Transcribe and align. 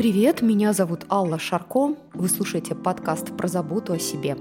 Привет, 0.00 0.40
меня 0.40 0.72
зовут 0.72 1.04
Алла 1.10 1.38
Шарко. 1.38 1.94
Вы 2.14 2.28
слушаете 2.30 2.74
подкаст 2.74 3.36
про 3.36 3.48
заботу 3.48 3.92
о 3.92 3.98
себе. 3.98 4.34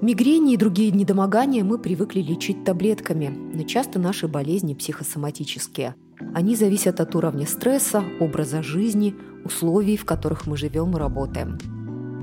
Мигрени 0.00 0.54
и 0.54 0.56
другие 0.56 0.92
недомогания 0.92 1.64
мы 1.64 1.78
привыкли 1.78 2.20
лечить 2.20 2.62
таблетками, 2.62 3.26
но 3.26 3.64
часто 3.64 3.98
наши 3.98 4.28
болезни 4.28 4.74
психосоматические. 4.74 5.96
Они 6.32 6.54
зависят 6.54 7.00
от 7.00 7.16
уровня 7.16 7.44
стресса, 7.44 8.04
образа 8.20 8.62
жизни, 8.62 9.16
условий, 9.44 9.96
в 9.96 10.04
которых 10.04 10.46
мы 10.46 10.56
живем 10.56 10.92
и 10.92 11.00
работаем. 11.00 11.58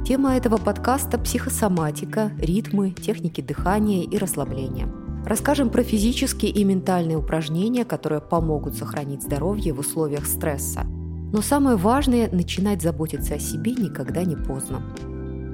Тема 0.07 0.37
этого 0.37 0.55
подкаста– 0.55 1.17
психосоматика, 1.19 2.31
ритмы, 2.37 2.91
техники 2.91 3.41
дыхания 3.41 4.05
и 4.05 4.17
расслабления. 4.17 4.87
Расскажем 5.25 5.69
про 5.69 5.83
физические 5.83 6.53
и 6.53 6.63
ментальные 6.63 7.17
упражнения, 7.17 7.83
которые 7.83 8.21
помогут 8.21 8.75
сохранить 8.75 9.23
здоровье 9.23 9.73
в 9.73 9.79
условиях 9.79 10.25
стресса. 10.25 10.85
Но 11.33 11.41
самое 11.41 11.77
важное– 11.77 12.29
начинать 12.31 12.83
заботиться 12.83 13.33
о 13.33 13.39
себе 13.39 13.73
никогда 13.73 14.23
не 14.23 14.35
поздно. 14.35 14.83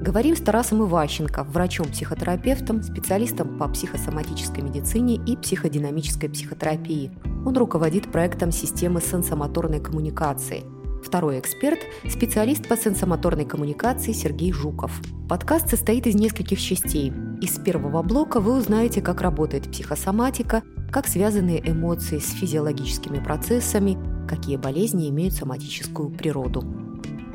Говорим 0.02 0.36
с 0.36 0.40
Тарасом 0.40 0.82
Иващенко, 0.82 1.42
врачом-психотерапевтом, 1.42 2.82
специалистом 2.82 3.56
по 3.56 3.66
психосоматической 3.66 4.62
медицине 4.62 5.14
и 5.14 5.38
психодинамической 5.38 6.28
психотерапии. 6.28 7.10
Он 7.46 7.56
руководит 7.56 8.12
проектом 8.12 8.52
системы 8.52 9.00
сенсомоторной 9.00 9.80
коммуникации. 9.80 10.64
Второй 11.02 11.40
эксперт– 11.40 11.80
специалист 12.08 12.68
по 12.68 12.76
сенсомоторной 12.76 13.44
коммуникации 13.44 14.12
Сергей 14.12 14.52
Жуков. 14.52 14.92
Подкаст 15.28 15.68
состоит 15.70 16.06
из 16.06 16.14
нескольких 16.14 16.60
частей. 16.60 17.12
Из 17.40 17.58
первого 17.58 18.02
блока 18.02 18.40
вы 18.40 18.56
узнаете, 18.56 19.00
как 19.00 19.20
работает 19.20 19.70
психосоматика, 19.70 20.62
как 20.92 21.06
связаны 21.06 21.60
эмоции 21.64 22.18
с 22.18 22.32
физиологическими 22.32 23.22
процессами, 23.22 23.96
какие 24.28 24.56
болезни 24.56 25.08
имеют 25.08 25.34
соматическую 25.34 26.10
природу. 26.10 26.62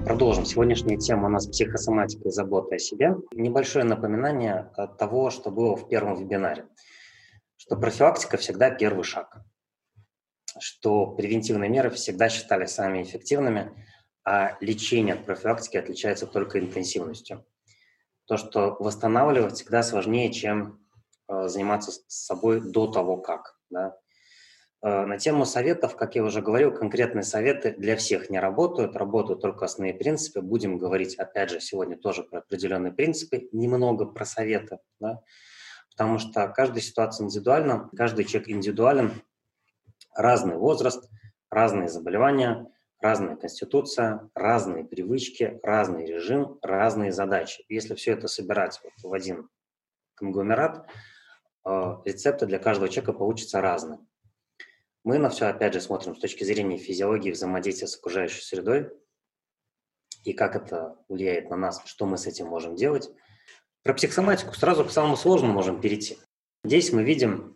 Продолжим. 0.06 0.46
Сегодняшняя 0.46 0.98
тема 0.98 1.26
у 1.26 1.30
нас 1.30 1.48
психосоматика 1.48 2.30
и 2.30 2.32
забота 2.32 2.76
о 2.76 2.80
себе. 2.80 3.16
Небольшое 3.34 3.86
напоминание 3.86 4.70
от 4.76 4.98
того, 4.98 5.32
что 5.32 5.50
было 5.50 5.76
в 5.76 5.88
первом 5.90 6.16
вебинаре. 6.16 6.66
Что 7.58 7.76
профилактика 7.76 8.38
всегда 8.38 8.70
первый 8.70 9.04
шаг. 9.04 9.42
Что 10.60 11.08
превентивные 11.08 11.70
меры 11.70 11.90
всегда 11.90 12.30
считались 12.30 12.72
самыми 12.72 13.04
эффективными, 13.04 13.72
а 14.24 14.58
лечение 14.60 15.14
от 15.14 15.26
профилактики 15.26 15.78
отличается 15.78 16.26
только 16.26 16.60
интенсивностью. 16.60 17.46
То, 18.26 18.38
что 18.38 18.76
восстанавливать 18.80 19.56
всегда 19.56 19.84
сложнее, 19.84 20.32
чем 20.32 20.80
э, 21.28 21.48
заниматься 21.48 21.92
с 21.92 22.04
собой 22.08 22.60
до 22.60 22.88
того, 22.88 23.18
как. 23.18 23.60
Да? 23.70 23.96
Э, 24.82 25.06
на 25.06 25.18
тему 25.18 25.46
советов, 25.46 25.96
как 25.96 26.16
я 26.16 26.24
уже 26.24 26.42
говорил, 26.42 26.72
конкретные 26.72 27.24
советы 27.24 27.76
для 27.78 27.96
всех 27.96 28.30
не 28.30 28.40
работают, 28.40 28.96
работают 28.96 29.42
только 29.42 29.66
основные 29.66 29.94
принципы. 29.94 30.42
Будем 30.42 30.78
говорить, 30.78 31.16
опять 31.16 31.52
же, 31.52 31.60
сегодня 31.60 31.98
тоже 31.98 32.24
про 32.24 32.40
определенные 32.40 32.94
принципы, 32.94 33.48
немного 33.52 34.06
про 34.06 34.26
советы, 34.26 34.80
да? 35.00 35.22
потому 35.92 36.20
что 36.20 36.48
каждая 36.50 36.82
ситуация 36.82 37.26
индивидуальна, 37.26 37.90
каждый 37.96 38.26
человек 38.26 38.50
индивидуален, 38.50 39.12
разный 40.16 40.58
возраст, 40.58 41.10
разные 41.50 41.90
заболевания, 41.90 42.68
разная 43.00 43.36
конституция, 43.36 44.30
разные 44.34 44.84
привычки, 44.84 45.60
разный 45.62 46.06
режим, 46.06 46.58
разные 46.62 47.12
задачи. 47.12 47.64
Если 47.70 47.94
все 47.96 48.14
это 48.14 48.28
собирать 48.28 48.80
вот 48.84 48.94
в 49.04 49.14
один 49.14 49.50
конгломерат, 50.16 50.88
э, 51.66 51.96
рецепты 52.06 52.46
для 52.46 52.60
каждого 52.60 52.90
человека 52.90 53.14
получатся 53.14 53.62
разные. 53.62 54.00
Мы 55.04 55.20
на 55.20 55.30
все, 55.30 55.46
опять 55.46 55.74
же, 55.74 55.82
смотрим 55.82 56.16
с 56.16 56.20
точки 56.20 56.44
зрения 56.44 56.78
физиологии 56.78 57.32
взаимодействия 57.32 57.88
с 57.88 57.96
окружающей 57.96 58.42
средой 58.42 58.90
и 60.24 60.34
как 60.34 60.56
это 60.56 60.98
влияет 61.08 61.52
на 61.52 61.56
нас, 61.56 61.82
что 61.86 62.08
мы 62.08 62.18
с 62.18 62.26
этим 62.26 62.48
можем 62.48 62.76
делать. 62.76 63.12
Про 63.84 63.94
психосоматику 63.94 64.56
сразу 64.56 64.84
к 64.84 64.90
самому 64.90 65.16
сложному 65.16 65.54
можем 65.54 65.80
перейти. 65.80 66.18
Здесь 66.64 66.92
мы 66.92 67.04
видим 67.04 67.55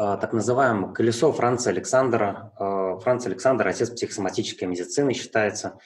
так 0.00 0.32
называемое 0.32 0.94
колесо 0.94 1.30
Франца 1.30 1.68
Александра. 1.68 2.54
Э, 2.58 2.98
Франц 3.02 3.26
Александр– 3.26 3.66
отец 3.68 3.90
психосоматической 3.90 4.66
медицины, 4.66 5.12
считается. 5.12 5.78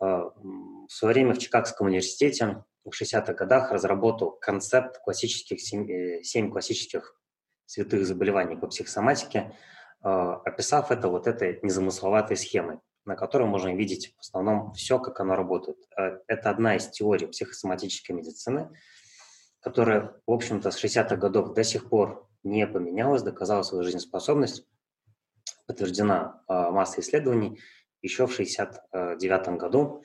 Э, 0.00 0.24
в 0.34 0.88
свое 0.88 1.14
время 1.14 1.34
в 1.34 1.38
Чикагском 1.38 1.86
университете 1.86 2.64
в 2.84 2.90
60-х 2.90 3.32
годах 3.34 3.70
разработал 3.70 4.32
концепт 4.32 4.98
классических, 5.04 5.60
7, 5.60 6.24
7 6.24 6.50
классических 6.50 7.14
святых 7.66 8.04
заболеваний 8.06 8.56
по 8.56 8.66
психосоматике, 8.66 9.56
описав 10.02 10.90
это 10.90 11.08
вот 11.08 11.26
этой 11.26 11.60
незамысловатой 11.62 12.36
схемой, 12.36 12.80
на 13.06 13.16
которой 13.16 13.48
можно 13.48 13.74
видеть 13.74 14.14
в 14.18 14.20
основном 14.20 14.74
все, 14.74 14.98
как 14.98 15.18
оно 15.20 15.34
работает. 15.34 15.78
Это 16.26 16.50
одна 16.50 16.76
из 16.76 16.88
теорий 16.88 17.26
психосоматической 17.26 18.14
медицины, 18.14 18.68
которая, 19.60 20.12
в 20.26 20.32
общем-то, 20.32 20.70
с 20.70 20.84
60-х 20.84 21.16
годов 21.16 21.54
до 21.54 21.64
сих 21.64 21.88
пор 21.88 22.28
не 22.44 22.66
поменялась, 22.66 23.22
доказала 23.22 23.62
свою 23.62 23.84
жизнеспособность, 23.84 24.66
подтверждена 25.66 26.42
а, 26.46 26.70
массой 26.70 27.00
исследований 27.00 27.60
еще 28.02 28.26
в 28.26 28.32
1969 28.32 29.58
году, 29.58 30.04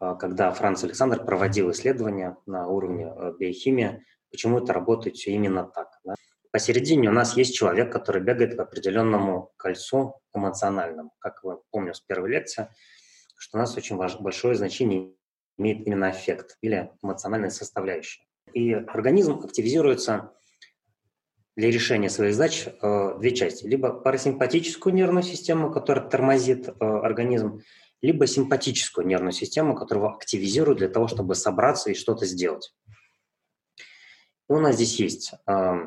когда 0.00 0.50
Франц 0.50 0.82
Александр 0.82 1.24
проводил 1.24 1.70
исследования 1.70 2.36
на 2.46 2.68
уровне 2.68 3.12
биохимии, 3.38 4.02
почему 4.30 4.58
это 4.58 4.72
работает 4.72 5.16
все 5.16 5.32
именно 5.32 5.64
так. 5.64 5.88
Да? 6.04 6.14
Посередине 6.54 7.08
у 7.08 7.12
нас 7.12 7.36
есть 7.36 7.52
человек, 7.52 7.92
который 7.92 8.22
бегает 8.22 8.56
по 8.56 8.62
определенному 8.62 9.52
кольцу 9.56 10.20
эмоциональному. 10.32 11.12
Как 11.18 11.42
вы 11.42 11.58
помню 11.72 11.94
с 11.94 12.00
первой 12.00 12.30
лекции, 12.30 12.68
что 13.36 13.58
у 13.58 13.60
нас 13.60 13.76
очень 13.76 13.96
важ, 13.96 14.20
большое 14.20 14.54
значение 14.54 15.14
имеет 15.58 15.84
именно 15.84 16.12
эффект 16.12 16.56
или 16.60 16.92
эмоциональная 17.02 17.50
составляющая. 17.50 18.24
И 18.52 18.72
организм 18.72 19.40
активизируется 19.40 20.32
для 21.56 21.70
решения 21.70 22.10
своих 22.10 22.34
задач 22.34 22.66
э, 22.66 23.18
две 23.18 23.34
части. 23.34 23.66
Либо 23.66 23.92
парасимпатическую 23.92 24.94
нервную 24.94 25.22
систему, 25.22 25.70
которая 25.70 26.08
тормозит 26.08 26.68
э, 26.68 26.72
организм, 26.80 27.60
либо 28.02 28.26
симпатическую 28.26 29.06
нервную 29.06 29.32
систему, 29.32 29.74
которую 29.74 30.08
активизирует 30.08 30.78
для 30.78 30.88
того, 30.88 31.08
чтобы 31.08 31.34
собраться 31.34 31.90
и 31.90 31.94
что-то 31.94 32.26
сделать. 32.26 32.74
И 33.76 34.52
у 34.52 34.58
нас 34.58 34.74
здесь 34.74 34.98
есть 35.00 35.32
э, 35.46 35.86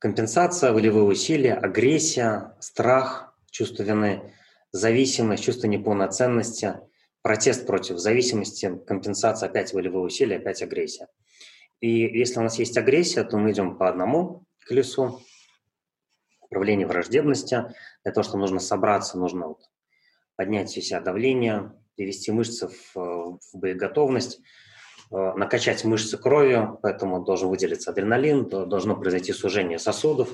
Компенсация, 0.00 0.72
волевые 0.72 1.04
усилия, 1.04 1.52
агрессия, 1.52 2.56
страх, 2.58 3.34
чувство 3.50 3.82
вины, 3.82 4.32
зависимость, 4.72 5.44
чувство 5.44 5.66
неполноценности, 5.66 6.76
протест 7.20 7.66
против 7.66 7.98
зависимости, 7.98 8.80
компенсация, 8.86 9.50
опять 9.50 9.74
волевые 9.74 10.02
усилия, 10.02 10.36
опять 10.36 10.62
агрессия. 10.62 11.08
И 11.80 11.88
если 11.88 12.38
у 12.38 12.42
нас 12.42 12.58
есть 12.58 12.76
агрессия, 12.76 13.24
то 13.24 13.38
мы 13.38 13.52
идем 13.52 13.76
по 13.76 13.88
одному 13.88 14.44
колесу, 14.66 15.22
управление 16.40 16.86
враждебности. 16.86 17.74
Для 18.04 18.12
того, 18.12 18.24
чтобы 18.24 18.40
нужно 18.40 18.60
собраться, 18.60 19.18
нужно 19.18 19.48
вот 19.48 19.70
поднять 20.36 20.68
все 20.70 20.82
себя 20.82 21.00
давление, 21.00 21.72
привести 21.96 22.32
мышцы 22.32 22.68
в, 22.68 22.94
в 22.94 23.38
боеготовность, 23.54 24.40
Э, 25.12 25.32
накачать 25.34 25.84
мышцы 25.84 26.16
кровью, 26.16 26.78
поэтому 26.82 27.24
должен 27.24 27.48
выделиться 27.48 27.90
адреналин, 27.90 28.48
должно 28.48 28.94
произойти 28.94 29.32
сужение 29.32 29.80
сосудов, 29.80 30.28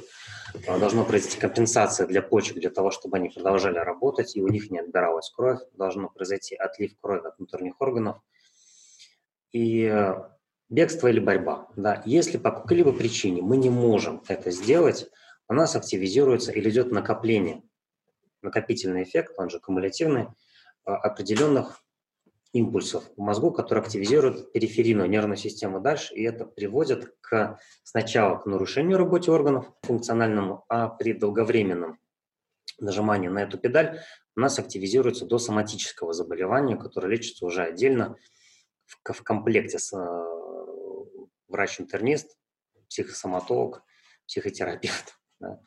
э, 0.52 0.78
должно 0.78 1.04
произойти 1.06 1.38
компенсация 1.38 2.06
для 2.06 2.20
почек 2.20 2.58
для 2.58 2.68
того, 2.68 2.90
чтобы 2.90 3.16
они 3.16 3.30
продолжали 3.30 3.78
работать 3.78 4.36
и 4.36 4.42
у 4.42 4.48
них 4.48 4.70
не 4.70 4.80
отбиралась 4.80 5.30
кровь, 5.30 5.60
должно 5.72 6.10
произойти 6.10 6.56
отлив 6.56 6.92
крови 7.00 7.26
от 7.26 7.38
внутренних 7.38 7.80
органов. 7.80 8.18
И 9.52 9.84
э, 9.84 10.14
бегство 10.68 11.08
или 11.08 11.20
борьба. 11.20 11.68
Да. 11.76 12.02
Если 12.06 12.38
по 12.38 12.50
какой-либо 12.50 12.92
причине 12.92 13.42
мы 13.42 13.56
не 13.56 13.70
можем 13.70 14.22
это 14.28 14.50
сделать, 14.50 15.08
у 15.48 15.54
нас 15.54 15.76
активизируется 15.76 16.52
или 16.52 16.70
идет 16.70 16.90
накопление, 16.90 17.62
накопительный 18.42 19.04
эффект, 19.04 19.34
он 19.38 19.50
же 19.50 19.60
кумулятивный, 19.60 20.28
определенных 20.84 21.82
импульсов 22.52 23.04
в 23.16 23.20
мозгу, 23.20 23.50
которые 23.50 23.82
активизируют 23.82 24.52
периферийную 24.52 25.08
нервную 25.08 25.36
систему 25.36 25.80
дальше, 25.80 26.14
и 26.14 26.22
это 26.22 26.46
приводит 26.46 27.14
к 27.20 27.58
сначала 27.82 28.38
к 28.38 28.46
нарушению 28.46 28.98
работы 28.98 29.30
органов 29.30 29.72
функциональному, 29.82 30.64
а 30.68 30.88
при 30.88 31.12
долговременном 31.12 31.98
нажимании 32.78 33.28
на 33.28 33.40
эту 33.40 33.58
педаль 33.58 34.00
у 34.36 34.40
нас 34.40 34.58
активизируется 34.58 35.26
до 35.26 35.38
соматического 35.38 36.12
заболевания, 36.12 36.76
которое 36.76 37.08
лечится 37.08 37.46
уже 37.46 37.62
отдельно 37.62 38.16
в, 38.84 39.12
в 39.12 39.22
комплекте 39.22 39.78
с 39.78 39.92
э, 39.92 40.45
врач-интернист, 41.48 42.36
психосоматолог, 42.88 43.82
психотерапевт. 44.26 45.14
Да. 45.38 45.60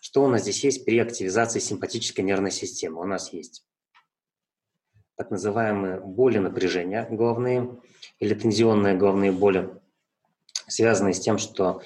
Что 0.00 0.22
у 0.22 0.28
нас 0.28 0.42
здесь 0.42 0.62
есть 0.62 0.84
при 0.84 1.00
активизации 1.00 1.58
симпатической 1.58 2.24
нервной 2.24 2.52
системы? 2.52 3.00
У 3.00 3.04
нас 3.04 3.32
есть 3.32 3.66
так 5.16 5.32
называемые 5.32 5.98
боли 5.98 6.38
напряжения 6.38 7.04
головные 7.10 7.80
или 8.20 8.34
тензионные 8.34 8.94
головные 8.94 9.32
боли, 9.32 9.70
связанные 10.68 11.14
с 11.14 11.18
тем, 11.18 11.36
что 11.38 11.82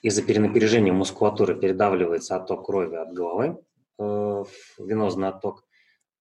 из-за 0.00 0.22
перенапряжения 0.22 0.92
мускулатуры 0.92 1.58
передавливается 1.58 2.36
отток 2.36 2.66
крови 2.66 2.94
от 2.94 3.12
головы, 3.12 3.60
э, 3.98 4.44
венозный 4.78 5.26
отток, 5.26 5.64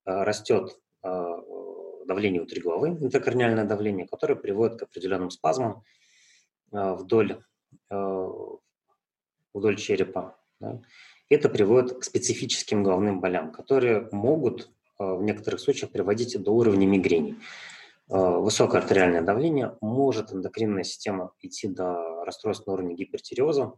э, 0.08 0.24
растет 0.24 0.76
давление 2.06 2.42
внутри 2.42 2.62
головы, 2.62 2.90
интракорниальное 2.90 3.66
давление, 3.66 4.08
которое 4.08 4.36
приводит 4.36 4.80
к 4.80 4.84
определенным 4.84 5.30
спазмам 5.30 5.84
вдоль, 6.76 7.44
вдоль 7.90 9.76
черепа. 9.78 10.38
Да. 10.60 10.82
Это 11.30 11.50
приводит 11.50 12.00
к 12.00 12.04
специфическим 12.04 12.84
головным 12.84 13.20
болям, 13.20 13.52
которые 13.52 14.10
могут 14.12 14.70
в 14.98 15.24
некоторых 15.24 15.60
случаях 15.60 15.92
приводить 15.92 16.42
до 16.42 16.52
уровня 16.52 16.86
мигрени. 16.86 17.40
Высокое 18.08 18.82
артериальное 18.82 19.22
давление 19.22 19.78
может 19.82 20.32
эндокринная 20.32 20.84
система 20.84 21.34
идти 21.42 21.68
до 21.68 22.24
расстройств 22.24 22.68
на 22.68 22.74
уровне 22.74 22.94
гипертиреоза, 22.94 23.74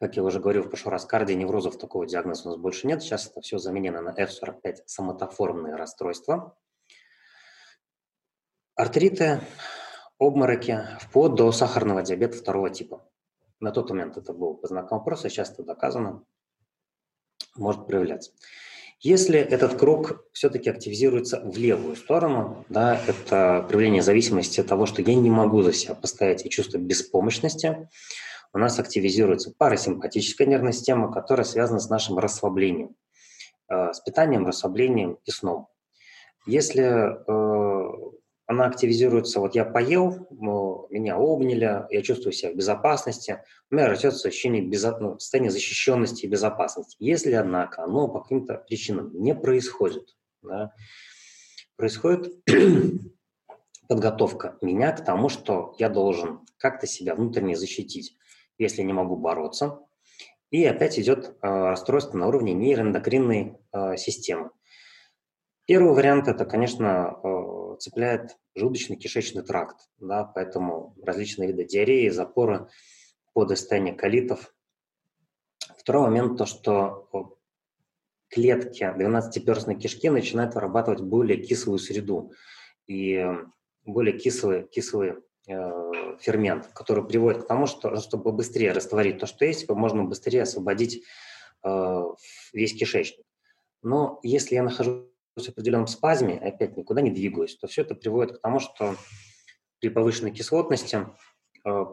как 0.00 0.16
я 0.16 0.22
уже 0.22 0.40
говорил 0.40 0.62
в 0.62 0.68
прошлый 0.68 0.92
раз, 0.92 1.04
кардионеврозов 1.04 1.78
такого 1.78 2.06
диагноза 2.06 2.48
у 2.48 2.52
нас 2.52 2.60
больше 2.60 2.86
нет. 2.86 3.02
Сейчас 3.02 3.26
это 3.26 3.40
все 3.42 3.58
заменено 3.58 4.00
на 4.00 4.10
F45 4.10 4.82
соматоформные 4.86 5.76
расстройства. 5.76 6.56
Артриты, 8.74 9.40
обмороки, 10.26 10.80
вплоть 11.00 11.34
до 11.34 11.52
сахарного 11.52 12.02
диабета 12.02 12.36
второго 12.36 12.70
типа. 12.70 13.08
На 13.60 13.70
тот 13.70 13.90
момент 13.90 14.16
это 14.16 14.32
был 14.32 14.54
по 14.54 14.66
знакам 14.66 14.98
вопроса, 14.98 15.28
сейчас 15.28 15.50
это 15.52 15.62
доказано, 15.62 16.24
может 17.56 17.86
проявляться. 17.86 18.32
Если 19.00 19.38
этот 19.38 19.76
круг 19.78 20.24
все-таки 20.32 20.70
активизируется 20.70 21.40
в 21.40 21.56
левую 21.58 21.94
сторону, 21.96 22.64
да, 22.68 22.98
это 23.06 23.64
проявление 23.68 24.02
зависимости 24.02 24.60
от 24.60 24.66
того, 24.66 24.86
что 24.86 25.02
я 25.02 25.14
не 25.14 25.30
могу 25.30 25.62
за 25.62 25.72
себя 25.72 25.94
постоять 25.94 26.46
и 26.46 26.50
чувство 26.50 26.78
беспомощности, 26.78 27.88
у 28.54 28.58
нас 28.58 28.78
активизируется 28.78 29.52
парасимпатическая 29.56 30.46
нервная 30.46 30.72
система, 30.72 31.12
которая 31.12 31.44
связана 31.44 31.80
с 31.80 31.90
нашим 31.90 32.18
расслаблением, 32.18 32.96
э, 33.68 33.92
с 33.92 34.00
питанием, 34.00 34.46
расслаблением 34.46 35.18
и 35.24 35.30
сном. 35.30 35.68
Если 36.46 36.84
э, 36.84 38.13
она 38.46 38.66
активизируется, 38.66 39.40
вот 39.40 39.54
я 39.54 39.64
поел, 39.64 40.28
меня 40.30 41.16
обняли, 41.16 41.86
я 41.90 42.02
чувствую 42.02 42.32
себя 42.32 42.52
в 42.52 42.56
безопасности, 42.56 43.42
у 43.70 43.74
меня 43.74 43.88
растет 43.88 44.14
ощущение 44.24 44.62
безо... 44.62 44.98
ну, 44.98 45.18
состояния 45.18 45.50
защищенности 45.50 46.26
и 46.26 46.28
безопасности. 46.28 46.96
Если, 46.98 47.32
однако, 47.32 47.84
оно 47.84 48.08
по 48.08 48.20
каким-то 48.20 48.54
причинам 48.68 49.10
не 49.14 49.34
происходит, 49.34 50.16
да, 50.42 50.72
происходит 51.76 52.34
подготовка 53.88 54.58
меня 54.60 54.92
к 54.92 55.04
тому, 55.04 55.28
что 55.28 55.74
я 55.78 55.88
должен 55.88 56.40
как-то 56.58 56.86
себя 56.86 57.14
внутренне 57.14 57.56
защитить 57.56 58.16
если 58.58 58.82
не 58.82 58.92
могу 58.92 59.16
бороться. 59.16 59.80
И 60.50 60.64
опять 60.64 60.98
идет 60.98 61.26
э, 61.26 61.32
расстройство 61.42 62.16
на 62.16 62.28
уровне 62.28 62.52
нейроэндокринной 62.54 63.56
э, 63.72 63.96
системы. 63.96 64.50
Первый 65.66 65.94
вариант 65.94 66.28
это, 66.28 66.44
конечно, 66.44 67.18
э, 67.22 67.28
цепляет 67.76 68.36
желудочно-кишечный 68.56 69.42
тракт, 69.42 69.88
да, 69.98 70.24
поэтому 70.24 70.96
различные 71.02 71.48
виды 71.48 71.64
диареи, 71.64 72.08
запоры, 72.08 72.68
подостание 73.32 73.94
колитов. 73.94 74.54
Второй 75.78 76.04
момент 76.04 76.38
то, 76.38 76.46
что 76.46 77.38
клетки 78.28 78.82
12-перстной 78.82 79.76
кишки 79.76 80.10
начинают 80.10 80.54
вырабатывать 80.54 81.00
более 81.00 81.40
кислую 81.42 81.78
среду 81.78 82.32
и 82.86 83.26
более 83.84 84.18
кислые, 84.18 84.66
кислые 84.66 85.22
Э, 85.46 86.16
фермент, 86.20 86.68
который 86.72 87.04
приводит 87.04 87.44
к 87.44 87.46
тому, 87.46 87.66
что 87.66 87.96
чтобы 87.96 88.32
быстрее 88.32 88.72
растворить 88.72 89.18
то, 89.18 89.26
что 89.26 89.44
есть, 89.44 89.68
можно 89.68 90.04
быстрее 90.04 90.42
освободить 90.42 91.04
э, 91.62 92.02
весь 92.54 92.72
кишечник. 92.72 93.26
Но 93.82 94.20
если 94.22 94.54
я 94.54 94.62
нахожусь 94.62 95.04
в 95.36 95.48
определенном 95.48 95.86
спазме, 95.86 96.38
опять 96.38 96.76
никуда 96.76 97.00
не 97.00 97.10
двигаюсь, 97.10 97.56
то 97.56 97.66
все 97.66 97.82
это 97.82 97.94
приводит 97.94 98.38
к 98.38 98.40
тому, 98.40 98.60
что 98.60 98.94
при 99.80 99.88
повышенной 99.88 100.30
кислотности 100.30 101.06
э, 101.64 101.84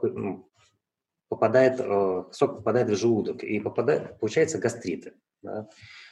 попадает, 1.28 1.78
сок 2.36 2.58
попадает 2.58 2.90
в 2.90 2.96
желудок, 2.96 3.44
и 3.44 3.60
попадает, 3.60 4.20
получается 4.20 4.58
гастриты, 4.58 5.14
да, 5.42 5.68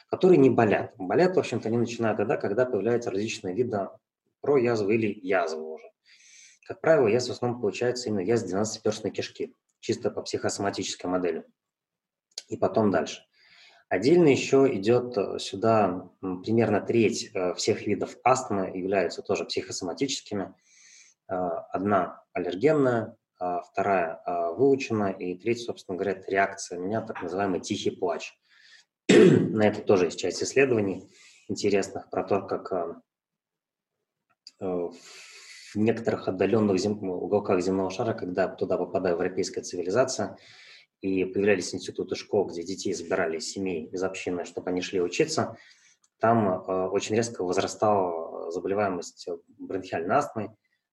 которые 0.08 0.38
не 0.38 0.50
болят. 0.50 0.94
Болят, 0.98 1.36
в 1.36 1.38
общем-то, 1.38 1.68
они 1.68 1.78
начинают 1.78 2.18
тогда, 2.18 2.36
когда 2.36 2.66
появляются 2.66 3.10
различные 3.10 3.54
виды 3.54 3.88
проязвы 4.40 4.94
или 4.96 5.20
язвы 5.22 5.74
уже. 5.74 5.90
Как 6.66 6.80
правило, 6.80 7.06
яз 7.06 7.28
в 7.28 7.32
основном 7.32 7.60
получается 7.60 8.08
именно 8.08 8.20
яз 8.20 8.44
12-перстной 8.44 9.10
кишки, 9.10 9.54
чисто 9.80 10.10
по 10.10 10.22
психосоматической 10.22 11.10
модели. 11.10 11.44
И 12.48 12.56
потом 12.56 12.90
дальше. 12.90 13.22
Отдельно 13.90 14.28
еще 14.28 14.72
идет 14.72 15.18
э, 15.18 15.40
сюда 15.40 16.08
примерно 16.20 16.80
треть 16.80 17.32
э, 17.34 17.54
всех 17.54 17.88
видов 17.88 18.16
астмы 18.22 18.70
являются 18.72 19.20
тоже 19.20 19.44
психосоматическими. 19.44 20.54
Э, 21.28 21.34
одна 21.72 22.22
аллергенная, 22.32 23.16
а 23.40 23.62
вторая 23.62 24.22
выученная, 24.56 25.12
и 25.12 25.34
третья, 25.34 25.64
собственно 25.64 25.96
говоря, 25.96 26.12
это 26.12 26.30
реакция 26.30 26.78
у 26.78 26.82
меня, 26.82 27.00
так 27.00 27.20
называемый 27.20 27.58
тихий 27.58 27.90
плач. 27.90 28.32
На 29.08 29.66
это 29.66 29.80
тоже 29.80 30.04
есть 30.04 30.20
часть 30.20 30.40
исследований 30.42 31.10
интересных 31.48 32.08
про 32.10 32.22
то, 32.22 32.42
как 32.42 32.70
в 34.60 34.94
некоторых 35.74 36.28
отдаленных 36.28 36.78
зем... 36.78 37.02
уголках 37.02 37.62
земного 37.62 37.90
шара, 37.90 38.12
когда 38.12 38.46
туда 38.46 38.76
попадала 38.76 39.14
европейская 39.14 39.62
цивилизация, 39.62 40.36
и 41.00 41.24
появлялись 41.24 41.74
институты 41.74 42.14
школ, 42.14 42.46
где 42.46 42.62
детей 42.62 42.92
забирали 42.92 43.38
из 43.38 43.50
семей, 43.50 43.86
из 43.86 44.02
общины, 44.02 44.44
чтобы 44.44 44.70
они 44.70 44.82
шли 44.82 45.00
учиться, 45.00 45.56
там 46.20 46.48
э, 46.48 46.88
очень 46.88 47.16
резко 47.16 47.42
возрастала 47.42 48.50
заболеваемость 48.50 49.28
бронхиальной 49.58 50.16
астмой, 50.16 50.50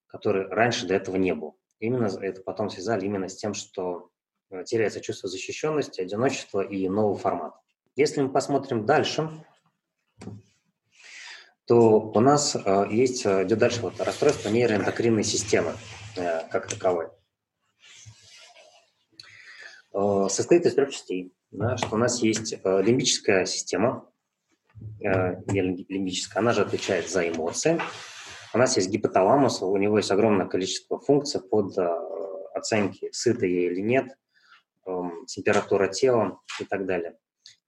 которой 0.07 0.48
раньше 0.48 0.88
до 0.88 0.94
этого 0.94 1.18
не 1.18 1.36
было. 1.36 1.54
Именно 1.80 2.07
это 2.21 2.42
потом 2.42 2.69
связали 2.69 3.06
именно 3.06 3.27
с 3.27 3.36
тем, 3.36 3.54
что 3.54 4.09
э, 4.50 4.63
теряется 4.63 5.01
чувство 5.01 5.27
защищенности, 5.27 6.00
одиночества 6.00 6.62
и 6.62 6.88
нового 6.88 7.18
формата. 7.18 7.59
Если 7.95 8.21
мы 8.21 8.30
посмотрим 8.30 8.86
дальше, 8.86 9.30
то 11.65 12.00
у 12.00 12.19
нас 12.21 12.56
э, 12.56 12.86
есть, 12.89 13.25
идет 13.25 13.59
дальше 13.59 13.81
вот 13.81 14.00
расстройство 14.00 14.50
нейроэндокринной 14.50 15.24
системы 15.24 15.74
как 16.50 16.68
таковой. 16.68 17.09
Состоит 20.29 20.65
из 20.65 20.75
трех 20.75 20.91
частей, 20.91 21.33
да, 21.49 21.75
что 21.77 21.95
у 21.95 21.97
нас 21.97 22.21
есть 22.21 22.53
лимбическая 22.63 23.45
система, 23.45 24.07
лимбическая, 24.99 26.42
она 26.42 26.54
же 26.54 26.61
отвечает 26.61 27.09
за 27.09 27.27
эмоции. 27.27 27.81
У 28.54 28.57
нас 28.59 28.75
есть 28.77 28.89
гипоталамус, 28.89 29.61
у 29.63 29.75
него 29.77 29.97
есть 29.97 30.11
огромное 30.11 30.45
количество 30.45 30.99
функций 30.99 31.42
под 31.42 31.75
оценки, 32.57 33.09
сыто 33.11 33.45
я 33.45 33.71
или 33.71 33.81
нет, 33.81 34.18
эм, 34.85 35.25
температура 35.25 35.87
тела 35.87 36.39
и 36.59 36.66
так 36.66 36.85
далее. 36.85 37.18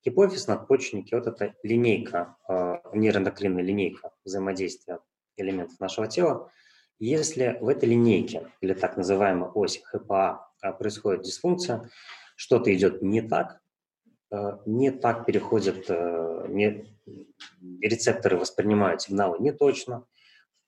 Гипофиз, 0.03 0.47
надпочечники– 0.47 1.13
вот 1.15 1.27
эта 1.27 1.55
линейка, 1.63 2.37
э, 2.47 2.77
нейроэндокринная 2.93 3.63
линейка 3.63 4.11
взаимодействия 4.23 4.99
элементов 5.37 5.79
нашего 5.79 6.07
тела. 6.07 6.51
Если 6.99 7.57
в 7.61 7.67
этой 7.67 7.89
линейке, 7.89 8.51
или 8.61 8.73
так 8.73 8.97
называемой 8.97 9.49
оси 9.53 9.81
ХПА, 9.83 10.49
э, 10.63 10.73
происходит 10.73 11.23
дисфункция, 11.23 11.89
что-то 12.39 12.73
идет 12.73 13.01
не 13.01 13.21
так, 13.21 13.59
э, 14.31 14.59
не 14.65 14.91
так 14.91 15.25
переходят, 15.25 15.89
не, 15.89 16.85
рецепторы 17.81 18.37
воспринимают 18.37 19.01
сигналы 19.01 19.39
не 19.39 19.51
точно 19.51 20.05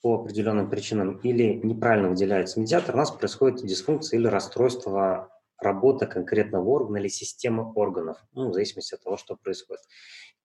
по 0.02 0.16
определенным 0.16 0.70
причинам, 0.70 1.18
или 1.20 1.54
неправильно 1.64 2.10
выделяется 2.10 2.60
медиатор, 2.60 2.96
у 2.96 2.98
нас 2.98 3.12
происходит 3.12 3.66
дисфункция 3.66 4.20
или 4.20 4.28
расстройство 4.28 5.30
работа 5.60 6.08
конкретного 6.08 6.68
органа 6.68 6.98
или 6.98 7.08
системы 7.08 7.72
органов, 7.74 8.18
ну, 8.34 8.50
в 8.50 8.54
зависимости 8.54 8.96
от 8.96 9.04
того, 9.04 9.16
что 9.16 9.38
происходит. 9.38 9.84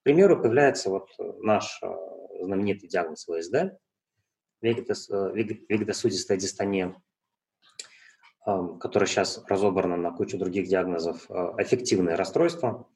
К 0.00 0.02
примеру, 0.04 0.40
появляется 0.40 0.90
вот 0.90 1.08
наш 1.40 1.80
э, 1.82 1.86
знаменитый 2.42 2.88
диагноз 2.88 3.24
ВСД, 3.24 3.54
э, 3.54 3.72
вегетосудистая 4.62 6.38
дистония, 6.38 6.94
которая 8.80 9.08
сейчас 9.08 9.42
разобрана 9.48 9.96
на 9.96 10.12
кучу 10.12 10.38
других 10.38 10.68
диагнозов, 10.68 11.26
э, 11.28 11.52
эффективное 11.58 12.16
расстройство 12.16 12.86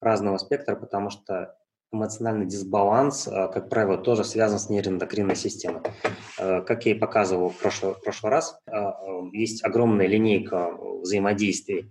разного 0.00 0.36
спектра, 0.36 0.76
потому 0.76 1.10
что 1.10 1.56
эмоциональный 1.90 2.46
дисбаланс, 2.46 3.24
как 3.24 3.70
правило, 3.70 3.96
тоже 3.96 4.22
связан 4.22 4.58
с 4.58 4.68
нейроэндокринной 4.68 5.34
системой. 5.34 5.80
Как 6.36 6.84
я 6.84 6.92
и 6.92 6.94
показывал 6.94 7.48
в 7.48 7.58
прошлый, 7.58 7.94
в 7.94 8.02
прошлый 8.02 8.30
раз, 8.30 8.60
есть 9.32 9.64
огромная 9.64 10.06
линейка 10.06 10.70
взаимодействий 11.00 11.90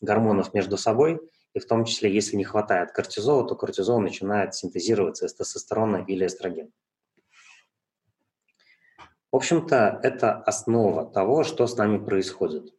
гормонов 0.00 0.54
между 0.54 0.76
собой, 0.76 1.20
и 1.54 1.60
в 1.60 1.66
том 1.66 1.84
числе, 1.84 2.12
если 2.12 2.36
не 2.36 2.44
хватает 2.44 2.92
кортизола, 2.92 3.46
то 3.46 3.54
кортизол 3.54 4.00
начинает 4.00 4.54
синтезироваться 4.54 5.26
из 5.26 5.34
тестостерона 5.34 6.04
или 6.06 6.26
эстрогена. 6.26 6.70
В 9.30 9.36
общем-то, 9.36 10.00
это 10.02 10.34
основа 10.34 11.04
того, 11.04 11.44
что 11.44 11.66
с 11.66 11.76
нами 11.76 12.02
происходит. 12.02 12.74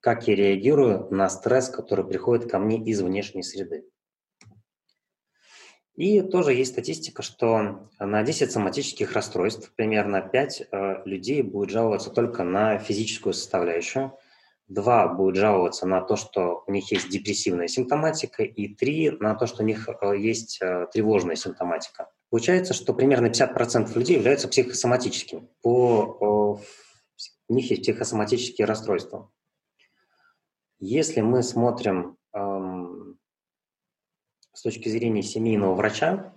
Как 0.00 0.28
я 0.28 0.36
реагирую 0.36 1.08
на 1.10 1.28
стресс, 1.28 1.68
который 1.68 2.06
приходит 2.06 2.50
ко 2.50 2.58
мне 2.58 2.82
из 2.84 3.02
внешней 3.02 3.42
среды. 3.42 3.84
И 5.94 6.22
тоже 6.22 6.54
есть 6.54 6.72
статистика, 6.72 7.22
что 7.22 7.88
на 7.98 8.22
10 8.22 8.50
соматических 8.50 9.12
расстройств 9.12 9.72
примерно 9.74 10.22
5 10.22 10.62
э, 10.70 11.02
людей 11.04 11.42
будет 11.42 11.70
жаловаться 11.70 12.10
только 12.10 12.44
на 12.44 12.78
физическую 12.78 13.34
составляющую, 13.34 14.16
2 14.68 15.08
будет 15.08 15.36
жаловаться 15.36 15.86
на 15.86 16.00
то, 16.00 16.16
что 16.16 16.64
у 16.66 16.72
них 16.72 16.90
есть 16.92 17.10
депрессивная 17.10 17.68
симптоматика, 17.68 18.42
и 18.42 18.74
3 18.74 19.18
на 19.20 19.34
то, 19.34 19.46
что 19.46 19.62
у 19.62 19.66
них 19.66 19.86
э, 19.88 20.16
есть 20.16 20.62
э, 20.62 20.86
тревожная 20.92 21.36
симптоматика. 21.36 22.08
Получается, 22.32 22.72
что 22.72 22.94
примерно 22.94 23.26
50% 23.26 23.92
людей 23.94 24.16
являются 24.16 24.48
психосоматическими. 24.48 25.50
По, 25.60 26.58
у 27.46 27.54
них 27.54 27.70
есть 27.70 27.82
психосоматические 27.82 28.66
расстройства. 28.66 29.30
Если 30.78 31.20
мы 31.20 31.42
смотрим 31.42 32.16
эм, 32.32 33.18
с 34.54 34.62
точки 34.62 34.88
зрения 34.88 35.22
семейного 35.22 35.74
врача, 35.74 36.32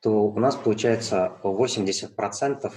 то 0.00 0.24
у 0.24 0.38
нас 0.38 0.56
получается 0.56 1.38
80% 1.42 2.72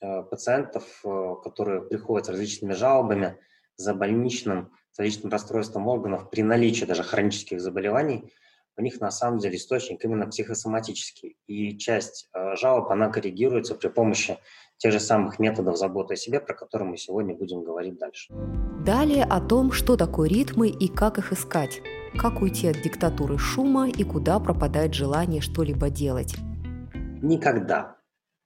э, 0.00 0.22
пациентов, 0.24 1.00
э, 1.04 1.34
которые 1.44 1.80
приходят 1.80 2.26
с 2.26 2.30
различными 2.30 2.72
жалобами 2.72 3.38
за 3.76 3.94
больничным, 3.94 4.72
с 4.90 4.98
различным 4.98 5.30
расстройством 5.30 5.86
органов 5.86 6.28
при 6.28 6.42
наличии 6.42 6.86
даже 6.86 7.04
хронических 7.04 7.60
заболеваний, 7.60 8.32
у 8.76 8.82
них 8.82 9.00
на 9.00 9.10
самом 9.10 9.38
деле 9.38 9.56
источник 9.56 10.04
именно 10.04 10.26
психосоматический. 10.26 11.36
И 11.46 11.76
часть 11.78 12.28
э, 12.34 12.56
жалоб, 12.56 12.90
она 12.90 13.08
коррегируется 13.08 13.74
при 13.74 13.88
помощи 13.88 14.38
тех 14.78 14.92
же 14.92 15.00
самых 15.00 15.38
методов 15.38 15.76
заботы 15.76 16.14
о 16.14 16.16
себе, 16.16 16.40
про 16.40 16.54
которые 16.54 16.88
мы 16.88 16.96
сегодня 16.96 17.34
будем 17.34 17.62
говорить 17.62 17.98
дальше. 17.98 18.32
Далее 18.84 19.24
о 19.24 19.40
том, 19.40 19.72
что 19.72 19.96
такое 19.96 20.28
ритмы 20.28 20.68
и 20.68 20.88
как 20.88 21.18
их 21.18 21.32
искать 21.32 21.80
как 22.16 22.42
уйти 22.42 22.68
от 22.68 22.80
диктатуры 22.80 23.38
шума 23.38 23.88
и 23.88 24.04
куда 24.04 24.38
пропадает 24.38 24.94
желание 24.94 25.40
что-либо 25.40 25.90
делать. 25.90 26.36
Никогда 27.22 27.96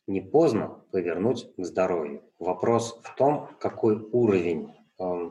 не 0.06 0.20
поздно 0.20 0.80
повернуть 0.90 1.52
к 1.56 1.64
здоровью. 1.64 2.22
Вопрос 2.38 2.98
в 3.02 3.14
том, 3.14 3.50
какой 3.60 3.96
уровень, 4.12 4.74
э, 4.98 5.30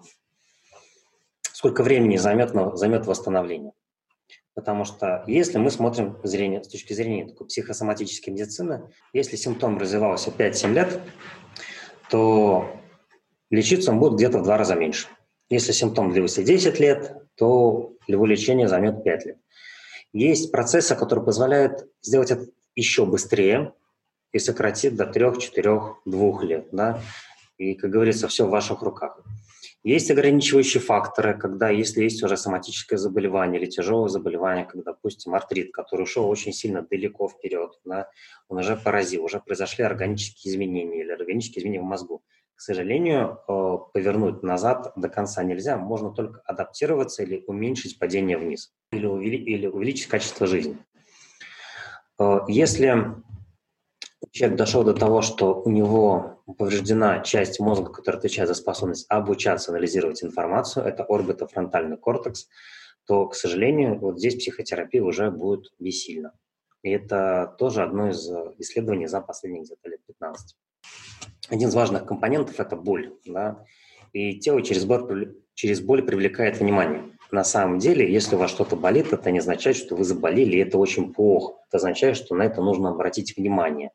сколько 1.41 1.83
времени 1.83 2.17
займет, 2.17 2.51
займет 2.77 3.07
восстановление. 3.07 3.73
Потому 4.57 4.85
что 4.85 5.23
если 5.27 5.59
мы 5.59 5.69
смотрим 5.69 6.17
зрение, 6.23 6.63
с 6.63 6.67
точки 6.67 6.91
зрения 6.91 7.27
такой 7.27 7.45
психосоматической 7.45 8.33
медицины, 8.33 8.89
если 9.13 9.35
симптом 9.35 9.77
развивался 9.77 10.31
5-7 10.31 10.73
лет, 10.73 10.99
то 12.09 12.67
лечиться 13.51 13.91
он 13.91 13.99
будет 13.99 14.15
где-то 14.15 14.39
в 14.39 14.43
два 14.43 14.57
раза 14.57 14.73
меньше. 14.73 15.09
Если 15.51 15.73
симптом 15.73 16.11
длился 16.11 16.41
10 16.41 16.79
лет, 16.79 17.17
то 17.35 17.93
его 18.07 18.25
лечение 18.25 18.67
займет 18.67 19.03
5 19.03 19.25
лет. 19.27 19.37
Есть 20.11 20.51
процессы, 20.51 20.95
которые 20.95 21.23
позволяют 21.23 21.87
сделать 22.01 22.31
это 22.31 22.47
еще 22.75 23.05
быстрее 23.05 23.73
и 24.31 24.39
сократить 24.39 24.95
до 24.95 25.05
3, 25.05 25.39
4, 25.39 25.79
2 26.03 26.43
лет. 26.45 26.69
Да? 26.71 26.99
И, 27.59 27.75
как 27.75 27.91
говорится, 27.91 28.27
все 28.27 28.47
в 28.47 28.49
ваших 28.49 28.81
руках. 28.81 29.19
Есть 29.83 30.11
ограничивающие 30.11 30.81
факторы, 30.81 31.37
когда 31.37 31.69
если 31.69 32.03
есть 32.03 32.21
уже 32.23 32.35
соматическое 32.35 32.97
заболевание 32.97 33.61
или 33.61 33.69
тяжелое 33.69 34.09
заболевание, 34.09 34.65
как, 34.65 34.83
допустим, 34.83 35.35
артрит, 35.35 35.71
который 35.71 36.03
ушел 36.03 36.27
очень 36.27 36.51
сильно 36.51 36.81
далеко 36.81 37.29
вперед, 37.29 37.71
да, 37.85 38.09
он 38.49 38.57
уже 38.57 38.75
поразил, 38.75 39.23
уже 39.23 39.39
произошли 39.39 39.83
органические 39.83 40.53
изменения 40.53 41.01
или 41.01 41.11
органические 41.11 41.61
изменения 41.61 41.83
в 41.83 41.87
мозгу 41.87 42.23
к 42.57 42.61
сожалению, 42.61 43.39
э, 43.47 43.77
повернуть 43.93 44.41
назад 44.41 44.91
до 44.95 45.09
конца 45.09 45.43
нельзя. 45.43 45.77
Можно 45.77 46.09
только 46.09 46.41
адаптироваться 46.43 47.21
или 47.21 47.43
уменьшить 47.45 47.99
падение 47.99 48.35
вниз, 48.35 48.73
или, 48.91 49.05
увеличить 49.67 50.07
качество 50.07 50.47
жизни. 50.47 50.75
Э, 52.19 52.39
если 52.47 53.13
человек 54.31 54.57
дошел 54.57 54.83
до 54.83 54.95
того, 54.95 55.21
что 55.21 55.61
у 55.61 55.69
него 55.69 56.36
повреждена 56.53 57.19
часть 57.19 57.59
мозга, 57.59 57.91
которая 57.91 58.19
отвечает 58.19 58.47
за 58.47 58.55
способность 58.55 59.05
обучаться, 59.09 59.71
анализировать 59.71 60.23
информацию, 60.23 60.85
это 60.85 61.03
орбитофронтальный 61.03 61.97
кортекс, 61.97 62.47
то, 63.05 63.27
к 63.27 63.35
сожалению, 63.35 63.99
вот 63.99 64.19
здесь 64.19 64.35
психотерапия 64.35 65.03
уже 65.03 65.31
будет 65.31 65.71
бессильна. 65.79 66.33
И 66.83 66.89
это 66.89 67.55
тоже 67.57 67.83
одно 67.83 68.09
из 68.09 68.29
исследований 68.59 69.07
за 69.07 69.21
последние 69.21 69.63
где-то 69.63 69.89
лет 69.89 69.99
15 70.05 70.55
один 71.49 71.69
из 71.69 71.75
важных 71.75 72.05
компонентов– 72.05 72.55
это 72.59 72.75
боль. 72.75 73.13
Да? 73.25 73.63
И 74.13 74.39
тело 74.39 74.61
через 74.61 74.85
боль, 74.85 75.35
через 75.53 75.81
боль 75.81 76.03
привлекает 76.03 76.59
внимание. 76.59 77.03
На 77.31 77.43
самом 77.43 77.79
деле, 77.79 78.11
если 78.11 78.35
у 78.35 78.39
вас 78.39 78.51
что-то 78.51 78.75
болит, 78.75 79.11
это 79.11 79.31
не 79.31 79.39
означает, 79.39 79.75
что 79.75 79.95
вы 79.95 80.03
заболели, 80.03 80.57
и 80.57 80.61
это 80.61 80.77
очень 80.77 81.13
плохо. 81.13 81.55
Это 81.67 81.77
означает, 81.77 82.15
что 82.15 82.35
на 82.35 82.43
это 82.43 82.61
нужно 82.61 82.89
обратить 82.89 83.35
внимание 83.35 83.91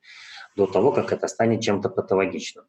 до 0.57 0.67
того, 0.67 0.93
как 0.93 1.13
это 1.13 1.29
станет 1.29 1.63
чем-то 1.63 1.89
патологичным. 1.89 2.65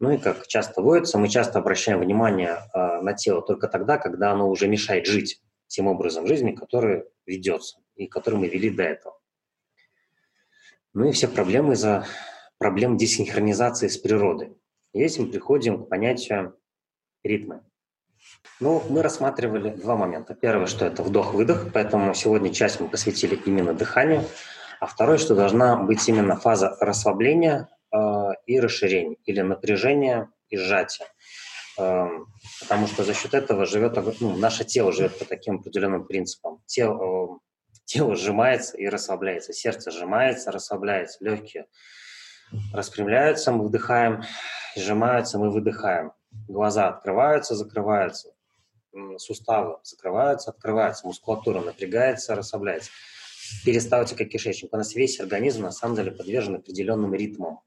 Ну 0.00 0.12
и 0.12 0.18
как 0.18 0.46
часто 0.46 0.80
водится, 0.80 1.18
мы 1.18 1.28
часто 1.28 1.58
обращаем 1.58 2.00
внимание 2.00 2.58
э, 2.72 3.00
на 3.00 3.14
тело 3.14 3.42
только 3.42 3.66
тогда, 3.66 3.98
когда 3.98 4.30
оно 4.30 4.48
уже 4.48 4.68
мешает 4.68 5.06
жить 5.06 5.42
тем 5.66 5.88
образом 5.88 6.26
жизни, 6.26 6.52
который 6.52 7.04
ведется 7.26 7.78
и 7.96 8.06
который 8.06 8.38
мы 8.38 8.48
вели 8.48 8.70
до 8.70 8.84
этого. 8.84 9.18
Ну 10.94 11.08
и 11.08 11.12
все 11.12 11.28
проблемы 11.28 11.74
из-за 11.74 12.06
проблем 12.58 12.96
десинхронизации 12.96 13.88
с 13.88 13.98
природой. 13.98 14.56
Здесь 14.94 15.18
мы 15.18 15.26
приходим 15.26 15.84
к 15.84 15.88
понятию 15.88 16.56
ритма. 17.22 17.64
Ну, 18.60 18.82
мы 18.88 19.02
рассматривали 19.02 19.70
два 19.70 19.96
момента. 19.96 20.34
Первое, 20.34 20.66
что 20.66 20.84
это 20.84 21.02
вдох-выдох, 21.02 21.72
поэтому 21.72 22.14
сегодня 22.14 22.52
часть 22.52 22.80
мы 22.80 22.88
посвятили 22.88 23.36
именно 23.46 23.74
дыханию. 23.74 24.24
А 24.80 24.86
второе, 24.86 25.18
что 25.18 25.34
должна 25.34 25.76
быть 25.76 26.08
именно 26.08 26.36
фаза 26.36 26.76
расслабления 26.80 27.68
э, 27.92 27.98
и 28.46 28.60
расширения, 28.60 29.16
или 29.24 29.40
напряжения 29.40 30.30
и 30.48 30.56
сжатия. 30.56 31.06
Э, 31.78 32.06
потому 32.60 32.86
что 32.86 33.04
за 33.04 33.14
счет 33.14 33.34
этого 33.34 33.66
живет, 33.66 33.98
ну, 34.20 34.36
наше 34.36 34.64
тело 34.64 34.92
живет 34.92 35.18
по 35.18 35.24
таким 35.24 35.56
определенным 35.56 36.04
принципам. 36.04 36.62
Тело, 36.66 37.36
э, 37.36 37.68
тело 37.84 38.14
сжимается 38.14 38.76
и 38.76 38.86
расслабляется, 38.86 39.52
сердце 39.52 39.90
сжимается, 39.90 40.52
расслабляется, 40.52 41.18
легкие 41.24 41.66
распрямляются, 42.72 43.52
мы 43.52 43.66
вдыхаем, 43.66 44.22
сжимаются, 44.76 45.38
мы 45.38 45.50
выдыхаем. 45.50 46.12
Глаза 46.46 46.88
открываются, 46.88 47.54
закрываются, 47.54 48.32
суставы 49.16 49.78
закрываются, 49.82 50.50
открываются, 50.50 51.06
мускулатура 51.06 51.60
напрягается, 51.60 52.34
расслабляется. 52.34 52.90
Перисталтика 53.64 54.24
кишечника. 54.24 54.74
У 54.74 54.78
нас 54.78 54.94
весь 54.94 55.20
организм 55.20 55.62
на 55.62 55.72
самом 55.72 55.96
деле 55.96 56.10
подвержен 56.10 56.56
определенным 56.56 57.14
ритмам. 57.14 57.60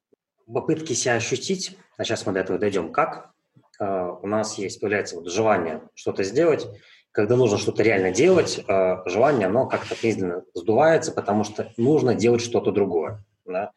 Попытки 0.52 0.94
себя 0.94 1.16
ощутить, 1.16 1.78
а 1.98 2.04
сейчас 2.04 2.26
мы 2.26 2.34
до 2.34 2.40
этого 2.40 2.60
дойдем, 2.60 2.92
как 2.92 3.32
э, 3.80 3.86
у 4.22 4.28
нас 4.28 4.58
есть, 4.58 4.80
появляется 4.80 5.16
вот 5.16 5.32
желание 5.32 5.82
что-то 5.94 6.24
сделать, 6.24 6.68
когда 7.12 7.36
нужно 7.36 7.58
что-то 7.58 7.84
реально 7.84 8.12
делать, 8.12 8.60
э, 8.68 8.98
желание, 9.06 9.48
оно 9.48 9.68
как-то 9.68 9.96
медленно 10.04 10.44
сдувается, 10.54 11.12
потому 11.12 11.44
что 11.44 11.72
нужно 11.78 12.16
делать 12.16 12.42
что-то 12.42 12.72
другое. 12.72 13.24
Да? 13.46 13.72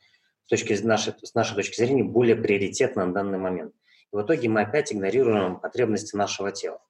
с, 0.47 0.49
точки, 0.49 0.75
нашей, 0.83 1.15
с 1.23 1.35
нашей 1.35 1.55
точки 1.55 1.77
зрения 1.77 2.05
более 2.05 2.37
приоритетно 2.37 3.07
на 3.07 3.13
данный 3.13 3.39
момент. 3.39 3.75
И 4.13 4.17
в 4.17 4.23
итоге 4.23 4.49
мы 4.49 4.63
опять 4.63 4.93
игнорируем 4.93 5.59
потребности 5.59 6.17
нашего 6.17 6.53
тела. 6.53 6.81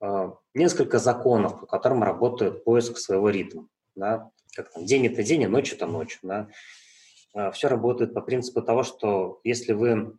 А, 0.00 0.34
несколько 0.54 0.98
законов, 0.98 1.60
по 1.60 1.66
которым 1.66 2.02
работает 2.02 2.64
поиск 2.64 2.98
своего 2.98 3.30
ритма. 3.30 3.66
Да? 3.94 4.30
Как 4.54 4.72
там, 4.72 4.84
день 4.84 5.06
это 5.06 5.22
день, 5.22 5.44
а 5.44 5.48
ночь 5.48 5.72
это 5.72 5.86
ночь. 5.86 6.18
Да? 6.22 6.48
А, 7.34 7.50
Все 7.50 7.68
работает 7.68 8.14
по 8.14 8.20
принципу 8.20 8.62
того, 8.62 8.82
что 8.82 9.40
если 9.44 9.72
вы 9.72 10.18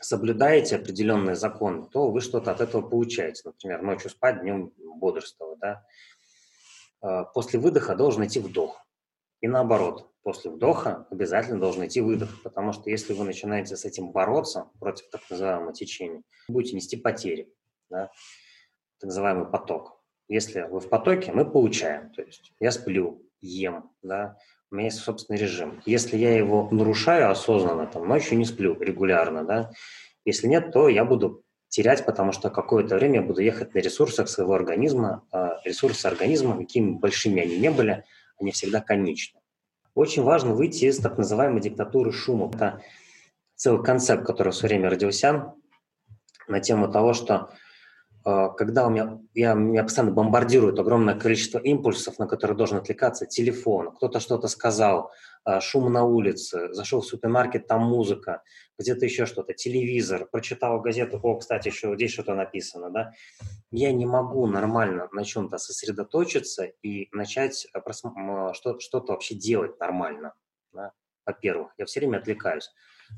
соблюдаете 0.00 0.76
определенные 0.76 1.36
законы, 1.36 1.88
то 1.88 2.10
вы 2.10 2.20
что-то 2.20 2.50
от 2.50 2.60
этого 2.60 2.82
получаете. 2.82 3.42
Например, 3.44 3.82
ночью 3.82 4.10
спать, 4.10 4.40
днем 4.40 4.72
бодрствовать. 4.76 5.58
Да? 5.60 5.84
А, 7.00 7.24
после 7.24 7.58
выдоха 7.58 7.94
должен 7.94 8.24
идти 8.24 8.40
вдох. 8.40 8.80
И 9.40 9.48
наоборот, 9.48 10.10
после 10.22 10.50
вдоха 10.50 11.06
обязательно 11.10 11.60
должен 11.60 11.86
идти 11.86 12.00
выдох, 12.00 12.42
потому 12.42 12.72
что 12.72 12.88
если 12.88 13.12
вы 13.12 13.24
начинаете 13.24 13.76
с 13.76 13.84
этим 13.84 14.10
бороться 14.10 14.70
против 14.80 15.10
так 15.10 15.20
называемого 15.28 15.74
течения, 15.74 16.22
будете 16.48 16.74
нести 16.74 16.96
потери, 16.96 17.52
да, 17.90 18.10
так 18.98 19.08
называемый 19.08 19.46
поток. 19.46 20.02
Если 20.28 20.62
вы 20.62 20.80
в 20.80 20.88
потоке, 20.88 21.32
мы 21.32 21.44
получаем, 21.44 22.10
то 22.10 22.22
есть 22.22 22.52
я 22.60 22.70
сплю, 22.70 23.22
ем, 23.40 23.90
да, 24.02 24.36
у 24.70 24.76
меня 24.76 24.86
есть 24.86 24.98
собственный 24.98 25.38
режим. 25.38 25.82
Если 25.86 26.16
я 26.16 26.36
его 26.36 26.68
нарушаю 26.70 27.30
осознанно, 27.30 27.86
там, 27.86 28.08
ночью 28.08 28.38
не 28.38 28.44
сплю 28.44 28.76
регулярно, 28.80 29.44
да, 29.44 29.70
если 30.24 30.46
нет, 30.46 30.72
то 30.72 30.88
я 30.88 31.04
буду 31.04 31.44
терять, 31.68 32.06
потому 32.06 32.32
что 32.32 32.50
какое-то 32.50 32.94
время 32.96 33.16
я 33.16 33.22
буду 33.22 33.40
ехать 33.40 33.74
на 33.74 33.80
ресурсах 33.80 34.28
своего 34.28 34.54
организма. 34.54 35.26
А 35.32 35.60
ресурсы 35.64 36.06
организма, 36.06 36.56
какими 36.56 36.92
большими 36.92 37.42
они 37.42 37.58
не 37.58 37.70
были, 37.70 38.04
они 38.40 38.52
всегда 38.52 38.80
конечны. 38.80 39.40
Очень 39.94 40.22
важно 40.22 40.54
выйти 40.54 40.86
из 40.86 40.98
так 40.98 41.18
называемой 41.18 41.60
диктатуры 41.60 42.12
шума. 42.12 42.50
Это 42.54 42.80
целый 43.56 43.84
концепт, 43.84 44.24
который 44.24 44.52
в 44.52 44.56
свое 44.56 44.74
время 44.74 44.88
родился 44.90 45.52
на 46.46 46.60
тему 46.60 46.90
того, 46.90 47.12
что 47.12 47.50
когда 48.24 48.86
у 48.86 48.90
меня, 48.90 49.20
я, 49.34 49.52
меня 49.52 49.82
постоянно 49.82 50.14
бомбардирует 50.14 50.78
огромное 50.78 51.14
количество 51.14 51.58
импульсов, 51.58 52.18
на 52.18 52.26
которые 52.26 52.56
должен 52.56 52.78
отвлекаться 52.78 53.26
телефон, 53.26 53.94
кто-то 53.94 54.18
что-то 54.18 54.48
сказал, 54.48 55.12
э, 55.44 55.60
шум 55.60 55.92
на 55.92 56.04
улице, 56.04 56.72
зашел 56.72 57.02
в 57.02 57.06
супермаркет, 57.06 57.66
там 57.66 57.82
музыка, 57.82 58.42
где-то 58.78 59.04
еще 59.04 59.26
что-то, 59.26 59.52
телевизор, 59.52 60.26
прочитал 60.30 60.80
газету, 60.80 61.20
о, 61.22 61.36
кстати, 61.36 61.68
еще 61.68 61.94
здесь 61.96 62.12
что-то 62.12 62.34
написано, 62.34 62.90
да, 62.90 63.12
я 63.70 63.92
не 63.92 64.06
могу 64.06 64.46
нормально 64.46 65.08
на 65.12 65.24
чем-то 65.24 65.58
сосредоточиться 65.58 66.64
и 66.82 67.08
начать 67.12 67.66
что-то 68.52 69.12
вообще 69.12 69.34
делать 69.34 69.78
нормально, 69.78 70.32
да? 70.72 70.92
во-первых, 71.26 71.72
я 71.76 71.84
все 71.84 72.00
время 72.00 72.18
отвлекаюсь. 72.18 72.70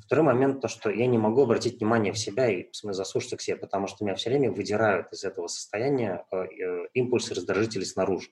Второй 0.05 0.25
момент, 0.25 0.61
то, 0.61 0.69
что 0.69 0.91
я 0.91 1.07
не 1.07 1.19
могу 1.19 1.43
обратить 1.43 1.79
внимание 1.79 2.13
в 2.13 2.19
себя 2.19 2.49
и 2.49 2.71
в 2.71 2.77
смысле, 2.77 2.97
заслушаться 2.97 3.37
к 3.37 3.41
себе, 3.41 3.57
потому 3.57 3.87
что 3.87 4.05
меня 4.05 4.15
все 4.15 4.31
время 4.31 4.51
выдирают 4.51 5.13
из 5.13 5.25
этого 5.25 5.47
состояния 5.47 6.25
э, 6.31 6.37
э, 6.37 6.87
импульсы 6.95 7.35
раздражители 7.35 7.85
снаружи. 7.85 8.29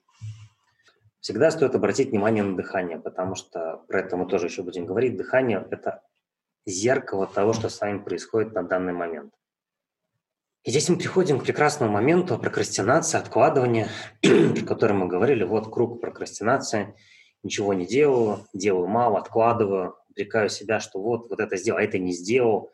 Всегда 1.19 1.49
стоит 1.51 1.73
обратить 1.75 2.09
внимание 2.09 2.43
на 2.43 2.55
дыхание, 2.55 2.99
потому 2.99 3.35
что 3.35 3.83
про 3.87 4.01
это 4.01 4.15
мы 4.15 4.27
тоже 4.27 4.47
еще 4.47 4.61
будем 4.61 4.85
говорить. 4.85 5.17
Дыхание– 5.17 5.65
это 5.71 6.03
зеркало 6.65 7.27
того, 7.27 7.53
что 7.53 7.69
с 7.69 7.81
вами 7.81 7.99
происходит 7.99 8.53
на 8.53 8.63
данный 8.63 8.93
момент. 8.93 9.33
И 10.63 10.71
здесь 10.71 10.89
мы 10.89 10.97
приходим 10.97 11.39
к 11.39 11.43
прекрасному 11.43 11.91
моменту 11.91 12.39
прокрастинации, 12.39 13.19
откладывания, 13.19 13.87
о 14.23 14.65
котором 14.65 14.99
мы 14.99 15.07
говорили. 15.07 15.43
Вот 15.43 15.71
круг 15.71 16.01
прокрастинации. 16.01 16.95
Ничего 17.43 17.75
не 17.75 17.85
делаю, 17.85 18.47
делаю 18.53 18.87
мало, 18.87 19.19
откладываю, 19.19 19.95
упрекаю 20.15 20.49
себя, 20.49 20.79
что 20.79 21.01
вот, 21.01 21.29
вот 21.29 21.39
это 21.39 21.57
сделал, 21.57 21.79
а 21.79 21.83
это 21.83 21.99
не 21.99 22.13
сделал, 22.13 22.71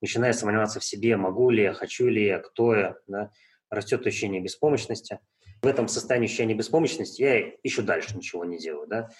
начинаю 0.00 0.34
сомневаться 0.34 0.80
в 0.80 0.84
себе, 0.84 1.16
могу 1.16 1.50
ли 1.50 1.62
я, 1.62 1.72
хочу 1.72 2.08
ли 2.08 2.26
я, 2.26 2.40
кто 2.40 2.74
я, 2.74 2.96
да? 3.06 3.30
растет 3.70 4.06
ощущение 4.06 4.40
беспомощности. 4.40 5.20
В 5.62 5.66
этом 5.66 5.86
состоянии 5.86 6.26
ощущения 6.26 6.54
беспомощности 6.54 7.22
я 7.22 7.52
еще 7.62 7.82
дальше 7.82 8.16
ничего 8.16 8.44
не 8.44 8.58
делаю. 8.58 8.88
Да? 8.88 9.10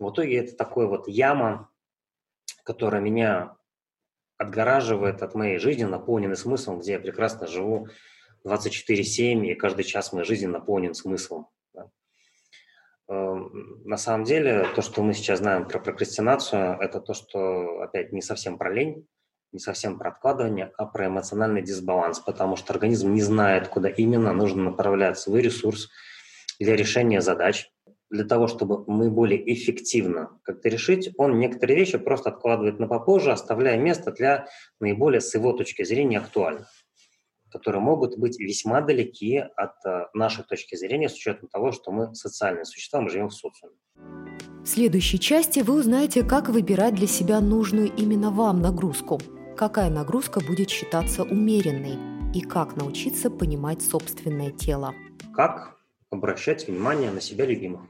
В 0.00 0.10
итоге 0.10 0.38
это 0.38 0.56
такой 0.56 0.88
вот 0.88 1.06
яма, 1.06 1.70
которая 2.64 3.00
меня 3.00 3.56
отгораживает 4.36 5.22
от 5.22 5.34
моей 5.34 5.58
жизни, 5.58 5.84
наполненной 5.84 6.36
смыслом, 6.36 6.80
где 6.80 6.92
я 6.92 6.98
прекрасно 6.98 7.46
живу 7.46 7.88
24-7, 8.44 9.46
и 9.46 9.54
каждый 9.54 9.84
час 9.84 10.12
моей 10.12 10.26
жизни 10.26 10.46
наполнен 10.46 10.94
смыслом. 10.94 11.46
Эм, 13.10 13.82
на 13.84 13.96
самом 13.96 14.24
деле, 14.24 14.68
то, 14.76 14.82
что 14.82 15.02
мы 15.02 15.14
сейчас 15.14 15.40
знаем 15.40 15.66
про 15.66 15.80
прокрастинацию, 15.80 16.78
это 16.80 17.00
то, 17.00 17.12
что, 17.12 17.80
опять, 17.82 18.12
не 18.12 18.22
совсем 18.22 18.56
про 18.56 18.72
лень, 18.72 19.04
не 19.50 19.58
совсем 19.58 19.98
про 19.98 20.10
откладывание, 20.10 20.70
а 20.78 20.86
про 20.86 21.08
эмоциональный 21.08 21.60
дисбаланс, 21.60 22.20
потому 22.20 22.54
что 22.54 22.72
организм 22.72 23.12
не 23.12 23.22
знает, 23.22 23.66
куда 23.66 23.88
именно 23.88 24.32
нужно 24.32 24.62
направлять 24.62 25.18
свой 25.18 25.42
ресурс 25.42 25.88
для 26.60 26.76
решения 26.76 27.20
задач. 27.20 27.68
Для 28.10 28.24
того, 28.24 28.46
чтобы 28.46 28.84
мы 28.86 29.10
более 29.10 29.52
эффективно 29.52 30.38
как-то 30.44 30.68
решить, 30.68 31.10
он 31.16 31.40
некоторые 31.40 31.78
вещи 31.78 31.98
просто 31.98 32.30
откладывает 32.30 32.78
на 32.78 32.86
попозже, 32.86 33.32
оставляя 33.32 33.76
место 33.76 34.12
для 34.12 34.46
наиболее, 34.78 35.20
с 35.20 35.34
его 35.34 35.52
точки 35.52 35.82
зрения, 35.82 36.18
актуальных 36.18 36.68
которые 37.50 37.82
могут 37.82 38.18
быть 38.18 38.38
весьма 38.38 38.80
далеки 38.80 39.38
от 39.38 39.74
э, 39.84 40.06
нашей 40.14 40.44
точки 40.44 40.76
зрения 40.76 41.08
с 41.08 41.14
учетом 41.14 41.48
того, 41.48 41.72
что 41.72 41.90
мы 41.92 42.14
социальные 42.14 42.64
существа, 42.64 43.00
мы 43.00 43.10
живем 43.10 43.28
в 43.28 43.34
социуме. 43.34 43.74
В 44.62 44.66
следующей 44.66 45.18
части 45.18 45.60
вы 45.60 45.74
узнаете, 45.74 46.22
как 46.22 46.48
выбирать 46.48 46.94
для 46.94 47.06
себя 47.06 47.40
нужную 47.40 47.92
именно 47.94 48.30
вам 48.30 48.60
нагрузку, 48.60 49.20
какая 49.56 49.90
нагрузка 49.90 50.40
будет 50.40 50.70
считаться 50.70 51.22
умеренной 51.22 51.98
и 52.34 52.40
как 52.40 52.76
научиться 52.76 53.30
понимать 53.30 53.82
собственное 53.82 54.50
тело. 54.50 54.94
Как 55.34 55.76
обращать 56.10 56.68
внимание 56.68 57.10
на 57.10 57.20
себя 57.20 57.46
любимых? 57.46 57.82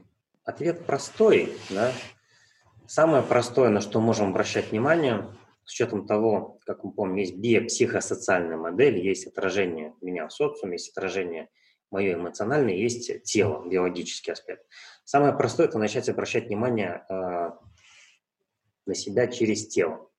Ответ 0.43 0.85
простой, 0.85 1.53
да. 1.69 1.91
Самое 2.87 3.23
простое, 3.23 3.69
на 3.69 3.81
что 3.81 4.01
можем 4.01 4.29
обращать 4.29 4.71
внимание, 4.71 5.25
с 5.71 5.73
учетом 5.73 6.05
того, 6.05 6.59
как 6.65 6.83
мы 6.83 6.91
помним, 6.91 7.15
есть 7.15 7.37
биопсихосоциальная 7.37 8.57
модель, 8.57 8.99
есть 8.99 9.25
отражение 9.25 9.93
меня 10.01 10.27
в 10.27 10.33
социуме, 10.33 10.73
есть 10.73 10.89
отражение 10.89 11.47
мое 11.91 12.15
эмоциональное, 12.15 12.73
есть 12.73 13.23
тело, 13.23 13.65
биологический 13.65 14.31
аспект. 14.31 14.65
Самое 15.05 15.31
простое– 15.33 15.67
это 15.69 15.79
начать 15.79 16.09
обращать 16.09 16.47
внимание 16.47 17.05
э, 17.09 17.51
на 18.85 18.95
себя 18.95 19.27
через 19.27 19.65
тело. 19.69 20.09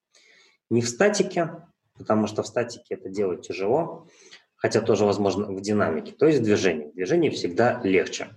Не 0.70 0.80
в 0.80 0.88
статике, 0.88 1.50
потому 1.98 2.28
что 2.28 2.42
в 2.42 2.46
статике 2.46 2.94
это 2.94 3.10
делать 3.10 3.46
тяжело, 3.46 4.08
хотя 4.56 4.80
тоже 4.80 5.04
возможно 5.04 5.52
в 5.52 5.60
динамике, 5.60 6.12
то 6.12 6.24
есть 6.24 6.38
в 6.38 6.44
движении. 6.44 6.86
В 6.86 6.94
движении 6.94 7.28
всегда 7.28 7.78
легче. 7.84 8.30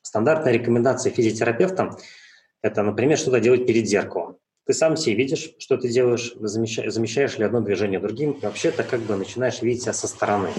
Стандартная 0.00 0.54
рекомендация 0.54 1.12
физиотерапевта– 1.12 1.94
это, 2.62 2.82
например, 2.82 3.18
что-то 3.18 3.38
делать 3.38 3.66
перед 3.66 3.86
зеркалом. 3.86 4.38
Ты 4.66 4.72
сам 4.72 4.96
себе 4.96 5.16
видишь, 5.16 5.54
что 5.58 5.76
ты 5.76 5.88
делаешь, 5.88 6.34
замещаешь, 6.40 6.92
замещаешь 6.92 7.36
ли 7.36 7.44
одно 7.44 7.60
движение 7.60 8.00
другим, 8.00 8.32
и 8.32 8.40
вообще 8.40 8.70
ты 8.70 8.82
как 8.82 9.00
бы 9.00 9.14
начинаешь 9.14 9.60
видеть 9.60 9.82
себя 9.82 9.92
со 9.92 10.08
стороны, 10.08 10.50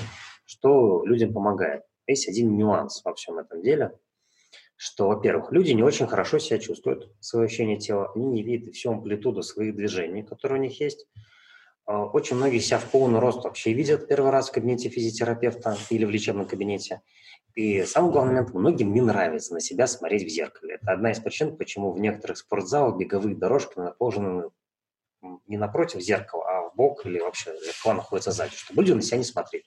что 0.46 1.04
людям 1.06 1.34
помогает. 1.34 1.82
Есть 2.06 2.30
один 2.30 2.56
нюанс 2.56 3.02
во 3.04 3.16
всем 3.16 3.40
этом 3.40 3.64
деле, 3.64 3.98
что, 4.76 5.08
во-первых, 5.08 5.52
люди 5.52 5.72
не 5.72 5.82
очень 5.82 6.06
хорошо 6.06 6.38
себя 6.38 6.60
чувствуют, 6.60 7.12
свое 7.20 7.48
ощущение 7.48 7.80
тела, 7.80 8.12
они 8.14 8.28
не 8.28 8.44
видят 8.44 8.76
всю 8.76 8.92
амплитуду 8.92 9.42
своих 9.42 9.76
движений, 9.76 10.22
которые 10.22 10.60
у 10.60 10.64
них 10.64 10.80
есть. 10.80 11.08
А, 11.86 12.06
очень 12.06 12.36
многие 12.36 12.60
себя 12.60 12.80
в 12.80 12.90
полный 12.90 13.20
рост 13.20 13.44
вообще 13.44 13.74
видят 13.74 14.08
первый 14.08 14.32
раз 14.32 14.50
в 14.50 14.52
кабинете 14.52 14.90
физиотерапевта 14.90 15.78
или 15.90 16.06
в 16.06 16.10
лечебном 16.10 16.48
кабинете. 16.48 17.02
И 17.56 17.84
самый 17.84 18.12
главный 18.12 18.34
момент, 18.34 18.54
многим 18.54 18.94
не 18.94 19.02
нравится 19.02 19.54
на 19.54 19.62
себя 19.62 19.88
смотреть 19.88 20.24
в 20.24 20.30
зеркале. 20.30 20.76
Это 20.76 20.92
одна 20.92 21.12
из 21.12 21.20
причин, 21.20 21.56
почему 21.56 21.92
в 21.92 22.00
некоторых 22.00 22.38
спортзалах 22.38 22.98
беговые 22.98 23.36
дорожки 23.36 23.78
наположены 23.80 24.50
не 25.48 25.58
напротив 25.58 26.02
зеркала, 26.02 26.44
а 26.46 26.70
в 26.70 26.76
бок 26.76 27.06
или 27.06 27.20
вообще 27.20 27.56
зеркало 27.64 27.94
находится 27.94 28.32
сзади, 28.32 28.56
чтобы 28.56 28.82
люди 28.82 28.94
на 28.94 29.02
себя 29.02 29.18
не 29.18 29.24
смотрели. 29.24 29.66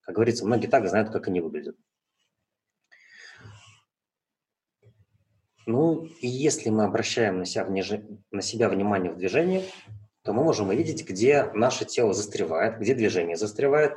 Как 0.00 0.14
говорится, 0.14 0.44
многие 0.44 0.66
так 0.66 0.88
знают, 0.88 1.10
как 1.10 1.28
они 1.28 1.40
выглядят. 1.40 1.76
Ну, 5.66 6.04
и 6.20 6.26
если 6.26 6.70
мы 6.70 6.84
обращаем 6.84 7.38
на 7.38 7.44
себя, 7.44 7.64
вниж... 7.64 7.92
на 8.32 8.42
себя 8.42 8.68
внимание 8.68 9.12
в 9.12 9.16
движении, 9.16 9.64
то 10.22 10.32
мы 10.32 10.44
можем 10.44 10.68
увидеть, 10.68 11.08
где 11.08 11.50
наше 11.54 11.84
тело 11.84 12.12
застревает, 12.12 12.78
где 12.78 12.94
движение 12.94 13.36
застревает, 13.36 13.96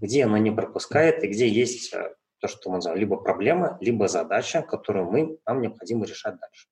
где 0.00 0.24
оно 0.24 0.38
не 0.38 0.50
пропускает 0.50 1.24
и 1.24 1.28
где 1.28 1.48
есть 1.48 1.92
э, 1.92 2.14
то, 2.38 2.48
что 2.48 2.70
мы 2.70 2.76
называем 2.76 3.00
либо 3.00 3.16
проблема, 3.16 3.78
либо 3.80 4.06
задача, 4.06 4.62
которую 4.62 5.10
мы, 5.10 5.38
нам 5.46 5.62
необходимо 5.62 6.04
решать 6.04 6.38
дальше. 6.38 6.68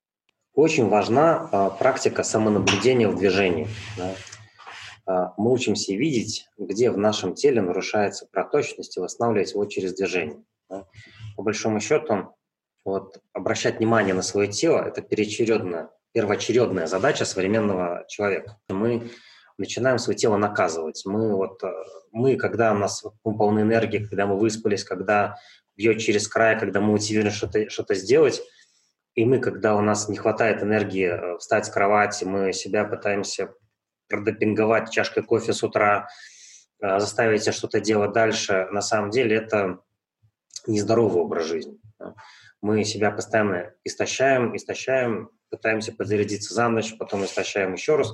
Очень 0.55 0.89
важна 0.89 1.49
а, 1.51 1.71
практика 1.71 2.23
самонаблюдения 2.23 3.09
в 3.09 3.17
движении. 3.17 3.69
Да. 3.97 4.15
А, 5.07 5.35
мы 5.39 5.51
учимся 5.51 5.95
видеть, 5.95 6.47
где 6.59 6.91
в 6.91 6.99
нашем 6.99 7.35
теле 7.35 7.63
нарушается 7.63 8.27
проточность 8.31 8.97
и 8.97 9.01
восстанавливать 9.01 9.53
его 9.53 9.65
через 9.65 9.95
движение. 9.95 10.45
Да. 10.69 10.87
По 11.37 11.43
большому 11.43 11.81
счету, 11.81 12.37
вот, 12.85 13.19
обращать 13.33 13.79
внимание 13.79 14.13
на 14.13 14.23
свое 14.23 14.49
тело– 14.49 14.83
это 14.87 15.01
переочередная, 15.01 15.91
первоочередная 16.13 16.87
задача 16.87 17.25
современного 17.25 18.05
человека. 18.09 18.59
Мы 18.69 19.11
начинаем 19.59 19.99
свое 19.99 20.17
тело 20.17 20.37
наказывать. 20.37 21.03
Мы, 21.07 21.35
вот, 21.35 21.63
э, 21.63 21.73
мы 22.11 22.37
когда 22.37 22.73
у 22.73 22.79
нас 22.79 23.05
мы 23.25 23.37
полны 23.37 23.61
энергии, 23.61 24.05
когда 24.05 24.27
мы 24.27 24.39
выспались, 24.39 24.85
когда 24.85 25.37
бьет 25.77 25.99
через 25.99 26.29
край, 26.29 26.59
когда 26.59 26.81
мы 26.81 26.93
мотивированы 26.93 27.31
что-то 27.31 27.69
что 27.71 27.95
сделать, 27.95 28.43
и 29.15 29.25
мы, 29.25 29.41
когда 29.41 29.77
у 29.77 29.81
нас 29.81 30.09
не 30.09 30.17
хватает 30.17 30.63
энергии 30.63 31.09
э, 31.09 31.39
встать 31.39 31.67
с 31.67 31.71
кровати, 31.71 32.25
мы 32.25 32.53
себя 32.53 32.85
пытаемся 32.85 33.55
продопинговать 34.09 34.91
чашкой 34.91 35.23
кофе 35.23 35.53
с 35.53 35.63
утра, 35.63 36.09
э, 36.81 36.99
заставить 36.99 37.43
себя 37.43 37.53
что-то 37.53 37.81
делать 37.81 38.13
дальше, 38.13 38.69
на 38.71 38.83
самом 38.83 39.11
деле 39.11 39.37
это 39.37 39.79
нездоровый 40.67 41.23
образ 41.23 41.47
жизни. 41.47 41.79
Мы 42.61 42.85
себя 42.85 43.11
постоянно 43.11 43.75
истощаем, 43.85 44.57
истощаем, 44.57 45.31
пытаемся 45.53 45.93
подзарядиться 45.93 46.55
за 46.55 46.69
ночь, 46.69 46.97
потом 46.99 47.25
истощаем 47.25 47.75
еще 47.75 47.97
раз. 47.97 48.13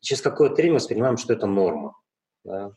И 0.00 0.04
через 0.04 0.20
какое-то 0.20 0.56
время 0.56 0.74
воспринимаем, 0.74 1.16
что 1.16 1.32
это 1.32 1.46
норма. 1.46 1.96
Да? 2.44 2.72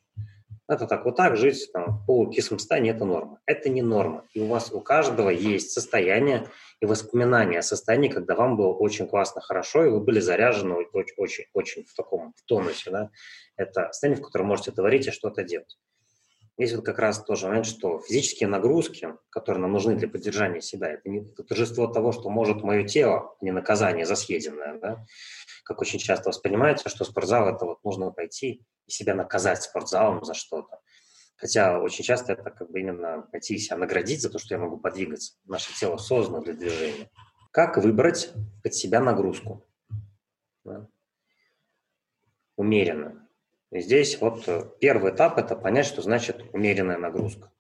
Это 0.69 0.88
так, 0.88 1.04
вот 1.04 1.17
так 1.17 1.36
жить 1.36 1.69
там, 1.73 1.97
в 1.97 2.06
полукислом 2.06 2.60
состоянии– 2.60 2.91
это 2.95 3.04
норма. 3.04 3.39
Это 3.45 3.69
не 3.69 3.82
норма. 3.82 4.23
И 4.34 4.39
у 4.39 4.47
вас 4.47 4.71
у 4.71 4.80
каждого 4.80 5.30
есть 5.30 5.71
состояние 5.71 6.47
и 6.80 6.86
воспоминания 6.86 7.60
о 7.60 7.63
состоянии, 7.63 8.08
когда 8.08 8.36
вам 8.36 8.56
было 8.56 8.71
очень 8.73 9.08
классно, 9.08 9.41
хорошо, 9.41 9.84
и 9.84 9.89
вы 9.89 9.99
были 9.99 10.19
заряжены 10.19 10.76
очень, 10.93 11.15
очень, 11.17 11.45
очень 11.54 11.86
в 11.86 11.93
таком 11.93 12.34
в 12.38 12.43
тонусе. 12.45 12.91
Да? 12.91 13.10
Это 13.58 13.88
состояние, 13.91 14.21
в 14.21 14.26
котором 14.26 14.47
можете 14.47 14.71
творить 14.71 15.08
и 15.08 15.12
что-то 15.12 15.43
делать. 15.43 15.78
Здесь 16.58 16.76
вот 16.76 16.86
как 16.86 17.00
раз 17.00 17.24
тоже 17.24 17.48
момент, 17.48 17.66
что 17.66 18.00
физические 18.00 18.48
нагрузки, 18.48 19.16
которые 19.30 19.62
нам 19.62 19.72
нужны 19.72 19.96
для 19.96 20.08
поддержания 20.08 20.62
себя, 20.62 20.92
это 20.92 21.10
не 21.10 21.22
это 21.22 21.44
торжество 21.44 21.88
того, 21.88 22.12
что 22.12 22.30
может 22.30 22.62
мое 22.62 22.84
тело, 22.84 23.36
а 23.42 23.44
не 23.44 23.52
наказание 23.52 24.06
за 24.06 24.16
съеденное. 24.16 24.80
Да? 24.80 25.06
Как 25.63 25.82
очень 25.82 25.98
часто 25.98 26.30
воспринимается, 26.30 26.89
что 26.89 27.06
спортзал– 27.06 27.48
это 27.56 27.66
вот 27.66 27.84
нужно 27.84 28.12
пойти 28.12 28.63
и 28.86 28.92
себя 28.92 29.16
наказать 29.16 29.63
спортзалом 29.63 30.24
за 30.24 30.36
что-то. 30.36 30.80
Хотя 31.38 31.80
очень 31.80 32.04
часто 32.04 32.34
это 32.34 32.52
как 32.52 32.70
бы 32.70 32.80
именно 32.80 33.28
пойти 33.32 33.58
себя 33.58 33.78
наградить 33.78 34.22
за 34.22 34.30
то, 34.30 34.38
что 34.38 34.54
я 34.54 34.60
могу 34.60 34.78
подвигаться. 34.78 35.34
Наше 35.46 35.74
тело 35.78 35.98
создано 35.98 36.42
для 36.42 36.54
движения. 36.54 37.10
Как 37.52 37.78
выбрать 37.78 38.32
под 38.62 38.76
себя 38.76 39.00
нагрузку? 39.00 39.66
Да? 40.63 40.88
Умеренно. 42.56 43.23
И 43.74 43.82
здесь 43.82 44.22
вот 44.22 44.48
э, 44.48 44.66
первый 44.80 45.12
этап– 45.12 45.38
это 45.40 45.56
понять, 45.56 45.88
что 45.88 46.04
значит 46.04 46.44
умеренная 46.54 47.00
нагрузка. 47.00 47.52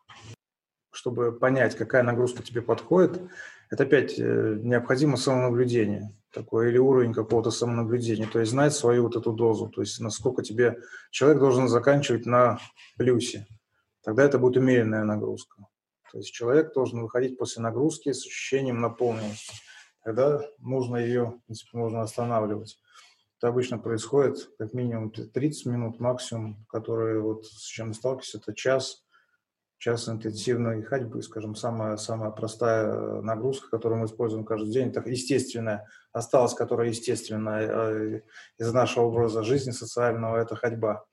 Чтобы 0.91 1.31
понять, 1.31 1.75
какая 1.75 2.03
нагрузка 2.03 2.43
тебе 2.43 2.61
подходит, 2.61 3.19
это 3.71 3.83
опять 3.83 4.19
э, 4.19 4.59
необходимо 4.61 5.17
самонаблюдение 5.17 6.15
такое 6.31 6.69
или 6.69 6.77
уровень 6.77 7.13
какого-то 7.13 7.49
самонаблюдения, 7.49 8.27
то 8.27 8.39
есть 8.39 8.51
знать 8.51 8.73
свою 8.73 9.03
вот 9.03 9.15
эту 9.15 9.33
дозу, 9.33 9.69
то 9.69 9.81
есть 9.81 9.99
насколько 9.99 10.41
тебе 10.43 10.79
человек 11.11 11.39
должен 11.39 11.67
заканчивать 11.67 12.25
на 12.25 12.59
плюсе, 12.97 13.47
тогда 14.03 14.23
это 14.23 14.37
будет 14.37 14.57
умеренная 14.57 15.03
нагрузка. 15.03 15.67
То 16.11 16.19
есть 16.19 16.31
человек 16.31 16.73
должен 16.73 17.01
выходить 17.01 17.39
после 17.39 17.63
нагрузки 17.63 18.11
с 18.11 18.25
ощущением 18.25 18.81
наполненности. 18.81 19.53
Тогда 20.03 20.41
нужно 20.59 20.97
ее, 20.97 21.25
в 21.25 21.45
принципе, 21.45 21.77
можно 21.77 22.01
останавливать. 22.01 22.77
Это 23.43 23.49
обычно 23.49 23.77
происходит 23.77 24.49
как 24.57 24.71
минимум 24.71 25.11
30 25.11 25.65
минут 25.65 25.99
максимум, 25.99 26.65
которые 26.69 27.19
вот 27.19 27.45
с 27.45 27.65
чем 27.65 27.93
сталкиваюсь, 27.93 28.35
это 28.35 28.53
час, 28.53 29.03
час 29.79 30.07
интенсивной 30.07 30.81
ходьбы, 30.81 31.21
скажем, 31.21 31.53
самая, 31.53 31.97
самая 31.97 32.31
простая 32.31 33.19
нагрузка, 33.21 33.69
которую 33.69 33.99
мы 33.99 34.05
используем 34.05 34.45
каждый 34.45 34.71
день, 34.71 34.91
это 34.91 35.09
естественная, 35.09 35.89
осталась, 36.13 36.53
которая 36.53 36.87
естественная 36.87 37.67
э, 37.67 38.21
из 38.59 38.71
нашего 38.71 39.07
образа 39.07 39.43
жизни 39.43 39.71
социального, 39.71 40.37
это 40.37 40.55
ходьба. 40.55 41.03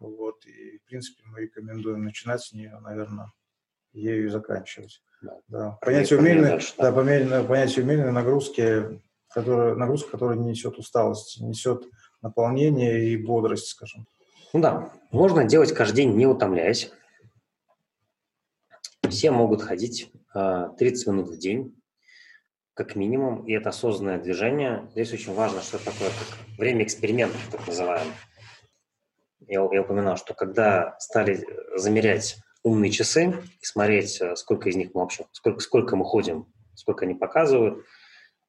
Вот, 0.00 0.44
и, 0.46 0.78
в 0.78 0.84
принципе, 0.86 1.22
мы 1.26 1.42
рекомендуем 1.42 2.02
начинать 2.02 2.40
с 2.40 2.52
нее, 2.52 2.76
наверное, 2.80 3.32
ею 3.92 4.26
и 4.26 4.30
заканчивать. 4.30 5.00
Да. 5.20 5.38
Да. 5.46 5.78
Понятие 5.80 6.18
умеренной, 6.18 6.58
да, 6.76 6.90
понятие 6.90 7.84
умеренной 7.84 8.10
нагрузки 8.10 9.00
которая, 9.32 9.74
нагрузка, 9.74 10.10
которая 10.12 10.36
не 10.36 10.50
несет 10.50 10.78
усталость, 10.78 11.40
несет 11.40 11.88
наполнение 12.20 13.08
и 13.08 13.16
бодрость, 13.16 13.68
скажем. 13.68 14.06
Ну 14.52 14.60
да, 14.60 14.92
можно 15.10 15.44
делать 15.44 15.72
каждый 15.72 15.96
день, 15.96 16.14
не 16.14 16.26
утомляясь. 16.26 16.92
Все 19.08 19.30
могут 19.30 19.62
ходить 19.62 20.10
30 20.32 20.34
а, 20.34 21.10
минут 21.10 21.28
в 21.28 21.38
день, 21.38 21.74
как 22.74 22.96
минимум, 22.96 23.44
и 23.46 23.52
это 23.52 23.70
осознанное 23.70 24.18
движение. 24.18 24.88
Здесь 24.92 25.12
очень 25.12 25.34
важно, 25.34 25.60
что 25.60 25.78
такое 25.78 26.08
как 26.08 26.58
время 26.58 26.84
экспериментов, 26.84 27.40
так 27.50 27.66
называемых. 27.66 28.14
Я, 29.48 29.68
я 29.72 29.82
упоминал, 29.82 30.16
что 30.16 30.34
когда 30.34 30.96
стали 30.98 31.44
замерять 31.76 32.36
умные 32.62 32.90
часы 32.90 33.34
и 33.60 33.64
смотреть, 33.64 34.20
а, 34.20 34.36
сколько 34.36 34.68
из 34.68 34.76
них 34.76 34.90
мы 34.94 35.00
вообще, 35.00 35.26
сколько, 35.32 35.60
сколько 35.60 35.96
мы 35.96 36.04
ходим, 36.04 36.46
сколько 36.74 37.04
они 37.04 37.14
показывают– 37.14 37.84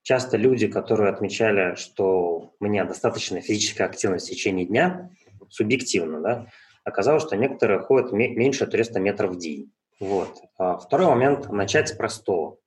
часто 0.03 0.37
люди, 0.37 0.67
которые 0.67 1.09
отмечали, 1.09 1.75
что 1.75 2.53
у 2.59 2.63
меня 2.63 2.85
достаточно 2.85 3.41
физическая 3.41 3.87
активность 3.87 4.27
в 4.27 4.29
течение 4.29 4.65
дня, 4.65 5.09
субъективно, 5.49 6.21
да, 6.21 6.47
оказалось, 6.83 7.23
что 7.23 7.35
некоторые 7.35 7.79
ходят 7.79 8.11
меньше 8.11 8.67
300 8.67 8.99
метров 8.99 9.31
в 9.31 9.37
день. 9.37 9.71
Вот. 9.99 10.29
А 10.57 10.77
второй 10.77 11.07
момент– 11.07 11.49
начать 11.51 11.89
с 11.89 11.93
простого 11.93 12.57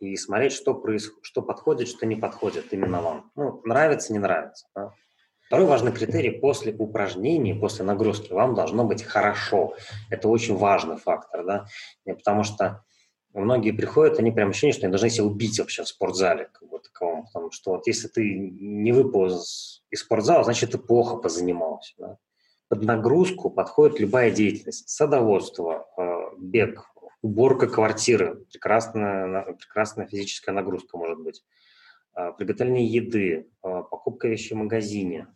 и 0.00 0.16
смотреть, 0.16 0.52
что, 0.52 0.74
происходит, 0.74 1.24
что 1.24 1.42
подходит, 1.42 1.88
что 1.88 2.06
не 2.06 2.16
подходит 2.16 2.72
именно 2.72 3.00
вам. 3.00 3.30
Ну, 3.36 3.60
нравится, 3.64 4.12
не 4.12 4.18
нравится. 4.18 4.66
Да? 4.74 4.92
Второй 5.46 5.66
важный 5.66 5.92
критерий– 5.92 6.30
после 6.40 6.72
упражнений, 6.72 7.54
после 7.54 7.84
нагрузки 7.84 8.32
вам 8.32 8.54
должно 8.54 8.84
быть 8.84 9.02
хорошо. 9.02 9.74
Это 10.08 10.28
очень 10.28 10.56
важный 10.56 10.96
фактор, 10.96 11.44
да, 11.44 11.66
потому 12.06 12.44
что 12.44 12.82
многие 13.34 13.72
приходят, 13.72 14.18
они 14.18 14.32
прям 14.32 14.50
ощущение, 14.50 14.74
что 14.74 14.86
они 14.86 14.92
должны 14.92 15.10
себя 15.10 15.24
убить 15.24 15.58
вообще 15.58 15.82
в 15.82 15.88
спортзале, 15.88 16.48
как 16.52 16.68
бы 16.68 16.78
таковом, 16.78 17.26
потому 17.26 17.50
что 17.50 17.72
вот 17.72 17.86
если 17.86 18.08
ты 18.08 18.34
не 18.34 18.92
выпал 18.92 19.26
из, 19.26 19.82
спортзала, 19.94 20.44
значит, 20.44 20.72
ты 20.72 20.78
плохо 20.78 21.16
позанимался. 21.16 21.94
Да? 21.98 22.18
Под 22.68 22.82
нагрузку 22.82 23.50
подходит 23.50 24.00
любая 24.00 24.30
деятельность. 24.30 24.88
Садоводство, 24.88 25.88
э, 25.96 26.36
бег, 26.38 26.84
уборка 27.22 27.66
квартиры, 27.66 28.44
прекрасная, 28.52 29.52
прекрасная 29.54 30.06
физическая 30.06 30.54
нагрузка 30.54 30.96
может 30.96 31.20
быть, 31.20 31.44
э, 32.16 32.32
приготовление 32.36 32.86
еды, 32.86 33.48
э, 33.62 33.82
покупка 33.90 34.28
вещей 34.28 34.54
в 34.54 34.58
магазине, 34.58 35.26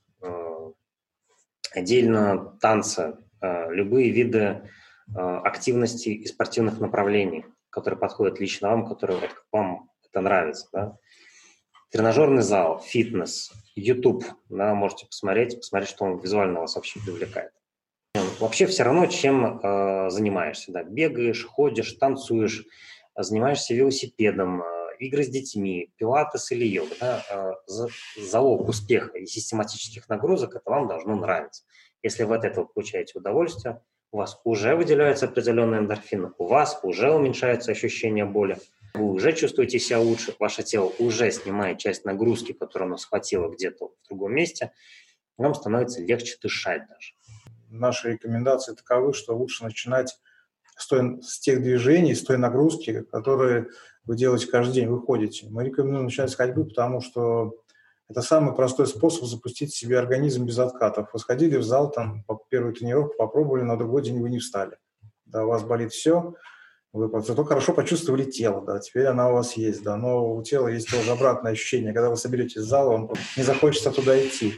отдельно 1.72 2.56
танцы, 2.60 3.18
любые 3.42 4.10
виды 4.10 4.70
активности 5.12 6.10
и 6.10 6.24
спортивных 6.26 6.78
направлений– 6.78 7.44
который 7.74 7.98
подходит 7.98 8.38
лично 8.38 8.70
вам, 8.70 8.86
который 8.86 9.16
вот, 9.16 9.30
вам 9.50 9.90
это 10.08 10.20
нравится. 10.20 10.68
Да? 10.72 10.96
Тренажерный 11.90 12.42
зал, 12.42 12.80
фитнес, 12.80 13.52
YouTube, 13.74 14.24
да, 14.48 14.74
можете 14.74 15.06
посмотреть, 15.06 15.56
посмотреть, 15.56 15.90
что 15.90 16.04
он 16.04 16.18
визуально 16.18 16.60
вас 16.60 16.76
вообще 16.76 17.00
привлекает. 17.00 17.50
Вообще 18.38 18.66
все 18.66 18.84
равно, 18.84 19.06
чем 19.06 19.58
э, 19.58 20.10
занимаешься. 20.10 20.72
Да? 20.72 20.84
Бегаешь, 20.84 21.44
ходишь, 21.44 21.92
танцуешь, 21.94 22.64
занимаешься 23.16 23.74
велосипедом, 23.74 24.62
э, 24.62 24.96
игры 25.00 25.24
с 25.24 25.28
детьми, 25.28 25.92
пилатес 25.96 26.52
или 26.52 26.64
йога. 26.64 26.94
Да? 27.00 27.24
Э, 27.30 27.52
залог 28.20 28.68
успеха 28.68 29.18
и 29.18 29.26
систематических 29.26 30.08
нагрузок– 30.08 30.54
это 30.56 30.70
вам 30.70 30.86
должно 30.86 31.16
нравиться. 31.16 31.64
Если 32.02 32.22
вы 32.22 32.36
от 32.36 32.44
этого 32.44 32.66
получаете 32.66 33.18
удовольствие– 33.18 33.80
у 34.14 34.18
вас 34.18 34.40
уже 34.44 34.76
выделяются 34.76 35.26
определенные 35.26 35.80
эндорфины, 35.80 36.30
у 36.38 36.46
вас 36.46 36.78
уже 36.84 37.10
уменьшается 37.10 37.72
ощущение 37.72 38.24
боли, 38.24 38.58
вы 38.94 39.10
уже 39.10 39.32
чувствуете 39.32 39.80
себя 39.80 39.98
лучше, 39.98 40.36
ваше 40.38 40.62
тело 40.62 40.92
уже 41.00 41.32
снимает 41.32 41.78
часть 41.78 42.04
нагрузки, 42.04 42.52
которую 42.52 42.86
оно 42.86 42.96
схватило 42.96 43.48
где-то 43.48 43.88
в 43.88 44.08
другом 44.08 44.32
месте, 44.32 44.70
вам 45.36 45.52
становится 45.52 46.00
легче 46.00 46.36
дышать 46.40 46.82
даже. 46.88 47.14
Наши 47.70 48.12
рекомендации 48.12 48.76
таковы, 48.76 49.14
что 49.14 49.36
лучше 49.36 49.64
начинать 49.64 50.16
с, 50.76 50.86
той, 50.86 51.20
с 51.20 51.40
тех 51.40 51.60
движений, 51.60 52.14
с 52.14 52.22
той 52.22 52.38
нагрузки, 52.38 53.02
которые 53.10 53.66
вы 54.04 54.16
делаете 54.16 54.46
каждый 54.46 54.74
день, 54.74 54.86
вы 54.86 55.00
ходите. 55.00 55.48
Мы 55.50 55.64
рекомендуем 55.64 56.04
начинать 56.04 56.30
с 56.30 56.36
ходьбы, 56.36 56.66
потому 56.66 57.00
что 57.00 57.63
это 58.08 58.22
самый 58.22 58.54
простой 58.54 58.86
способ 58.86 59.24
запустить 59.24 59.74
себе 59.74 59.98
организм 59.98 60.44
без 60.44 60.58
откатов. 60.58 61.08
Вы 61.12 61.18
сходили 61.18 61.56
в 61.56 61.62
зал, 61.62 61.90
там, 61.90 62.22
по 62.24 62.40
первую 62.50 62.74
тренировку 62.74 63.16
попробовали, 63.16 63.62
на 63.62 63.76
другой 63.76 64.02
день 64.02 64.20
вы 64.20 64.30
не 64.30 64.38
встали. 64.38 64.76
Да, 65.26 65.44
у 65.44 65.48
вас 65.48 65.62
болит 65.64 65.92
все, 65.92 66.34
вы 66.94 67.10
зато 67.22 67.42
хорошо 67.44 67.72
почувствовали 67.72 68.24
тело, 68.24 68.62
да, 68.64 68.78
теперь 68.78 69.06
она 69.06 69.28
у 69.28 69.32
вас 69.32 69.56
есть, 69.56 69.82
да, 69.82 69.96
но 69.96 70.34
у 70.34 70.42
тела 70.44 70.68
есть 70.68 70.88
тоже 70.88 71.10
обратное 71.10 71.52
ощущение. 71.52 71.92
Когда 71.92 72.08
вы 72.08 72.16
соберетесь 72.16 72.62
в 72.62 72.68
зал, 72.68 72.88
вам 72.88 73.10
не 73.36 73.42
захочется 73.42 73.90
туда 73.90 74.16
идти. 74.16 74.54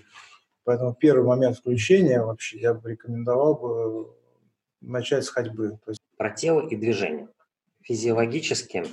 Поэтому 0.64 0.94
первый 0.94 1.24
момент 1.24 1.56
включения 1.56 2.22
вообще 2.22 2.59
я 2.59 2.74
бы 2.74 2.90
рекомендовал 2.90 3.54
бы 3.54 4.14
начать 4.82 5.24
с 5.24 5.30
ходьбы. 5.30 5.78
Про 6.18 6.30
тело 6.30 6.61
и 6.61 6.76
движение. 6.76 7.28
Физиологически 7.82 8.85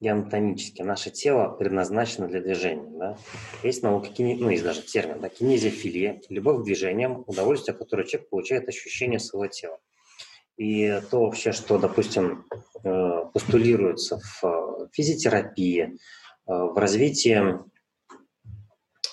и 0.00 0.08
анатомически 0.08 0.80
наше 0.80 1.10
тело 1.10 1.48
предназначено 1.48 2.26
для 2.26 2.40
движения. 2.40 2.90
Да? 2.98 3.18
Есть 3.62 3.82
наука, 3.82 4.08
ну, 4.18 4.48
есть 4.48 4.64
даже 4.64 4.80
термин, 4.80 5.20
да, 5.20 5.28
кинезиофилия, 5.28 6.22
любовь 6.30 6.62
к 6.62 6.64
движениям, 6.64 7.22
удовольствие, 7.26 7.76
которое 7.76 8.04
человек 8.06 8.30
получает 8.30 8.68
ощущение 8.68 9.18
своего 9.18 9.46
тела. 9.46 9.78
И 10.56 11.00
то 11.10 11.22
вообще, 11.22 11.52
что, 11.52 11.78
допустим, 11.78 12.46
э, 12.82 13.24
постулируется 13.32 14.18
в 14.18 14.44
э, 14.44 14.88
физиотерапии, 14.92 15.82
э, 15.82 15.96
в 16.46 16.76
развитии 16.76 17.58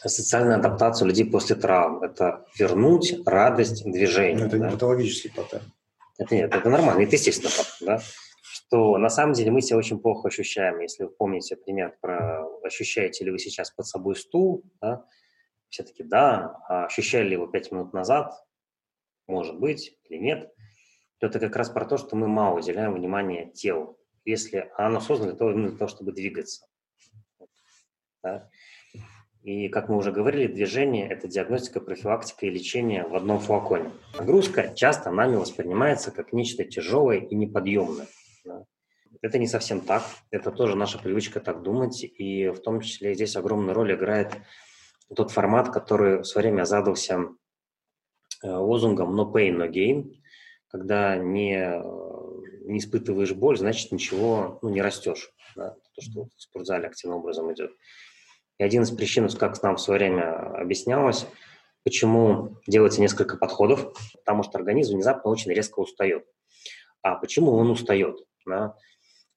социальной 0.06 0.56
адаптации 0.56 1.06
людей 1.06 1.26
после 1.26 1.56
травм, 1.58 2.02
это 2.02 2.46
вернуть 2.58 3.16
радость 3.26 3.84
движения. 3.84 4.40
Но 4.40 4.46
это 4.46 4.58
да? 4.58 4.66
не 4.66 4.72
патологический 4.72 5.32
паттерн. 5.32 5.64
Это 6.18 6.36
нет, 6.36 6.56
это 6.56 6.70
нормально, 6.70 7.02
это 7.02 7.16
естественно, 7.16 7.52
да 7.82 8.02
что 8.68 8.98
на 8.98 9.10
самом 9.10 9.34
деле 9.34 9.52
мы 9.52 9.62
себя 9.62 9.78
очень 9.78 10.00
плохо 10.00 10.28
ощущаем. 10.28 10.80
Если 10.80 11.04
вы 11.04 11.10
помните 11.10 11.56
пример 11.56 11.98
про 12.02 12.46
ощущаете 12.64 13.24
ли 13.24 13.32
вы 13.32 13.40
сейчас 13.40 13.72
под 13.72 13.88
собой 13.88 14.16
стул, 14.16 14.64
да, 14.82 15.06
все-таки 15.70 16.04
да, 16.04 16.58
а 16.68 16.86
ощущали 16.86 17.30
ли 17.30 17.34
его 17.34 17.48
пять 17.48 17.72
минут 17.72 17.94
назад, 17.94 18.34
может 19.26 19.58
быть 19.58 19.98
или 20.06 20.18
нет, 20.18 20.52
то 21.20 21.28
это 21.28 21.40
как 21.40 21.56
раз 21.56 21.70
про 21.70 21.86
то, 21.86 21.98
что 21.98 22.16
мы 22.16 22.28
мало 22.28 22.60
уделяем 22.60 22.94
внимания 22.94 23.52
телу, 23.52 23.98
если 24.26 24.70
оно 24.78 25.00
создано 25.00 25.32
для 25.32 25.38
того, 25.38 25.54
для 25.54 25.72
того 25.72 25.88
чтобы 25.88 26.12
двигаться. 26.12 26.68
Да? 28.22 28.50
И, 29.44 29.70
как 29.70 29.88
мы 29.88 29.96
уже 29.96 30.12
говорили, 30.12 30.52
движение– 30.52 31.08
это 31.10 31.30
диагностика, 31.30 31.80
профилактика 31.80 32.46
и 32.46 32.50
лечение 32.50 33.08
в 33.08 33.16
одном 33.16 33.40
флаконе. 33.40 33.92
Нагрузка 34.20 34.74
часто 34.76 35.10
нами 35.10 35.38
воспринимается 35.38 36.12
как 36.12 36.34
нечто 36.34 36.66
тяжелое 36.66 37.20
и 37.20 37.34
неподъемное. 37.34 38.08
Это 39.22 39.38
не 39.40 39.48
совсем 39.48 39.82
так. 39.82 40.04
Это 40.32 40.52
тоже 40.52 40.76
наша 40.76 41.00
привычка 41.00 41.40
так 41.40 41.64
думать. 41.64 42.04
И 42.04 42.50
в 42.50 42.60
том 42.60 42.82
числе 42.82 43.14
здесь 43.14 43.36
огромную 43.36 43.74
роль 43.74 43.94
играет 43.94 44.34
тот 45.16 45.32
формат, 45.32 45.72
который 45.72 46.20
в 46.20 46.26
свое 46.26 46.50
время 46.50 46.66
задался 46.66 47.30
э, 48.44 48.50
лозунгом 48.50 49.20
«no 49.20 49.32
pain, 49.32 49.58
no 49.58 49.70
gain». 49.70 50.14
когда 50.70 51.16
не, 51.16 51.82
не 52.70 52.80
испытываешь 52.80 53.34
боль, 53.34 53.58
значит, 53.58 53.92
ничего 53.92 54.60
ну, 54.62 54.70
не 54.70 54.82
растешь. 54.82 55.32
Да? 55.56 55.76
То, 55.96 56.02
что 56.02 56.26
в 56.26 56.42
спортзале 56.42 56.88
активным 56.88 57.20
образом 57.20 57.52
идет. 57.54 57.72
И 58.60 58.64
один 58.64 58.84
из 58.84 58.92
причин, 58.92 59.30
как 59.30 59.62
нам 59.64 59.78
в 59.78 59.82
свое 59.82 60.00
время 60.00 60.60
объяснялось, 60.60 61.26
почему 61.84 62.58
делается 62.68 63.02
несколько 63.02 63.38
подходов, 63.38 63.94
потому 64.14 64.44
что 64.44 64.58
организм 64.58 64.96
внезапно 64.96 65.32
очень 65.32 65.52
резко 65.52 65.80
устает. 65.80 66.26
А 67.02 67.16
почему 67.16 67.54
он 67.54 67.70
устает? 67.70 68.20
Да? 68.48 68.76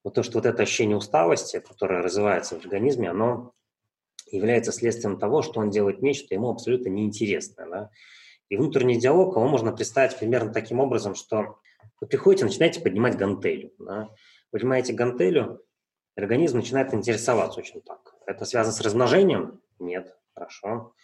Вот 0.02 0.14
то, 0.14 0.22
что 0.22 0.38
вот 0.38 0.46
это 0.46 0.62
ощущение 0.62 0.96
усталости, 0.96 1.60
которое 1.60 2.02
развивается 2.02 2.56
в 2.58 2.64
организме, 2.64 3.10
оно 3.10 3.52
является 4.30 4.72
следствием 4.72 5.18
того, 5.18 5.42
что 5.42 5.60
он 5.60 5.70
делает 5.70 6.02
нечто 6.02 6.34
ему 6.34 6.50
абсолютно 6.50 6.88
неинтересное. 6.88 7.68
Да? 7.68 7.90
И 8.48 8.56
внутренний 8.56 8.98
диалог 8.98 9.36
его 9.36 9.46
можно 9.46 9.72
представить 9.72 10.16
примерно 10.18 10.52
таким 10.52 10.80
образом, 10.80 11.14
что 11.14 11.58
вы 12.00 12.06
приходите, 12.06 12.44
начинаете 12.44 12.80
поднимать 12.80 13.16
гантелю. 13.16 13.72
Да? 13.78 14.08
Поднимаете 14.50 14.92
гантелю, 14.92 15.62
организм 16.16 16.58
начинает 16.58 16.94
интересоваться 16.94 17.60
очень 17.60 17.82
так. 17.82 18.14
Это 18.26 18.44
связано 18.44 18.74
с 18.74 18.80
размножением? 18.80 19.60
Нет. 19.78 20.16
Хорошо. 20.34 20.94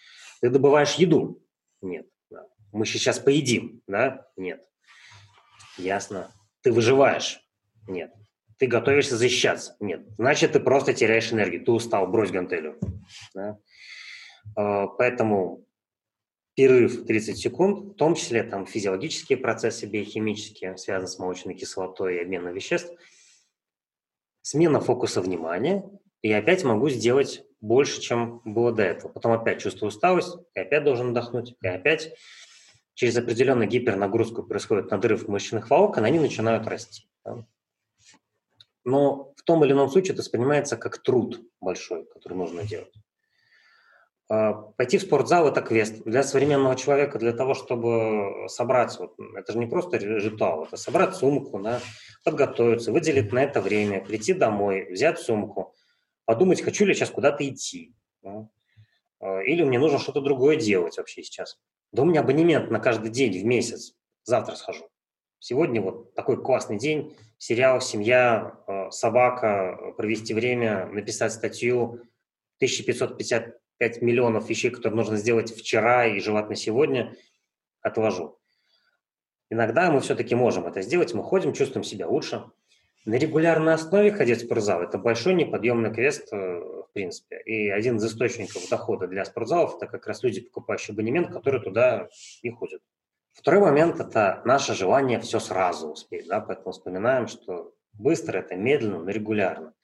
Ты 0.41 0.51
добываешь 0.51 0.95
еду? 0.95 1.43
Нет. 1.83 2.07
Да. 2.31 2.47
Мы 2.73 2.87
сейчас 2.87 3.19
поедим? 3.19 3.83
Да? 3.87 4.29
Нет. 4.37 4.67
Ясно. 5.77 6.33
Ты 6.63 6.73
выживаешь? 6.73 7.46
Нет. 7.87 8.13
Ты 8.59 8.67
готовишься 8.67 9.17
защищаться? 9.17 9.77
Нет. 9.81 10.07
Значит, 10.17 10.53
ты 10.53 10.61
просто 10.61 10.95
теряешь 10.95 11.33
энергию. 11.33 11.65
Ты 11.65 11.73
устал, 11.73 12.07
брось 12.07 12.31
гантелю. 12.31 12.79
Да? 13.35 13.59
А, 14.55 14.87
поэтому 14.87 15.67
перерыв 16.55 17.05
30 17.05 17.37
секунд, 17.37 17.93
в 17.93 17.95
том 17.95 18.15
числе 18.15 18.43
там 18.43 18.67
физиологические 18.67 19.39
процессы 19.39 19.87
биохимические, 19.87 20.77
связанные 20.79 21.09
с 21.09 21.19
молочной 21.19 21.55
кислотой 21.55 22.17
и 22.17 22.21
обменом 22.21 22.55
веществ, 22.55 22.91
смена 24.41 24.81
фокуса 24.81 25.21
внимания, 25.21 25.85
и 26.23 26.33
опять 26.33 26.65
могу 26.65 26.89
сделать 26.89 27.45
больше, 27.61 28.01
чем 28.01 28.41
было 28.45 28.73
до 28.73 28.85
этого. 28.85 29.13
Потом 29.13 29.33
опять 29.33 29.61
чувствую 29.61 29.89
усталость, 29.89 30.39
и 30.55 30.61
опять 30.61 30.85
должен 30.85 31.11
отдохнуть, 31.11 31.55
и 31.61 31.69
опять 31.69 32.13
через 32.95 33.17
определенную 33.19 33.69
гипернагрузку 33.69 34.43
происходит 34.43 34.91
надрыв 34.91 35.29
мышечных 35.29 35.69
волокон, 35.69 36.05
они 36.05 36.19
начинают 36.19 36.67
расти. 36.67 37.09
Да? 37.25 37.47
Но 38.87 39.33
в 39.37 39.43
том 39.43 39.65
или 39.65 39.73
ином 39.73 39.91
случае 39.91 40.13
это 40.13 40.23
воспринимается 40.23 40.77
как 40.77 40.99
труд 40.99 41.41
большой, 41.61 42.07
который 42.07 42.35
нужно 42.35 42.63
делать. 42.63 42.95
А, 44.29 44.53
пойти 44.53 44.99
в 44.99 45.03
спортзал– 45.03 45.49
это 45.49 45.61
квест. 45.61 46.05
Для 46.05 46.23
современного 46.23 46.77
человека, 46.77 47.19
для 47.19 47.33
того, 47.33 47.55
чтобы 47.55 48.49
собрать, 48.49 48.97
вот, 49.01 49.17
это 49.37 49.53
же 49.53 49.59
не 49.59 49.67
просто 49.67 49.97
ритуал, 49.97 50.67
это 50.67 50.77
собрать 50.77 51.17
сумку, 51.17 51.59
да, 51.59 51.81
подготовиться, 52.25 52.93
выделить 52.93 53.33
на 53.33 53.43
это 53.43 53.61
время, 53.61 54.05
прийти 54.05 54.35
домой, 54.35 54.87
взять 54.89 55.19
сумку, 55.19 55.75
подумать, 56.25 56.63
хочу 56.63 56.85
ли 56.85 56.95
сейчас 56.95 57.11
куда-то 57.11 57.47
идти. 57.49 57.93
Да, 58.23 58.49
а, 59.19 59.41
или 59.41 59.65
мне 59.65 59.81
нужно 59.81 59.99
что-то 59.99 60.21
другое 60.21 60.55
делать 60.55 60.97
вообще 60.97 61.25
сейчас. 61.25 61.59
Да 61.91 62.03
у 62.03 62.05
меня 62.05 62.21
абонемент 62.21 62.71
на 62.71 62.79
каждый 62.79 63.11
день 63.11 63.33
в 63.37 63.45
месяц. 63.45 63.97
Завтра 64.23 64.55
схожу. 64.55 64.89
Сегодня 65.41 65.83
вот 65.83 66.15
такой 66.15 66.41
классный 66.41 66.79
день, 66.79 67.17
сериал 67.39 67.81
«Семья», 67.81 68.59
э, 68.67 68.91
«Собака», 68.91 69.95
провести 69.97 70.35
время, 70.35 70.87
написать 70.87 71.33
статью, 71.33 72.01
1555 72.59 74.03
миллионов 74.03 74.49
вещей, 74.49 74.71
которые 74.71 74.97
нужно 74.97 75.17
сделать 75.17 75.55
вчера 75.55 76.07
и 76.07 76.21
желательно 76.21 76.57
сегодня, 76.57 77.15
отложу. 77.83 78.39
Иногда 79.51 79.91
мы 79.91 80.01
все-таки 80.01 80.35
можем 80.35 80.67
это 80.67 80.83
сделать, 80.83 81.15
мы 81.15 81.23
ходим, 81.23 81.53
чувствуем 81.53 81.85
себя 81.85 82.09
лучше. 82.09 82.45
На 83.05 83.15
регулярной 83.15 83.75
основе 83.75 84.11
ходить 84.11 84.43
в 84.43 84.47
спортзал– 84.47 84.83
это 84.83 84.99
большой 84.99 85.35
неподъемный 85.35 85.95
квест, 85.95 86.33
э, 86.33 86.37
в 86.37 86.89
принципе. 86.93 87.41
И 87.45 87.69
один 87.69 87.99
из 87.99 88.05
источников 88.05 88.69
дохода 88.69 89.07
для 89.07 89.25
спортзалов– 89.25 89.77
это 89.77 89.87
как 89.87 90.09
раз 90.09 90.25
люди, 90.25 90.41
покупающие 90.41 90.93
абонемент, 90.93 91.33
которые 91.33 91.63
туда 91.63 92.09
и 92.43 92.51
ходят. 92.51 92.83
Второй 93.37 93.61
момент– 93.61 94.01
это 94.01 94.41
наше 94.47 94.75
желание 94.75 95.21
все 95.21 95.39
сразу 95.41 95.91
успеть, 95.91 96.27
да, 96.27 96.41
поэтому 96.41 96.73
вспоминаем, 96.73 97.29
что 97.29 97.75
быстро– 97.93 98.39
это 98.41 98.57
медленно, 98.57 99.01
но 99.01 99.11
регулярно. 99.11 99.75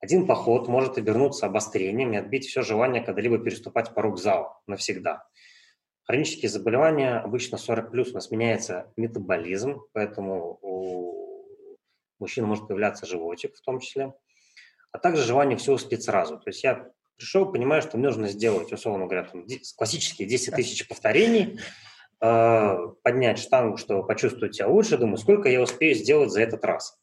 Один 0.00 0.26
поход 0.26 0.66
может 0.66 0.98
обернуться 0.98 1.46
обострением 1.46 2.12
и 2.12 2.16
отбить 2.16 2.46
все 2.46 2.62
желание 2.62 3.00
когда-либо 3.00 3.38
переступать 3.38 3.94
порог 3.94 4.18
зала 4.18 4.60
навсегда. 4.66 5.28
Хронические 6.02 6.50
заболевания 6.50 7.18
обычно 7.18 7.56
40 7.56 7.92
плюс, 7.92 8.10
у 8.10 8.14
нас 8.14 8.32
меняется 8.32 8.92
метаболизм, 8.96 9.82
поэтому 9.92 10.58
у 10.60 11.78
мужчин 12.18 12.46
может 12.46 12.66
появляться 12.66 13.06
животик 13.06 13.54
в 13.54 13.62
том 13.62 13.78
числе, 13.78 14.12
а 14.90 14.98
также 14.98 15.22
желание 15.22 15.56
все 15.56 15.72
успеть 15.72 16.02
сразу. 16.02 16.36
То 16.38 16.50
есть 16.50 16.64
я 16.64 16.90
пришел, 17.16 17.50
понимаю, 17.50 17.80
что 17.80 17.96
мне 17.96 18.08
нужно 18.08 18.26
сделать, 18.26 18.72
условно 18.72 19.06
говоря, 19.06 19.22
там, 19.22 19.46
классические 19.76 20.26
10 20.26 20.56
тысяч 20.56 20.88
повторений, 20.88 21.60
Э, 22.24 22.76
поднять 23.02 23.40
штангу, 23.40 23.76
чтобы 23.76 24.06
почувствовать 24.06 24.54
себя 24.54 24.68
лучше, 24.68 24.96
думаю, 24.96 25.16
сколько 25.16 25.48
я 25.48 25.60
успею 25.60 25.96
сделать 25.96 26.30
за 26.30 26.40
этот 26.40 26.64
раз. 26.64 26.96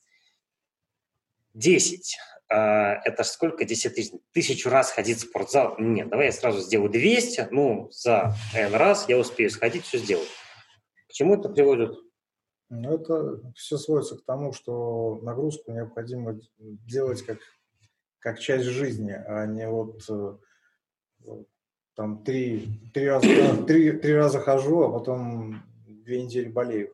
10. 1.55 2.17
Э, 2.49 2.55
это 3.03 3.25
сколько 3.25 3.65
10 3.65 3.95
тысяч? 3.95 4.13
Тысячу 4.31 4.69
раз 4.69 4.91
ходить 4.91 5.17
в 5.17 5.27
спортзал? 5.27 5.75
Нет, 5.77 6.07
давай 6.07 6.27
я 6.27 6.31
сразу 6.31 6.61
сделаю 6.61 6.89
200, 6.89 7.49
ну, 7.51 7.89
за 7.91 8.33
N 8.55 8.73
раз 8.73 9.09
я 9.09 9.17
успею 9.17 9.49
сходить, 9.49 9.83
все 9.83 9.97
сделать. 9.97 10.29
К 11.09 11.11
чему 11.11 11.35
это 11.35 11.49
приводит? 11.49 11.99
Ну, 12.69 12.93
это 12.93 13.41
все 13.55 13.77
сводится 13.77 14.15
к 14.15 14.23
тому, 14.23 14.53
что 14.53 15.19
нагрузку 15.21 15.73
необходимо 15.73 16.39
делать 16.57 17.23
как, 17.23 17.39
как 18.19 18.39
часть 18.39 18.67
жизни, 18.67 19.11
а 19.11 19.45
не 19.47 19.67
вот 19.67 20.01
э, 20.09 20.37
там 21.99 22.23
три, 22.23 22.79
три, 22.93 23.09
раза, 23.09 23.27
три, 23.67 23.91
три 23.91 24.13
раза 24.13 24.39
хожу, 24.39 24.83
а 24.83 24.89
потом 24.89 25.61
две 25.85 26.23
недели 26.23 26.47
болею. 26.47 26.93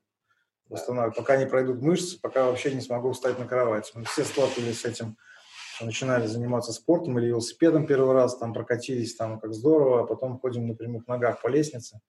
Восстанавливаю. 0.67 1.13
Пока 1.15 1.37
не 1.37 1.45
пройдут 1.45 1.79
мышцы, 1.79 2.19
пока 2.19 2.45
вообще 2.45 2.73
не 2.73 2.81
смогу 2.81 3.11
встать 3.11 3.37
на 3.37 3.45
кровать. 3.45 3.91
Мы 3.93 4.03
все 4.05 4.23
сталкивались 4.23 4.81
с 4.81 4.85
этим, 4.85 5.15
начинали 5.79 6.25
заниматься 6.25 6.73
спортом 6.73 7.19
или 7.19 7.27
велосипедом 7.27 7.85
первый 7.85 8.15
раз, 8.15 8.35
там 8.39 8.51
прокатились, 8.51 9.15
там 9.15 9.39
как 9.39 9.53
здорово, 9.53 10.01
а 10.01 10.07
потом 10.07 10.39
ходим 10.39 10.65
на 10.65 10.73
прямых 10.73 11.05
ногах 11.05 11.39
по 11.39 11.49
лестнице. 11.49 11.99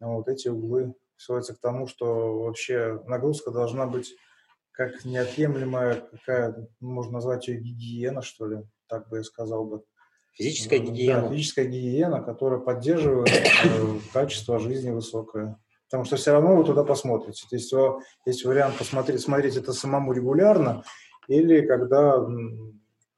Вот 0.00 0.26
эти 0.26 0.48
углы 0.48 0.96
сводятся 1.16 1.54
к 1.54 1.60
тому, 1.60 1.86
что 1.86 2.40
вообще 2.42 3.00
нагрузка 3.06 3.52
должна 3.52 3.86
быть 3.86 4.16
как 4.72 5.04
неотъемлемая, 5.04 6.00
какая, 6.10 6.68
можно 6.80 7.12
назвать 7.12 7.46
ее 7.46 7.60
гигиена, 7.60 8.20
что 8.20 8.48
ли, 8.48 8.64
так 8.88 9.08
бы 9.10 9.18
я 9.18 9.22
сказал 9.22 9.64
бы. 9.64 9.84
Физическая 10.36 10.80
гигиена. 10.80 11.22
Да, 11.22 11.30
физическая 11.30 11.64
гигиена, 11.64 12.22
которая 12.22 12.60
поддерживает 12.60 13.30
э, 13.30 13.98
качество 14.12 14.58
жизни 14.58 14.90
высокое. 14.90 15.58
Потому 15.88 16.04
что 16.04 16.16
все 16.16 16.32
равно 16.32 16.56
вы 16.56 16.64
туда 16.64 16.84
посмотрите. 16.84 17.46
То 17.48 17.56
есть 17.56 17.72
есть 18.26 18.44
вариант 18.44 18.76
посмотреть, 18.76 19.20
смотреть 19.20 19.56
это 19.56 19.72
самому 19.72 20.12
регулярно, 20.12 20.82
или 21.28 21.66
когда 21.66 22.22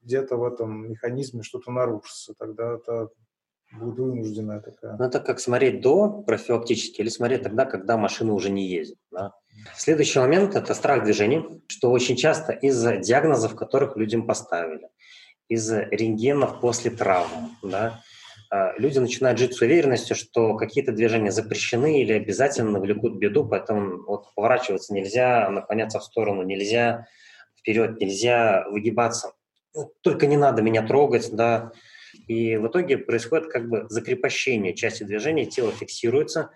где-то 0.01 0.37
в 0.37 0.45
этом 0.45 0.91
механизме 0.91 1.43
что-то 1.43 1.71
нарушится, 1.71 2.33
тогда 2.37 2.75
это 2.75 3.09
будет 3.73 3.99
вынужденная 3.99 4.61
такая. 4.61 4.95
Ну, 4.97 5.03
это 5.03 5.19
как 5.19 5.39
смотреть 5.39 5.81
до 5.81 6.21
профилактически 6.21 7.01
или 7.01 7.09
смотреть 7.09 7.43
тогда, 7.43 7.65
когда 7.65 7.97
машина 7.97 8.33
уже 8.33 8.49
не 8.49 8.67
ездит. 8.67 8.97
Да? 9.11 9.33
Следующий 9.75 10.19
момент– 10.19 10.55
это 10.55 10.73
страх 10.73 11.03
движения, 11.03 11.43
что 11.67 11.91
очень 11.91 12.15
часто 12.15 12.53
из-за 12.53 12.97
диагнозов, 12.97 13.55
которых 13.55 13.97
людям 13.97 14.25
поставили 14.25 14.87
из 15.49 15.69
рентгенов 15.71 16.61
после 16.61 16.91
травм. 16.91 17.57
Да? 17.63 18.01
А, 18.51 18.73
люди 18.77 18.99
начинают 18.99 19.39
жить 19.39 19.55
с 19.55 19.61
уверенностью, 19.61 20.15
что 20.15 20.55
какие-то 20.55 20.91
движения 20.91 21.31
запрещены 21.31 22.01
или 22.01 22.13
обязательно 22.13 22.71
навлекут 22.71 23.17
беду, 23.17 23.45
поэтому 23.45 24.03
вот 24.05 24.33
поворачиваться 24.35 24.93
нельзя, 24.93 25.49
наклоняться 25.49 25.99
в 25.99 26.03
сторону 26.03 26.43
нельзя, 26.43 27.07
вперед 27.57 27.99
нельзя, 27.99 28.65
выгибаться. 28.69 29.33
Ну, 29.73 29.91
только 30.01 30.27
не 30.27 30.37
надо 30.37 30.61
меня 30.61 30.85
трогать, 30.85 31.31
да. 31.31 31.71
И 32.27 32.55
в 32.57 32.67
итоге 32.67 32.97
происходит 32.97 33.51
как 33.51 33.69
бы 33.69 33.85
закрепощение 33.89 34.75
части 34.75 35.03
движения, 35.03 35.45
тело 35.45 35.71
фиксируется, 35.71 36.51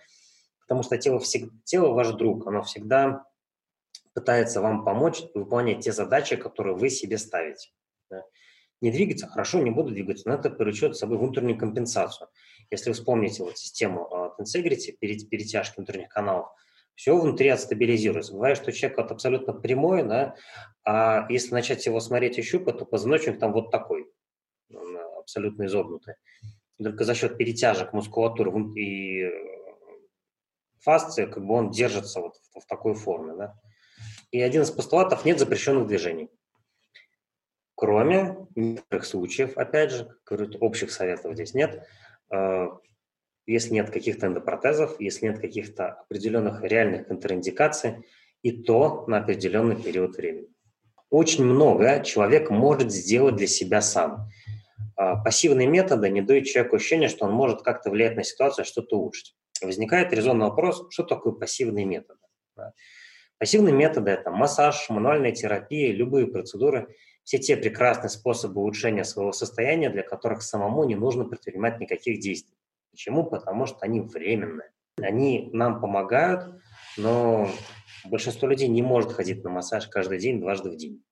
потому 0.61 0.83
что 0.83 0.97
тело, 0.97 1.19
всегда, 1.19 1.51
тело 1.63 1.89
ваш 1.93 2.09
друг, 2.09 2.47
оно 2.47 2.63
всегда 2.63 3.25
пытается 4.13 4.61
вам 4.61 4.83
помочь 4.83 5.21
выполнять 5.33 5.81
те 5.81 5.91
задачи, 5.91 6.35
которые 6.35 6.75
вы 6.75 6.89
себе 6.89 7.17
ставите. 7.17 7.69
Да 8.09 8.23
не 8.83 8.91
двигаться, 8.91 9.27
хорошо, 9.27 9.61
не 9.61 9.71
буду 9.71 9.91
двигаться, 9.91 10.27
но 10.27 10.35
это 10.35 10.49
повлечет 10.49 10.95
с 10.95 10.99
собой 10.99 11.17
внутреннюю 11.17 11.57
компенсацию. 11.57 12.27
Если 12.69 12.89
вы 12.89 12.95
вспомните 12.95 13.41
вот 13.41 13.57
систему 13.57 14.09
uh, 14.11 14.31
Tensegrity, 14.37 14.91
перетяжки 14.91 15.77
внутренних 15.77 16.09
каналов, 16.09 16.49
все 16.93 17.17
внутри 17.17 17.47
отстабилизируется. 17.47 18.33
Бывает, 18.33 18.57
что 18.57 18.73
человек 18.73 18.97
вот 18.97 19.11
абсолютно 19.11 19.53
прямой, 19.53 20.03
да, 20.03 20.35
а 20.83 21.25
если 21.29 21.53
начать 21.53 21.85
его 21.85 22.01
смотреть 22.01 22.37
и 22.37 22.41
щупать, 22.41 22.77
то 22.77 22.85
позвоночник 22.85 23.39
там 23.39 23.53
вот 23.53 23.71
такой, 23.71 24.05
абсолютно 25.17 25.65
изогнутый. 25.65 26.15
Только 26.77 27.05
за 27.05 27.15
счет 27.15 27.37
перетяжек 27.37 27.93
мускулатуры 27.93 28.51
и 28.75 29.31
фасции, 30.81 31.25
как 31.25 31.45
бы 31.45 31.53
он 31.53 31.71
держится 31.71 32.19
вот 32.19 32.35
в 32.53 32.65
такой 32.67 32.95
форме. 32.95 33.33
Да? 33.33 33.55
И 34.31 34.41
один 34.41 34.63
из 34.63 34.71
постулатов– 34.71 35.23
нет 35.25 35.39
запрещенных 35.39 35.87
движений. 35.87 36.29
Кроме 37.75 38.37
некоторых 38.55 39.05
случаев, 39.05 39.57
опять 39.57 39.91
же, 39.91 40.15
говорю, 40.25 40.57
общих 40.59 40.91
советов 40.91 41.33
здесь 41.33 41.53
нет, 41.53 41.87
э, 42.31 42.67
если 43.45 43.73
нет 43.73 43.89
каких-то 43.89 44.27
эндопротезов, 44.27 44.99
если 44.99 45.27
нет 45.27 45.39
каких-то 45.39 45.93
определенных 45.93 46.61
реальных 46.63 47.07
контраиндикаций, 47.07 48.05
и 48.41 48.51
то 48.51 49.05
на 49.07 49.19
определенный 49.19 49.81
период 49.81 50.15
времени. 50.17 50.47
Очень 51.09 51.45
много 51.45 52.03
человек 52.03 52.49
может 52.49 52.91
сделать 52.91 53.35
для 53.35 53.47
себя 53.47 53.81
сам. 53.81 54.29
А, 54.95 55.15
пассивные 55.15 55.67
методы 55.67 56.09
не 56.09 56.21
дают 56.21 56.45
человеку 56.45 56.75
ощущение, 56.75 57.07
что 57.07 57.25
он 57.25 57.31
может 57.31 57.61
как-то 57.61 57.89
влиять 57.89 58.15
на 58.15 58.23
ситуацию, 58.23 58.65
что-то 58.65 58.97
улучшить. 58.97 59.35
Возникает 59.61 60.11
резонный 60.11 60.47
вопрос, 60.47 60.85
что 60.89 61.03
такое 61.03 61.33
пассивные 61.33 61.85
методы. 61.85 62.19
Пассивные 63.37 63.73
методы– 63.73 64.11
это 64.11 64.31
массаж, 64.31 64.89
мануальная 64.89 65.31
терапия, 65.31 65.93
любые 65.93 66.27
процедуры, 66.27 66.95
все 67.23 67.37
те 67.39 67.57
прекрасные 67.57 68.09
способы 68.09 68.61
улучшения 68.61 69.03
своего 69.03 69.31
состояния, 69.31 69.89
для 69.89 70.03
которых 70.03 70.41
самому 70.41 70.83
не 70.83 70.95
нужно 70.95 71.25
предпринимать 71.25 71.79
никаких 71.79 72.19
действий. 72.19 72.57
Почему? 72.91 73.23
Потому 73.23 73.65
что 73.65 73.79
они 73.81 74.01
временные. 74.01 74.71
Они 74.97 75.49
нам 75.53 75.81
помогают, 75.81 76.61
но 76.97 77.49
большинство 78.05 78.47
людей 78.47 78.67
не 78.67 78.81
может 78.81 79.13
ходить 79.13 79.43
на 79.43 79.49
массаж 79.49 79.87
каждый 79.87 80.19
день, 80.19 80.39
дважды 80.39 80.69
в 80.69 80.75
день. 80.75 81.03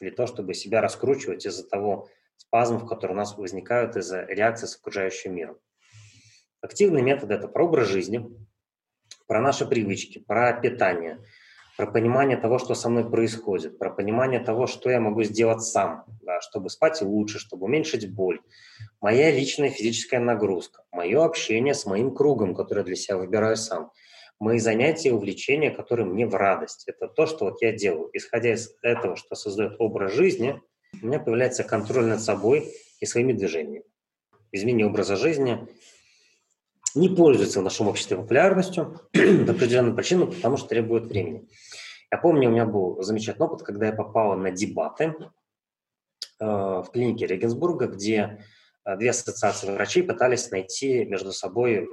Для 0.00 0.10
того, 0.10 0.26
чтобы 0.26 0.54
себя 0.54 0.80
раскручивать 0.80 1.46
из-за 1.46 1.66
того 1.66 2.08
спазмов, 2.36 2.86
которые 2.86 3.14
у 3.14 3.18
нас 3.18 3.36
возникают 3.36 3.96
из-за 3.96 4.24
реакции 4.26 4.66
с 4.66 4.76
окружающим 4.76 5.34
миром. 5.34 5.58
Активные 6.60 7.02
методы– 7.02 7.34
это 7.34 7.48
про 7.48 7.66
образ 7.66 7.88
жизни, 7.88 8.28
про 9.26 9.40
наши 9.40 9.66
привычки, 9.66 10.18
про 10.18 10.52
питание, 10.52 11.24
про 11.78 11.86
понимание 11.86 12.36
того, 12.36 12.58
что 12.58 12.74
со 12.74 12.88
мной 12.88 13.08
происходит, 13.08 13.78
про 13.78 13.88
понимание 13.88 14.40
того, 14.40 14.66
что 14.66 14.90
я 14.90 14.98
могу 14.98 15.22
сделать 15.22 15.62
сам, 15.62 16.06
да, 16.22 16.40
чтобы 16.40 16.70
спать 16.70 17.00
лучше, 17.02 17.38
чтобы 17.38 17.66
уменьшить 17.66 18.12
боль, 18.12 18.40
моя 19.00 19.30
личная 19.30 19.70
физическая 19.70 20.18
нагрузка, 20.18 20.82
мое 20.90 21.24
общение 21.24 21.74
с 21.74 21.86
моим 21.86 22.12
кругом, 22.12 22.56
который 22.56 22.80
я 22.80 22.84
для 22.84 22.96
себя 22.96 23.16
выбираю 23.16 23.56
сам, 23.56 23.92
мои 24.40 24.58
занятия 24.58 25.10
и 25.10 25.12
увлечения, 25.12 25.70
которые 25.70 26.04
мне 26.06 26.26
в 26.26 26.34
радость. 26.34 26.82
Это 26.88 27.06
то, 27.06 27.26
что 27.26 27.44
вот 27.44 27.62
я 27.62 27.70
делаю. 27.70 28.10
Исходя 28.12 28.54
из 28.54 28.74
этого, 28.82 29.14
что 29.14 29.36
создает 29.36 29.76
образ 29.78 30.12
жизни, 30.14 30.60
у 31.00 31.06
меня 31.06 31.20
появляется 31.20 31.62
контроль 31.62 32.06
над 32.06 32.20
собой 32.20 32.74
и 32.98 33.06
своими 33.06 33.32
движениями. 33.32 33.84
Изменение 34.50 34.86
образа 34.86 35.14
жизни 35.14 35.68
не 36.94 37.08
пользуется 37.08 37.60
в 37.60 37.62
нашем 37.62 37.88
обществе 37.88 38.16
популярностью 38.16 39.00
по 39.12 39.52
определенным 39.52 39.94
причинам, 39.94 40.32
потому 40.32 40.56
что 40.56 40.68
требует 40.68 41.06
времени. 41.06 41.48
Я 42.10 42.18
помню, 42.18 42.48
у 42.48 42.52
меня 42.52 42.64
был 42.64 43.02
замечательный 43.02 43.46
опыт, 43.46 43.62
когда 43.62 43.86
я 43.86 43.92
попал 43.92 44.34
на 44.36 44.50
дебаты 44.50 45.14
э, 46.40 46.44
в 46.44 46.88
клинике 46.92 47.26
Регенсбурга, 47.26 47.86
где 47.86 48.44
э, 48.84 48.96
две 48.96 49.10
ассоциации 49.10 49.70
врачей 49.70 50.02
пытались 50.02 50.50
найти 50.50 51.04
между 51.04 51.32
собой 51.32 51.86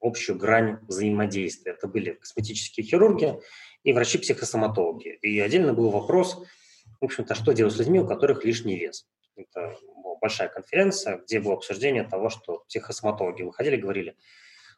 общую 0.00 0.36
грань 0.36 0.78
взаимодействия. 0.88 1.72
Это 1.72 1.86
были 1.86 2.12
косметические 2.12 2.84
хирурги 2.84 3.40
и 3.84 3.92
врачи-психосоматологи. 3.92 5.18
И 5.22 5.38
отдельно 5.38 5.72
был 5.74 5.90
вопрос, 5.90 6.42
в 7.00 7.04
общем-то, 7.04 7.34
что 7.34 7.52
делать 7.52 7.74
с 7.74 7.78
людьми, 7.78 8.00
у 8.00 8.06
которых 8.06 8.44
лишний 8.44 8.76
вес. 8.76 9.06
Это 9.36 9.76
была 10.02 10.16
большая 10.20 10.48
конференция, 10.48 11.18
где 11.18 11.40
было 11.40 11.54
обсуждение 11.54 12.02
того, 12.02 12.30
что 12.30 12.64
психосоматологи 12.68 13.42
выходили 13.42 13.76
и 13.76 13.80
говорили, 13.80 14.16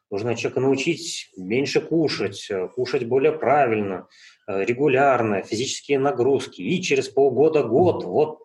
нужно 0.09 0.35
человека 0.35 0.59
научить 0.59 1.31
меньше 1.37 1.81
кушать, 1.81 2.49
кушать 2.75 3.05
более 3.05 3.31
правильно, 3.31 4.07
э, 4.47 4.63
регулярно, 4.63 5.41
физические 5.41 5.99
нагрузки, 5.99 6.61
и 6.61 6.81
через 6.81 7.09
полгода-год 7.09 8.03
вот 8.03 8.39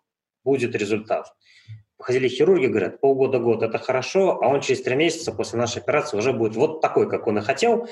будет 0.45 0.75
результат. 0.75 1.33
Выходили 1.99 2.29
хирурги, 2.29 2.67
говорят, 2.67 3.01
полгода-год– 3.01 3.63
это 3.65 3.79
хорошо, 3.79 4.43
а 4.43 4.49
он 4.49 4.61
через 4.61 4.83
три 4.83 4.97
месяца 4.97 5.33
после 5.33 5.59
нашей 5.59 5.83
операции 5.83 6.17
уже 6.17 6.33
будет 6.33 6.57
вот 6.57 6.81
такой, 6.81 7.09
как 7.09 7.27
он 7.29 7.39
и 7.39 7.43
хотел, 7.43 7.89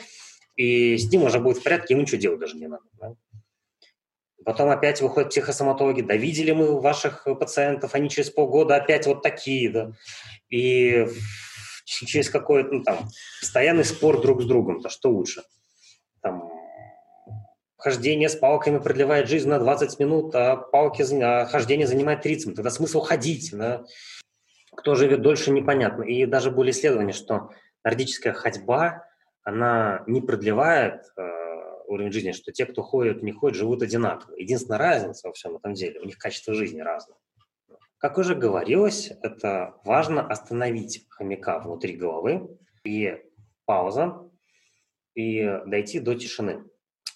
и 0.56 0.96
с 0.96 1.11
ним 1.12 1.22
уже 1.22 1.38
будет 1.38 1.59
в 1.59 1.62
порядке, 1.62 1.94
ему 1.94 2.02
ничего 2.02 2.20
делать 2.20 2.40
даже 2.40 2.56
не 2.56 2.66
надо. 2.66 2.83
Да? 3.00 3.14
Потом 4.44 4.70
опять 4.70 5.00
выходят 5.00 5.30
психосоматологи, 5.30 6.00
да 6.00 6.16
видели 6.16 6.50
мы 6.50 6.80
ваших 6.80 7.24
пациентов, 7.38 7.94
они 7.94 8.09
через 8.09 8.30
полгода 8.30 8.76
опять 8.76 9.06
вот 9.06 9.22
такие, 9.22 9.70
да. 9.70 9.92
И 10.48 11.06
через 11.90 12.31
какой-то, 12.31 12.72
ну, 12.72 12.83
там, 12.83 13.09
постоянный 13.40 13.85
спор 13.85 14.20
друг 14.20 14.42
с 14.42 14.46
другом, 14.46 14.81
то 14.81 14.88
что 14.88 15.11
лучше? 15.11 15.42
Там, 16.22 16.50
хождение 17.76 18.29
с 18.29 18.37
палками 18.37 18.79
продлевает 18.79 19.29
жизнь 19.29 19.48
на 19.48 19.59
20 19.59 19.98
минут, 19.98 20.35
а 20.35 20.57
палки, 20.57 21.05
а 21.22 21.46
хождение 21.46 21.87
занимает 21.87 22.22
30 22.22 22.46
минут. 22.46 22.57
Тогда 22.57 22.70
смысл 22.70 23.00
ходить, 23.00 23.50
да? 23.53 23.85
Кто 24.76 24.94
живет 24.94 25.22
дольше, 25.22 25.50
непонятно. 25.50 26.03
И 26.05 26.26
даже 26.26 26.50
были 26.50 26.70
исследования, 26.70 27.12
что 27.12 27.50
нордическая 27.83 28.33
ходьба, 28.33 29.05
она 29.42 30.05
не 30.07 30.20
продлевает 30.20 31.03
э, 31.16 31.22
уровень 31.87 32.12
жизни, 32.12 32.33
что 32.33 32.53
те, 32.53 32.66
кто 32.66 32.83
ходит, 32.83 33.22
не 33.22 33.33
ходит, 33.33 33.59
живут 33.59 33.83
одинаково. 33.83 34.37
Единственная 34.37 34.79
разница 34.79 35.29
во 35.29 35.35
всем 35.35 35.57
этом 35.57 35.74
деле, 35.74 36.00
у 36.00 36.05
них 36.05 36.18
качество 36.18 36.55
жизни 36.55 36.81
разное. 36.81 37.16
Как 38.01 38.17
уже 38.17 38.35
говорилось, 38.35 39.13
это 39.23 39.75
важно 39.85 40.27
остановить 40.27 41.07
хомяка 41.11 41.59
внутри 41.59 41.97
головы 41.97 42.57
и 42.83 43.23
пауза, 43.67 44.31
и 45.15 45.61
дойти 45.67 46.01
до 46.01 46.15
тишины 46.15 46.65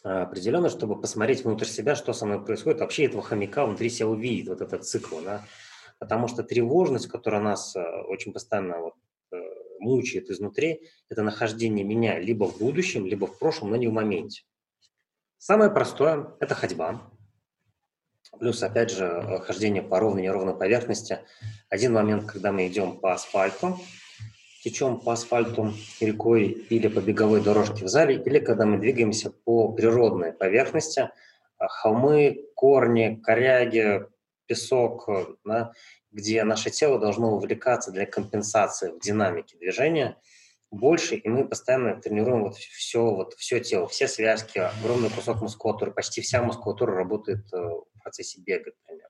определенно, 0.03 0.69
чтобы 0.69 1.01
посмотреть 1.01 1.43
внутрь 1.43 1.65
себя, 1.65 1.95
что 1.95 2.13
со 2.13 2.27
мной 2.27 2.45
происходит, 2.45 2.81
вообще 2.81 3.07
этого 3.07 3.23
хомяка 3.23 3.65
внутри 3.65 3.89
себя 3.89 4.09
увидеть, 4.09 4.49
вот 4.49 4.61
этот 4.61 4.85
цикл, 4.85 5.21
да? 5.25 5.43
потому 5.99 6.29
что 6.29 6.43
тревожность, 6.43 7.09
которая 7.09 7.41
нас 7.41 7.75
э, 7.75 7.81
очень 8.09 8.35
постоянно 8.35 8.81
вот, 8.81 8.95
э, 9.33 9.37
мучает 9.79 10.29
изнутри, 10.29 10.83
это 11.09 11.23
нахождение 11.23 11.87
меня 11.87 12.19
либо 12.19 12.45
в 12.45 12.59
будущем, 12.59 13.07
либо 13.07 13.27
в 13.27 13.39
прошлом, 13.39 13.71
но 13.71 13.77
не 13.77 13.89
в 13.89 13.93
моменте. 13.93 14.43
Самое 15.39 15.71
простое– 15.71 16.35
это 16.41 16.55
ходьба. 16.55 17.11
Плюс, 18.39 18.63
опять 18.63 18.91
же, 18.91 19.41
хождение 19.47 19.83
по 19.83 19.99
ровной 19.99 20.23
неровной 20.23 20.57
поверхности. 20.57 21.21
Один 21.69 21.93
момент, 21.93 22.27
когда 22.27 22.53
мы 22.53 22.67
идем 22.67 22.99
по 22.99 23.13
асфальту, 23.13 23.79
течем 24.63 25.01
по 25.01 25.13
асфальту 25.13 25.73
рекой 26.01 26.47
или 26.47 26.89
по 26.89 27.01
беговой 27.01 27.43
дорожке 27.43 27.85
в 27.85 27.89
зале, 27.89 28.17
или 28.17 28.39
когда 28.39 28.67
мы 28.67 28.79
двигаемся 28.79 29.31
по 29.31 29.73
природной 29.73 30.33
поверхности, 30.33 31.11
холмы, 31.59 32.47
корни, 32.55 33.21
коряги, 33.23 34.07
песок, 34.47 35.09
да, 35.45 35.73
где 36.11 36.45
наше 36.45 36.71
тело 36.71 36.99
должно 36.99 37.35
увлекаться 37.35 37.91
для 37.91 38.07
компенсации 38.07 38.91
в 38.91 39.01
динамике 39.01 39.57
движения– 39.57 40.17
больше, 40.75 41.15
и 41.15 41.29
мы 41.29 41.47
постоянно 41.47 42.01
тренируем 42.01 42.45
вот 42.45 42.57
все, 42.57 43.03
вот 43.03 43.35
все 43.35 43.61
тело, 43.61 43.87
все 43.87 44.09
связки, 44.09 44.59
огромный 44.59 45.11
кусок 45.11 45.41
мускулатуры, 45.41 45.93
почти 45.93 46.21
вся 46.21 46.43
мускулатура 46.43 46.95
работает 46.95 47.47
э, 47.53 47.71
процессе 48.05 48.41
бега, 48.41 48.71
например. 48.83 49.09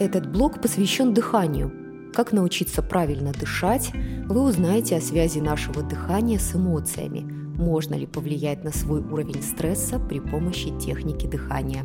Этот 0.00 0.32
блок 0.32 0.60
посвящен 0.60 1.14
дыханию. 1.14 2.12
Как 2.14 2.32
научиться 2.32 2.82
правильно 2.82 3.32
дышать, 3.32 3.92
вы 4.26 4.42
узнаете 4.42 4.96
о 4.96 5.00
связи 5.00 5.38
нашего 5.38 5.82
дыхания 5.82 6.38
с 6.38 6.56
эмоциями. 6.56 7.20
Можно 7.20 7.94
ли 7.94 8.06
повлиять 8.06 8.64
на 8.64 8.72
свой 8.72 9.00
уровень 9.00 9.42
стресса 9.42 10.00
при 10.00 10.18
помощи 10.18 10.76
техники 10.78 11.26
дыхания? 11.26 11.84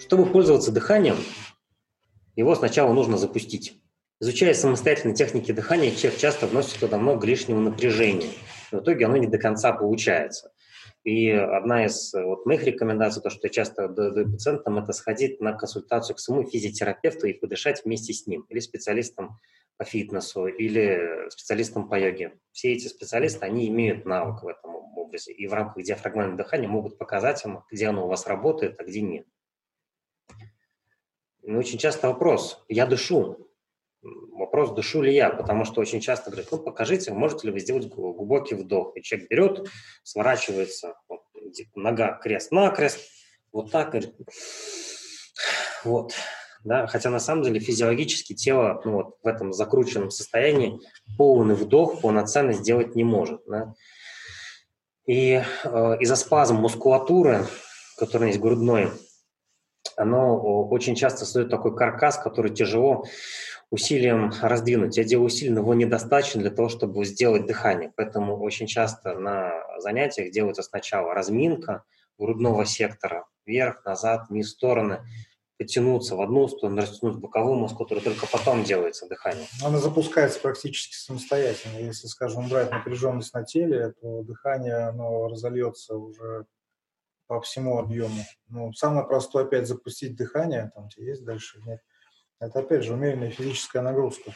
Чтобы 0.00 0.24
пользоваться 0.26 0.72
дыханием, 0.72 1.16
его 2.34 2.54
сначала 2.54 2.92
нужно 2.92 3.18
запустить. 3.18 3.80
Изучая 4.20 4.54
самостоятельно 4.54 5.14
техники 5.14 5.52
дыхания, 5.52 5.94
человек 5.94 6.18
часто 6.18 6.46
вносит 6.46 6.80
туда 6.80 6.98
много 6.98 7.26
лишнего 7.26 7.60
напряжения. 7.60 8.30
В 8.72 8.78
итоге 8.78 9.06
оно 9.06 9.16
не 9.16 9.26
до 9.26 9.38
конца 9.38 9.72
получается. 9.72 10.47
И 11.08 11.30
одна 11.30 11.86
из 11.86 12.12
э, 12.12 12.22
вот 12.22 12.44
моих 12.44 12.64
рекомендаций, 12.64 13.22
то, 13.22 13.30
что 13.30 13.46
я 13.46 13.48
часто 13.48 13.88
даю 13.88 14.30
пациентам, 14.30 14.76
это 14.76 14.92
сходить 14.92 15.40
на 15.40 15.54
консультацию 15.54 16.14
к 16.14 16.18
своему 16.18 16.46
физиотерапевту 16.46 17.28
и 17.28 17.32
подышать 17.32 17.82
вместе 17.82 18.12
с 18.12 18.26
ним, 18.26 18.42
или 18.50 18.60
специалистом 18.60 19.38
по 19.78 19.86
фитнесу, 19.86 20.46
или 20.48 21.30
специалистом 21.30 21.88
по 21.88 21.98
йоге. 21.98 22.38
Все 22.52 22.74
эти 22.74 22.88
специалисты, 22.88 23.46
они 23.46 23.68
имеют 23.68 24.04
навык 24.04 24.42
в 24.42 24.48
этом 24.48 24.76
образе, 24.98 25.32
и 25.32 25.46
в 25.46 25.54
рамках 25.54 25.82
диафрагмального 25.82 26.36
дыхания 26.36 26.68
могут 26.68 26.98
показать 26.98 27.42
им, 27.46 27.64
где 27.72 27.86
оно 27.86 28.04
у 28.04 28.08
вас 28.08 28.26
работает, 28.26 28.78
а 28.78 28.84
где 28.84 29.00
нет. 29.00 29.26
И 31.40 31.50
очень 31.52 31.78
часто 31.78 32.08
вопрос, 32.08 32.62
я 32.68 32.84
дышу, 32.84 33.47
вопрос, 34.02 34.74
дышу 34.74 35.02
ли 35.02 35.14
я, 35.14 35.30
потому 35.30 35.64
что 35.64 35.80
очень 35.80 36.00
часто 36.00 36.30
говорят, 36.30 36.50
ну, 36.52 36.58
покажите, 36.58 37.12
можете 37.12 37.48
ли 37.48 37.52
вы 37.52 37.60
сделать 37.60 37.88
глубокий 37.88 38.54
вдох. 38.54 38.96
И 38.96 39.02
человек 39.02 39.28
берет, 39.28 39.68
сворачивается, 40.02 40.94
вот, 41.08 41.20
нога 41.74 42.18
крест-накрест, 42.18 43.00
вот 43.52 43.70
так, 43.70 43.90
говорит, 43.90 44.14
вот, 45.84 46.12
Да? 46.64 46.86
Хотя 46.86 47.10
на 47.10 47.20
самом 47.20 47.44
деле 47.44 47.60
физиологически 47.60 48.34
тело 48.34 48.80
ну, 48.84 48.92
вот, 48.92 49.16
в 49.22 49.26
этом 49.26 49.52
закрученном 49.52 50.10
состоянии 50.10 50.80
полный 51.16 51.54
вдох 51.54 52.00
полноценно 52.00 52.52
сделать 52.52 52.94
не 52.94 53.04
может. 53.04 53.40
Да? 53.46 53.74
И 55.06 55.42
э, 55.64 55.96
из-за 56.00 56.16
спазма 56.16 56.60
мускулатуры, 56.60 57.46
которая 57.96 58.28
есть 58.28 58.40
грудной, 58.40 58.90
оно 59.96 60.66
очень 60.68 60.94
часто 60.94 61.24
создает 61.24 61.50
такой 61.50 61.74
каркас, 61.74 62.18
который 62.18 62.54
тяжело 62.54 63.04
усилием 63.70 64.32
раздвинуть. 64.40 64.96
Я 64.96 65.04
делаю 65.04 65.26
усилие, 65.26 65.52
но 65.52 65.60
его 65.60 65.74
недостаточно 65.74 66.40
для 66.40 66.50
того, 66.50 66.68
чтобы 66.68 67.04
сделать 67.04 67.46
дыхание. 67.46 67.92
Поэтому 67.96 68.38
очень 68.38 68.66
часто 68.66 69.18
на 69.18 69.52
занятиях 69.80 70.32
делается 70.32 70.62
сначала 70.62 71.14
разминка 71.14 71.84
грудного 72.18 72.64
сектора, 72.64 73.26
вверх, 73.46 73.84
назад, 73.84 74.28
вниз, 74.28 74.50
стороны, 74.50 75.00
потянуться 75.58 76.14
в 76.16 76.20
одну 76.20 76.48
сторону, 76.48 76.80
растянуть 76.80 77.18
боковую 77.18 77.58
мускулатуру, 77.58 78.00
только 78.00 78.26
потом 78.26 78.64
делается 78.64 79.08
дыхание. 79.08 79.46
Она 79.64 79.78
запускается 79.78 80.40
практически 80.40 80.94
самостоятельно. 80.94 81.78
Если, 81.78 82.06
скажем, 82.06 82.48
брать 82.48 82.70
напряженность 82.70 83.34
на 83.34 83.44
теле, 83.44 83.92
то 84.00 84.22
дыхание 84.22 84.88
оно 84.88 85.28
разольется 85.28 85.96
уже 85.96 86.46
по 87.26 87.40
всему 87.40 87.78
объему. 87.78 88.22
Ну, 88.48 88.72
самое 88.72 89.06
простое 89.06 89.44
опять 89.44 89.66
запустить 89.66 90.16
дыхание, 90.16 90.70
там 90.74 90.88
есть 90.96 91.24
дальше, 91.24 91.60
нет. 91.66 91.80
Это 92.40 92.60
опять 92.60 92.84
же 92.84 92.94
умеренная 92.94 93.30
физическая 93.30 93.82
нагрузка. 93.82 94.32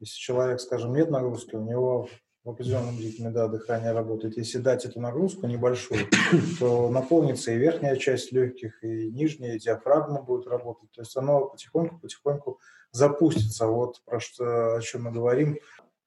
Если 0.00 0.18
человек, 0.18 0.60
скажем, 0.60 0.94
нет 0.94 1.10
нагрузки, 1.10 1.54
у 1.54 1.62
него 1.62 2.08
в 2.44 2.50
определенном 2.50 2.98
ритме 3.00 3.30
да, 3.30 3.48
дыхание 3.48 3.92
работает. 3.92 4.36
Если 4.36 4.58
дать 4.58 4.84
эту 4.84 5.00
нагрузку 5.00 5.46
небольшую, 5.46 6.06
то 6.58 6.90
наполнится 6.90 7.52
и 7.52 7.58
верхняя 7.58 7.96
часть 7.96 8.32
легких, 8.32 8.84
и 8.84 9.10
нижняя, 9.10 9.54
и 9.54 9.58
диафрагма 9.58 10.20
будет 10.20 10.46
работать. 10.46 10.90
То 10.92 11.00
есть 11.00 11.16
оно 11.16 11.46
потихоньку-потихоньку 11.46 12.60
запустится. 12.90 13.66
Вот 13.66 14.02
про 14.04 14.20
что, 14.20 14.76
о 14.76 14.80
чем 14.82 15.04
мы 15.04 15.12
говорим. 15.12 15.58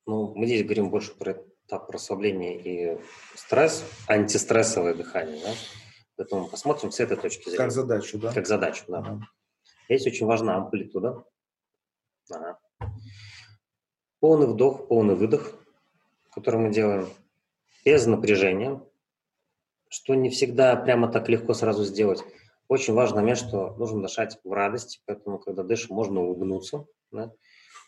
Ну, 0.06 0.34
мы 0.36 0.46
здесь 0.46 0.64
говорим 0.64 0.92
больше 0.92 1.16
про 1.18 1.44
этап 1.66 1.90
расслабления 1.90 2.58
и 2.60 3.02
стресс, 3.36 3.84
антистрессовое 4.08 4.94
дыхание. 4.94 5.42
Да? 5.44 5.52
Поэтому 6.18 6.48
посмотрим 6.48 6.92
с 6.92 7.00
этой 7.00 7.18
точки 7.18 7.44
зрения. 7.46 7.58
Как 7.58 7.72
задачу, 7.72 8.20
да? 8.20 8.32
Как 8.32 8.46
задачу, 8.46 8.84
да. 8.88 9.00
Ага. 9.00 9.28
Здесь 9.90 10.08
очень 10.08 10.28
важна 10.28 10.58
амплитуда. 10.58 11.24
Ага. 12.32 12.60
Полный 14.20 14.48
вдох, 14.48 14.88
полный 14.88 15.16
выдох– 15.16 15.54
который 16.38 16.60
мы 16.60 16.72
делаем, 16.72 17.10
без 17.84 18.06
напряжения, 18.06 18.80
что 19.90 20.14
не 20.14 20.30
всегда 20.30 20.76
прямо 20.76 21.12
так 21.12 21.30
легко 21.30 21.56
сразу 21.56 21.84
сделать. 21.84 22.24
Очень 22.68 22.94
важный 22.94 23.22
момент, 23.22 23.40
что 23.40 23.76
нужно 23.78 24.04
дышать 24.04 24.38
в 24.44 24.54
радости, 24.54 25.02
поэтому, 25.08 25.40
когда 25.40 25.64
дышим, 25.64 25.96
можно 25.96 26.22
улыбнуться. 26.22 26.86
Да? 27.12 27.32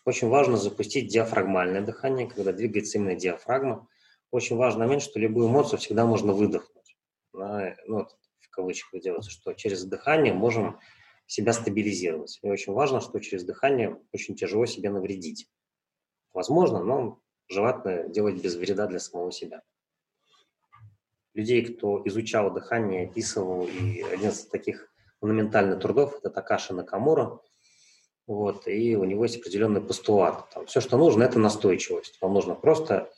Очень 0.04 0.28
важно 0.30 0.56
запустить 0.56 1.12
диафрагмальное 1.12 1.80
дыхание, 1.80 2.26
когда 2.26 2.52
двигается 2.52 2.98
именно 2.98 3.14
диафрагма. 3.14 3.86
Очень 4.32 4.56
важный 4.56 4.86
момент, 4.86 5.02
что 5.02 5.20
любую 5.20 5.48
эмоцию 5.48 5.78
всегда 5.78 6.04
можно 6.04 6.32
выдохнуть. 6.32 6.96
Да? 7.32 7.76
Ну, 7.86 7.98
вот 7.98 8.16
в 8.40 8.50
кавычках 8.50 9.00
делается, 9.00 9.30
что 9.30 9.52
через 9.52 9.84
дыхание 9.84 10.34
можем 10.34 10.80
себя 11.30 11.52
стабилизировать. 11.52 12.40
И 12.42 12.50
очень 12.50 12.72
важно, 12.72 13.00
что 13.00 13.20
через 13.20 13.44
дыхание 13.44 13.96
очень 14.12 14.34
тяжело 14.34 14.66
себе 14.66 14.90
навредить. 14.90 15.48
Возможно, 16.32 16.82
но 16.82 17.20
желательно 17.48 18.08
делать 18.08 18.42
без 18.42 18.56
вреда 18.56 18.88
для 18.88 18.98
самого 18.98 19.30
себя. 19.30 19.62
Людей, 21.34 21.64
кто 21.64 22.02
изучал 22.04 22.52
дыхание, 22.52 23.06
описывал, 23.06 23.68
и 23.68 24.02
один 24.02 24.30
из 24.30 24.44
таких 24.46 24.92
монументальных 25.20 25.78
трудов– 25.80 26.14
это 26.18 26.30
Такаши 26.30 26.74
Накамура, 26.74 27.38
вот, 28.26 28.66
и 28.66 28.96
у 28.96 29.04
него 29.04 29.22
есть 29.22 29.36
определенный 29.36 29.80
постулат. 29.80 30.50
Там, 30.50 30.66
все, 30.66 30.80
что 30.80 30.96
нужно, 30.96 31.22
это 31.22 31.38
настойчивость. 31.38 32.18
Вам 32.20 32.34
нужно 32.34 32.56
просто 32.56 33.08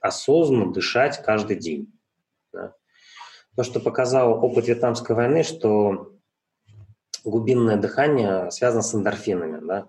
осознанно 0.00 0.72
дышать 0.72 1.22
каждый 1.22 1.56
день. 1.56 1.92
Да. 2.50 2.74
То, 3.56 3.62
что 3.62 3.78
показал 3.78 4.42
опыт 4.42 4.68
Вьетнамской 4.68 5.14
войны, 5.14 5.42
что 5.42 6.17
глубинное 7.30 7.76
дыхание 7.76 8.50
связано 8.50 8.82
с 8.82 8.94
эндорфинами. 8.94 9.64
Да 9.66 9.88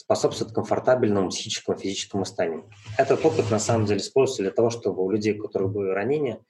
способствует 0.00 0.52
комфортабельному 0.52 1.28
психическому 1.28 1.76
физическому 1.76 2.24
состоянию. 2.24 2.70
Этот 2.96 3.22
опыт 3.24 3.50
на 3.50 3.58
самом 3.58 3.84
деле 3.84 4.00
используется 4.00 4.42
для 4.42 4.50
того, 4.50 4.70
чтобы 4.70 5.04
у 5.04 5.10
людей, 5.10 5.38
у 5.38 5.42
которых 5.42 5.70
были 5.70 5.90
ранения, 5.90 6.40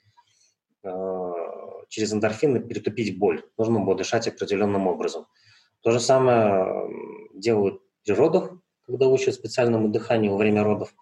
э, 0.84 1.32
через 1.88 2.12
эндорфины 2.12 2.60
перетупить 2.60 3.18
боль. 3.18 3.44
Нужно 3.58 3.80
было 3.80 3.96
дышать 3.96 4.28
определенным 4.28 4.86
образом. 4.86 5.26
То 5.82 5.90
же 5.90 5.98
самое 5.98 6.88
делают 7.34 7.82
при 8.04 8.12
родах, 8.12 8.52
когда 8.86 9.08
учат 9.08 9.34
специальному 9.34 9.88
дыханию 9.88 10.32
во 10.32 10.38
время 10.38 10.62
родов. 10.62 10.94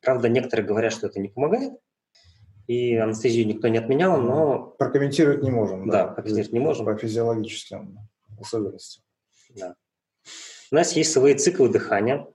Правда, 0.00 0.28
некоторые 0.28 0.66
говорят, 0.66 0.92
что 0.92 1.06
это 1.06 1.20
не 1.20 1.28
помогает, 1.28 1.72
и 2.66 2.96
анестезию 2.96 3.46
никто 3.46 3.68
не 3.68 3.78
отменял, 3.78 4.20
но... 4.20 4.74
Прокомментировать 4.78 5.42
не 5.42 5.50
можем. 5.50 5.88
Да, 5.88 6.06
да 6.06 6.12
прокомментировать 6.12 6.52
не 6.52 6.60
можем. 6.60 6.86
По 6.86 6.96
физиологическим 6.96 7.98
особенностям. 8.40 9.04
Да. 9.50 9.74
У 10.70 10.74
нас 10.74 10.92
есть 10.92 11.12
свои 11.12 11.34
циклы 11.34 11.68
дыхания. 11.68 12.26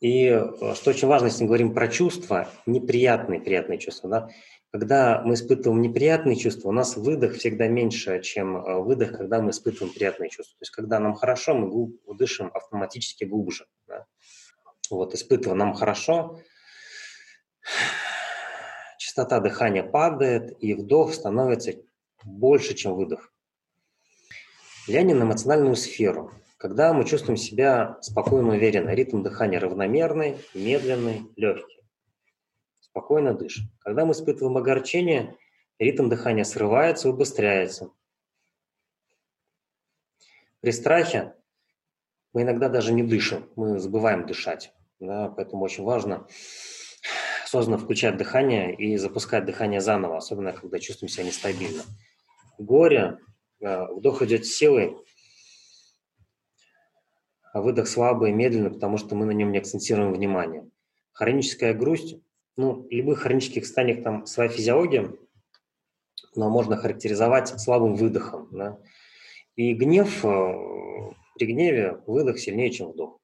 И 0.00 0.26
э, 0.26 0.74
что 0.74 0.90
очень 0.90 1.08
важно, 1.08 1.26
если 1.26 1.42
мы 1.42 1.48
говорим 1.48 1.74
про 1.74 1.88
чувства, 1.88 2.48
неприятные, 2.66 3.40
приятные 3.40 3.78
чувства, 3.78 4.08
да, 4.08 4.30
когда 4.70 5.22
мы 5.24 5.34
испытываем 5.34 5.80
неприятные 5.80 6.36
чувства, 6.36 6.68
у 6.68 6.72
нас 6.72 6.96
выдох 6.96 7.34
всегда 7.34 7.68
меньше, 7.68 8.20
чем 8.22 8.56
э, 8.56 8.80
выдох, 8.80 9.16
когда 9.16 9.40
мы 9.40 9.50
испытываем 9.50 9.92
приятные 9.92 10.30
чувства. 10.30 10.56
То 10.58 10.62
есть, 10.62 10.72
когда 10.72 11.00
нам 11.00 11.14
хорошо, 11.14 11.54
мы 11.54 11.68
глуб, 11.68 11.96
дышим 12.16 12.50
автоматически 12.54 13.24
глубже. 13.24 13.66
Да. 13.88 14.06
Вот, 14.90 15.14
испытывая 15.14 15.56
нам 15.56 15.74
хорошо, 15.74 16.38
частота 19.18 19.40
дыхания 19.40 19.82
падает, 19.82 20.56
и 20.62 20.74
вдох 20.74 21.12
становится 21.12 21.72
больше, 22.24 22.74
чем 22.74 22.94
выдох. 22.94 23.32
Влияние 24.86 25.16
на 25.16 25.24
эмоциональную 25.24 25.74
сферу. 25.74 26.30
Когда 26.56 26.92
мы 26.92 27.04
чувствуем 27.04 27.36
себя 27.36 27.98
спокойно, 28.00 28.50
уверенно, 28.50 28.90
ритм 28.90 29.22
дыхания 29.22 29.58
равномерный, 29.58 30.38
медленный, 30.54 31.22
легкий. 31.34 31.82
Спокойно 32.78 33.34
дышим. 33.34 33.64
Когда 33.80 34.04
мы 34.04 34.12
испытываем 34.12 34.56
огорчение, 34.56 35.36
ритм 35.80 36.08
дыхания 36.08 36.44
срывается, 36.44 37.08
убыстряется. 37.10 37.90
При 40.60 40.70
страхе 40.70 41.34
мы 42.32 42.42
иногда 42.42 42.68
даже 42.68 42.92
не 42.92 43.02
дышим, 43.02 43.50
мы 43.56 43.80
забываем 43.80 44.26
дышать. 44.26 44.72
Да, 45.00 45.28
поэтому 45.28 45.64
очень 45.64 45.82
важно 45.82 46.26
осознанно 47.48 47.78
включать 47.78 48.18
дыхание 48.18 48.74
и 48.74 48.96
запускать 48.98 49.46
дыхание 49.46 49.80
заново, 49.80 50.18
особенно 50.18 50.52
когда 50.52 50.78
чувствуем 50.78 51.08
себя 51.08 51.24
нестабильно. 51.24 51.82
Горе, 52.58 53.18
э, 53.60 53.86
вдох 53.86 54.20
идет 54.20 54.44
силой, 54.44 54.94
а 57.54 57.62
выдох 57.62 57.88
слабый 57.88 58.30
и 58.30 58.34
медленный, 58.34 58.70
потому 58.70 58.98
что 58.98 59.14
мы 59.14 59.24
на 59.24 59.30
нем 59.30 59.50
не 59.50 59.58
акцентируем 59.58 60.12
внимание. 60.12 60.68
Хроническая 61.12 61.72
грусть, 61.72 62.18
ну, 62.56 62.82
в 62.82 62.90
любых 62.90 63.20
хронических 63.20 63.64
состояниях 63.64 64.04
там 64.04 64.26
своя 64.26 64.50
физиология, 64.50 65.10
но 66.34 66.50
можно 66.50 66.76
характеризовать 66.76 67.48
слабым 67.58 67.94
выдохом. 67.94 68.48
Да? 68.52 68.78
И 69.56 69.72
гнев, 69.72 70.22
э, 70.22 71.14
при 71.36 71.46
гневе 71.46 72.02
выдох 72.06 72.38
сильнее, 72.38 72.70
чем 72.70 72.92
вдох. 72.92 73.18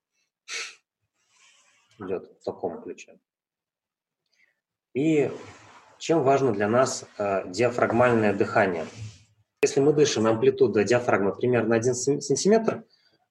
Идет 1.98 2.24
в 2.40 2.44
таком 2.44 2.82
ключе. 2.82 3.18
И 4.94 5.30
чем 5.98 6.22
важно 6.22 6.52
для 6.52 6.68
нас 6.68 7.04
э, 7.18 7.42
диафрагмальное 7.50 8.32
дыхание? 8.32 8.86
Если 9.62 9.80
мы 9.80 9.92
дышим, 9.92 10.26
амплитуда 10.26 10.84
диафрагмы 10.84 11.34
примерно 11.34 11.76
1 11.76 11.94
сантиметр, 11.94 12.84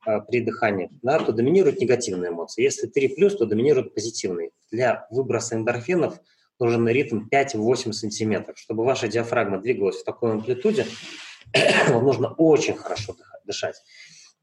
а, 0.05 0.20
при 0.20 0.41
дыхании, 0.41 0.89
да, 1.01 1.20
то 1.20 1.32
доминируют 1.32 1.80
негативные 1.80 2.32
эмоции. 2.32 2.64
Если 2.64 2.88
3 2.88 3.09
плюс, 3.09 3.38
то 3.38 3.45
доминируют 3.45 3.93
позитивные. 3.93 4.51
Для 4.70 5.07
выброса 5.09 5.55
эндорфинов 5.55 6.20
нужен 6.59 6.88
ритм 6.88 7.28
5-8 7.32 7.93
сантиметров. 7.93 8.57
Чтобы 8.57 8.84
ваша 8.84 9.07
диафрагма 9.07 9.59
двигалась 9.59 10.01
в 10.01 10.03
такой 10.03 10.32
амплитуде, 10.32 10.86
вам 11.89 12.03
нужно 12.03 12.34
очень 12.34 12.76
хорошо 12.76 13.16
дышать. 13.45 13.82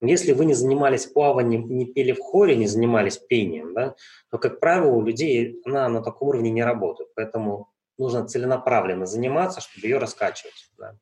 Если 0.02 0.32
вы 0.32 0.46
не 0.46 0.54
занимались 0.54 1.06
плаванием, 1.06 1.68
не 1.68 1.84
пели 1.84 2.12
в 2.12 2.20
хоре, 2.20 2.56
не 2.56 2.66
занимались 2.66 3.18
пением, 3.18 3.74
да, 3.74 3.94
то, 4.30 4.38
как 4.38 4.58
правило, 4.58 4.92
у 4.92 5.02
людей 5.02 5.60
она 5.66 5.88
на 5.88 6.02
таком 6.02 6.28
уровне 6.28 6.50
не 6.50 6.64
работает. 6.64 7.10
Поэтому 7.14 7.70
нужно 7.98 8.26
целенаправленно 8.26 9.04
заниматься, 9.04 9.60
чтобы 9.60 9.86
ее 9.86 9.98
раскачивать. 9.98 10.70
Да. 10.78 10.96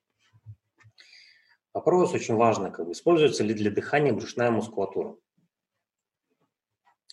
Вопрос 1.73 2.13
очень 2.13 2.35
важный, 2.35 2.73
как 2.73 2.87
бы, 2.87 2.93
используется 2.93 3.45
ли 3.45 3.55
для 3.55 3.71
дыхания 3.71 4.13
брюшная 4.13 4.51
мускулатура? 4.51 5.17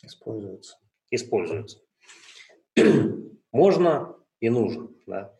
Используется. 0.02 0.80
Используется. 1.12 1.82
Можно 3.52 4.16
и 4.40 4.50
нужно. 4.50 4.90
Да? 5.06 5.36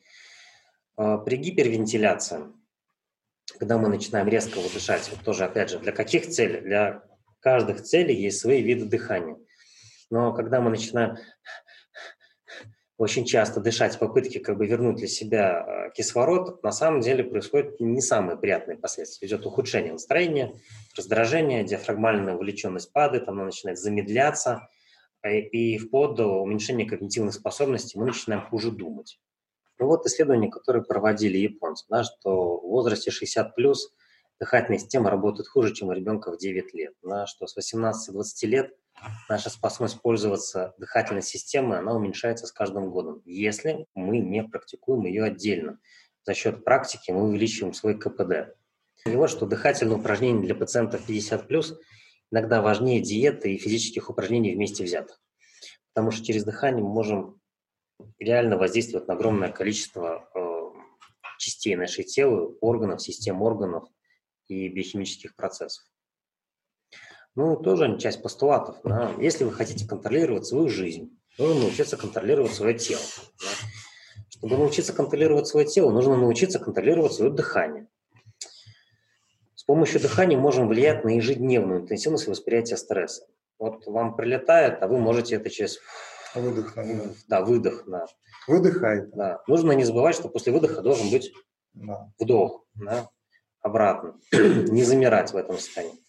А, 0.96 1.18
при 1.18 1.38
гипервентиляции 1.38 2.54
когда 3.60 3.78
мы 3.78 3.90
начинаем 3.90 4.28
резко 4.28 4.60
дышать, 4.74 5.10
вот 5.12 5.24
тоже, 5.24 5.46
опять 5.46 5.70
же, 5.70 5.80
для 5.80 5.92
каких 5.92 6.28
целей? 6.28 6.62
Для 6.62 7.04
каждых 7.40 7.82
целей 7.82 8.16
есть 8.16 8.40
свои 8.40 8.62
виды 8.62 8.86
дыхания. 8.86 9.38
Но 10.10 10.34
когда 10.34 10.62
мы 10.62 10.70
начинаем 10.70 11.18
очень 12.98 13.26
часто 13.26 13.60
дышать 13.60 13.96
в 13.96 14.00
попытке 14.00 14.40
как 14.40 14.58
бы 14.58 14.68
вернуть 14.68 14.96
для 14.98 15.08
себя 15.08 15.66
э, 15.68 15.92
кислород, 15.94 16.64
на 16.64 16.72
самом 16.72 17.02
деле 17.02 17.24
происходят 17.24 17.80
не 17.80 18.02
самые 18.02 18.38
приятные 18.38 18.78
последствия. 18.78 19.28
Идет 19.28 19.46
ухудшение 19.46 19.92
настроения, 19.92 20.54
раздражение, 20.96 21.66
диафрагмальная 21.66 22.36
увлеченность 22.36 22.94
падает, 22.94 23.28
она 23.28 23.44
начинает 23.44 23.80
замедляться, 23.80 24.70
э, 25.24 25.40
и 25.40 25.78
вплоть 25.78 26.16
до 26.16 26.42
уменьшения 26.42 26.86
когнитивных 26.86 27.34
способностей 27.34 28.00
мы 28.00 28.06
начинаем 28.06 28.44
хуже 28.44 28.72
думать. 28.72 29.20
Ну 29.80 29.88
вот 29.88 30.06
исследования, 30.06 30.50
которые 30.50 30.84
проводили 30.84 31.38
японцы, 31.38 31.86
да, 31.90 32.04
что 32.04 32.60
в 32.60 32.68
возрасте 32.70 33.12
60 33.12 33.56
плюс 33.56 33.94
дыхательная 34.40 34.80
система 34.80 35.10
работает 35.10 35.48
хуже, 35.48 35.74
чем 35.74 35.90
у 35.90 35.92
ребенка 35.92 36.32
в 36.32 36.38
9 36.38 36.74
лет, 36.74 36.94
да, 37.04 37.26
что 37.28 37.48
с 37.48 37.56
18 37.56 38.14
20 38.14 38.44
лет 38.50 38.74
наша 39.30 39.50
способность 39.50 40.02
пользоваться 40.02 40.74
дыхательной 40.78 41.22
системой, 41.22 41.80
она 41.80 41.94
уменьшается 41.94 42.48
с 42.48 42.52
каждым 42.52 42.92
годом, 42.92 43.22
если 43.26 43.86
мы 43.94 44.20
не 44.20 44.44
практикуем 44.44 45.06
ее 45.06 45.24
отдельно. 45.26 45.80
За 46.24 46.34
счет 46.34 46.64
практики 46.64 47.12
мы 47.12 47.24
увеличиваем 47.24 47.74
свой 47.74 48.00
КПД. 48.00 48.56
И 49.06 49.16
вот 49.16 49.30
что 49.30 49.46
дыхательные 49.46 49.98
упражнения 49.98 50.42
для 50.42 50.56
пациентов 50.56 51.08
50+, 51.08 51.78
иногда 52.32 52.62
важнее 52.62 53.02
диеты 53.02 53.54
и 53.54 53.58
физических 53.58 54.10
упражнений 54.10 54.56
вместе 54.56 54.84
взятых. 54.84 55.20
Потому 55.94 56.12
что 56.12 56.26
через 56.26 56.44
дыхание 56.44 56.84
мы 56.84 56.90
можем 56.90 57.40
реально 58.20 58.58
воздействовать 58.58 59.08
на 59.08 59.14
огромное 59.14 59.52
количество 59.52 60.30
э, 60.34 60.56
частей 61.38 61.76
нашей 61.76 62.04
тела, 62.04 62.54
органов, 62.62 63.02
систем 63.02 63.42
органов 63.42 63.88
и 64.48 64.68
биохимических 64.70 65.36
процессов. 65.36 65.86
Ну, 67.36 67.58
тоже 67.58 67.98
часть 68.00 68.22
постулатов. 68.22 68.78
Да. 68.84 69.14
Если 69.20 69.44
вы 69.44 69.52
хотите 69.52 69.88
контролировать 69.88 70.46
свою 70.46 70.70
жизнь, 70.70 71.20
нужно 71.38 71.64
научиться 71.64 71.98
контролировать 71.98 72.54
свое 72.54 72.78
тело. 72.78 73.02
Да. 73.42 74.16
Чтобы 74.30 74.58
научиться 74.58 74.94
контролировать 74.94 75.48
свое 75.48 75.66
тело, 75.66 75.92
нужно 75.92 76.16
научиться 76.16 76.60
контролировать 76.60 77.14
свое 77.14 77.32
дыхание. 77.32 77.88
С 79.56 79.64
помощью 79.64 80.00
дыхания 80.00 80.38
можем 80.38 80.68
влиять 80.68 81.04
на 81.04 81.10
ежедневную 81.10 81.82
интенсивность 81.82 82.28
восприятия 82.28 82.78
стресса. 82.78 83.26
Вот 83.58 83.86
вам 83.88 84.16
прилетает, 84.16 84.82
а 84.82 84.88
вы 84.88 85.00
можете 85.00 85.36
это 85.36 85.50
через 85.50 85.80
Выдох 86.36 86.76
на 86.76 86.84
выдох. 86.84 87.18
Да, 87.28 87.42
выдох, 87.42 87.84
да. 87.88 88.06
Выдыхает. 88.48 89.10
Да. 89.12 89.42
Нужно 89.48 89.72
не 89.72 89.84
забывать, 89.84 90.16
что 90.16 90.30
после 90.30 90.52
выдоха 90.52 90.82
должен 90.82 91.10
быть 91.10 91.32
да. 91.74 92.12
вдох, 92.20 92.66
да, 92.76 93.10
обратно. 93.62 94.20
не 94.32 94.84
замирать 94.84 95.32
в 95.32 95.38
этом 95.38 95.58
состоянии. 95.58 96.00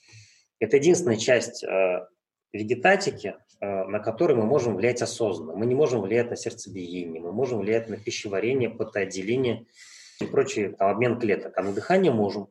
Это 0.58 0.76
единственная 0.76 1.16
часть 1.16 1.62
э, 1.64 2.06
вегетатики, 2.52 3.36
э, 3.60 3.84
на 3.84 3.98
которой 4.00 4.36
мы 4.36 4.44
можем 4.44 4.76
влиять 4.76 5.02
осознанно. 5.02 5.54
Мы 5.54 5.66
не 5.66 5.74
можем 5.74 6.00
влиять 6.00 6.30
на 6.30 6.36
сердцебиение, 6.36 7.20
мы 7.20 7.32
можем 7.32 7.60
влиять 7.60 7.88
на 7.88 7.96
пищеварение, 7.96 8.70
потоотделение 8.70 9.66
и 10.20 10.26
прочий 10.26 10.70
там, 10.70 10.90
обмен 10.90 11.18
клеток. 11.20 11.56
А 11.56 11.62
на 11.62 11.72
дыхание 11.72 12.12
можем. 12.12 12.48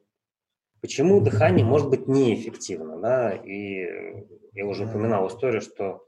Почему 0.82 1.20
дыхание 1.20 1.66
может 1.66 1.90
быть 1.90 2.08
неэффективно? 2.08 3.00
Да? 3.00 3.32
И 3.34 3.88
я 4.54 4.66
уже 4.66 4.86
упоминал 4.86 5.28
историю, 5.28 5.62
что 5.62 6.06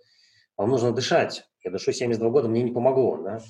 вам 0.55 0.70
нужно 0.70 0.91
дышать. 0.91 1.47
Я 1.68 1.72
дышу 1.72 1.91
72 1.91 2.30
года, 2.30 2.47
мне 2.47 2.63
не 2.63 2.72
помогло. 2.72 3.18
Да? 3.18 3.41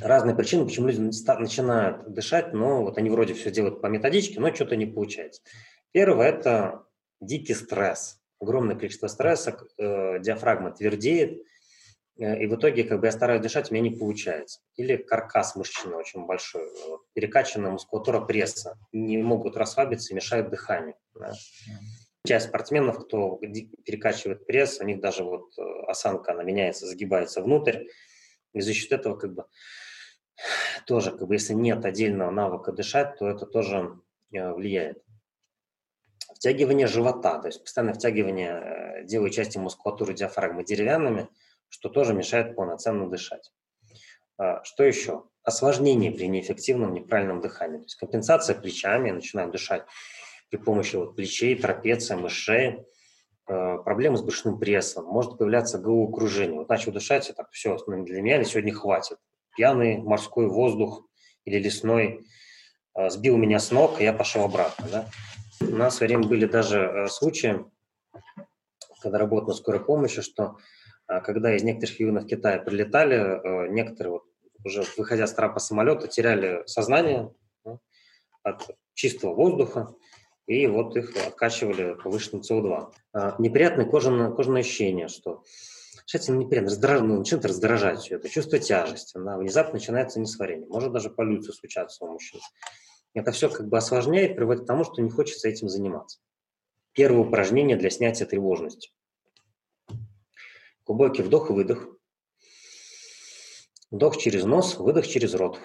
Разные 0.00 0.36
причины, 0.36 0.64
почему 0.64 0.86
люди 0.86 1.00
начинают 1.00 2.08
дышать, 2.12 2.52
но 2.52 2.84
вот 2.84 2.98
они 2.98 3.10
вроде 3.10 3.34
все 3.34 3.50
делают 3.50 3.80
по 3.80 3.88
методичке, 3.88 4.38
но 4.38 4.54
что-то 4.54 4.76
не 4.76 4.86
получается. 4.86 5.42
Первое– 5.90 6.28
это 6.28 6.84
дикий 7.20 7.54
стресс, 7.54 8.20
огромное 8.38 8.76
количество 8.76 9.08
стресса, 9.08 9.58
э, 9.76 10.20
диафрагма 10.20 10.70
твердеет, 10.70 11.42
э, 12.16 12.44
и 12.44 12.46
в 12.46 12.54
итоге 12.54 12.84
как 12.84 13.00
бы 13.00 13.06
я 13.06 13.12
стараюсь 13.12 13.42
дышать, 13.42 13.72
у 13.72 13.74
меня 13.74 13.90
не 13.90 13.96
получается. 13.96 14.60
Или 14.76 14.96
каркас 14.96 15.56
мышечный 15.56 15.96
очень 15.96 16.26
большой, 16.26 16.62
вот, 16.86 17.00
перекачанная 17.12 17.72
мускулатура 17.72 18.20
пресса, 18.20 18.78
не 18.92 19.18
могут 19.18 19.56
расслабиться 19.56 20.12
и 20.12 20.16
мешают 20.16 20.50
дыханию. 20.50 20.94
Да. 21.18 21.32
Часть 22.28 22.48
спортсменов, 22.48 23.06
кто 23.06 23.36
перекачивает 23.86 24.46
пресс, 24.46 24.80
у 24.80 24.84
них 24.84 25.00
даже 25.00 25.24
вот 25.24 25.46
э, 25.56 25.62
осанка, 25.86 26.32
она 26.32 26.42
меняется, 26.42 26.84
загибается 26.86 27.40
внутрь, 27.40 27.86
и 28.52 28.60
за 28.60 28.74
счет 28.74 28.92
этого 28.92 29.16
как 29.16 29.32
бы 29.32 29.46
тоже, 30.86 31.10
как 31.10 31.26
бы, 31.26 31.36
если 31.36 31.54
нет 31.54 31.86
отдельного 31.86 32.30
навыка 32.30 32.70
дышать, 32.70 33.16
то 33.18 33.26
это 33.26 33.46
тоже 33.46 33.98
э, 34.34 34.52
влияет 34.52 35.02
втягивание 36.34 36.86
живота, 36.86 37.38
то 37.38 37.48
есть 37.48 37.62
постоянное 37.62 37.94
втягивание 37.94 38.50
э, 38.52 39.04
делаю 39.06 39.30
части 39.30 39.56
мускулатуры 39.56 40.12
диафрагмы 40.12 40.64
деревянными, 40.64 41.30
что 41.70 41.88
тоже 41.88 42.12
мешает 42.12 42.54
полноценно 42.54 43.08
дышать. 43.08 43.54
А, 44.36 44.62
что 44.64 44.84
еще? 44.84 45.24
Осложнение 45.44 46.12
при 46.12 46.26
неэффективном 46.26 46.92
неправильном 46.92 47.40
дыхании. 47.40 47.78
То 47.78 47.84
есть 47.84 47.96
компенсация 47.96 48.54
плечами, 48.54 49.12
начинаем 49.12 49.50
дышать 49.50 49.86
при 50.50 50.56
помощи 50.58 50.96
вот 50.96 51.16
плечей, 51.16 51.54
трапеция, 51.56 52.16
мышей, 52.16 52.84
а, 53.46 53.78
проблемы 53.78 54.16
с 54.16 54.22
брюшным 54.22 54.58
прессом, 54.58 55.04
может 55.06 55.38
появляться 55.38 55.78
головокружение. 55.78 56.58
Вот 56.58 56.68
начал 56.68 56.92
дышать, 56.92 57.28
и 57.30 57.32
так, 57.32 57.50
все, 57.50 57.76
для 57.86 58.22
меня 58.22 58.42
сегодня 58.44 58.72
хватит. 58.72 59.18
Пьяный 59.56 59.98
морской 59.98 60.46
воздух 60.46 61.06
или 61.44 61.58
лесной 61.58 62.26
а, 62.94 63.10
сбил 63.10 63.36
меня 63.36 63.58
с 63.58 63.70
ног, 63.70 64.00
и 64.00 64.04
я 64.04 64.12
пошел 64.12 64.44
обратно. 64.44 64.86
Да? 64.90 65.10
У 65.60 65.76
нас 65.76 65.96
в 65.96 66.00
время 66.00 66.26
были 66.26 66.46
даже 66.46 66.78
э, 66.78 67.08
случаи, 67.08 67.64
когда 69.02 69.18
работал 69.18 69.48
на 69.48 69.54
скорой 69.54 69.84
помощи, 69.84 70.22
что 70.22 70.56
э, 71.08 71.20
когда 71.20 71.54
из 71.56 71.64
некоторых 71.64 71.98
регионов 71.98 72.26
Китая 72.26 72.58
прилетали, 72.58 73.16
э, 73.16 73.68
некоторые 73.68 74.12
вот 74.12 74.22
уже 74.64 74.84
выходя 74.96 75.26
с 75.26 75.34
трапа 75.34 75.58
самолета 75.58 76.06
теряли 76.06 76.62
сознание 76.66 77.32
от 78.42 78.70
чистого 78.94 79.34
воздуха, 79.34 79.94
и 80.48 80.66
вот 80.66 80.96
их 80.96 81.14
откачивали 81.14 81.94
повышенным 82.02 82.42
СО2. 82.42 83.34
Неприятное 83.38 83.84
кожаное, 83.84 84.30
кожаное 84.32 84.62
ощущение, 84.62 85.08
что 85.08 85.44
Кстати, 86.06 86.30
неприятно, 86.30 86.70
раздраж... 86.70 87.00
ну, 87.02 87.18
начинает 87.18 87.44
раздражать 87.44 88.00
все 88.00 88.16
это, 88.16 88.30
чувство 88.30 88.58
тяжести, 88.58 89.18
да, 89.18 89.36
внезапно 89.36 89.74
начинается 89.74 90.18
несварение, 90.18 90.66
может 90.66 90.90
даже 90.90 91.10
полюция 91.10 91.52
случаться 91.52 92.02
у 92.04 92.08
мужчин. 92.08 92.40
Это 93.12 93.30
все 93.30 93.50
как 93.50 93.68
бы 93.68 93.76
осложняет, 93.76 94.36
приводит 94.36 94.64
к 94.64 94.66
тому, 94.66 94.84
что 94.84 95.02
не 95.02 95.10
хочется 95.10 95.48
этим 95.48 95.68
заниматься. 95.68 96.18
Первое 96.92 97.20
упражнение 97.20 97.76
для 97.76 97.90
снятия 97.90 98.26
тревожности. 98.26 98.90
Глубокий 100.86 101.22
вдох 101.22 101.50
и 101.50 101.52
выдох. 101.52 101.88
Вдох 103.90 104.16
через 104.16 104.44
нос, 104.44 104.78
выдох 104.78 105.06
через 105.06 105.34
рот. 105.34 105.60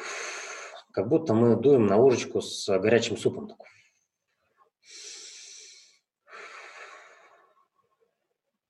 Как 0.91 1.07
будто 1.07 1.33
мы 1.33 1.55
дуем 1.55 1.85
на 1.85 1.95
ложечку 1.95 2.41
с 2.41 2.67
горячим 2.79 3.15
супом. 3.15 3.49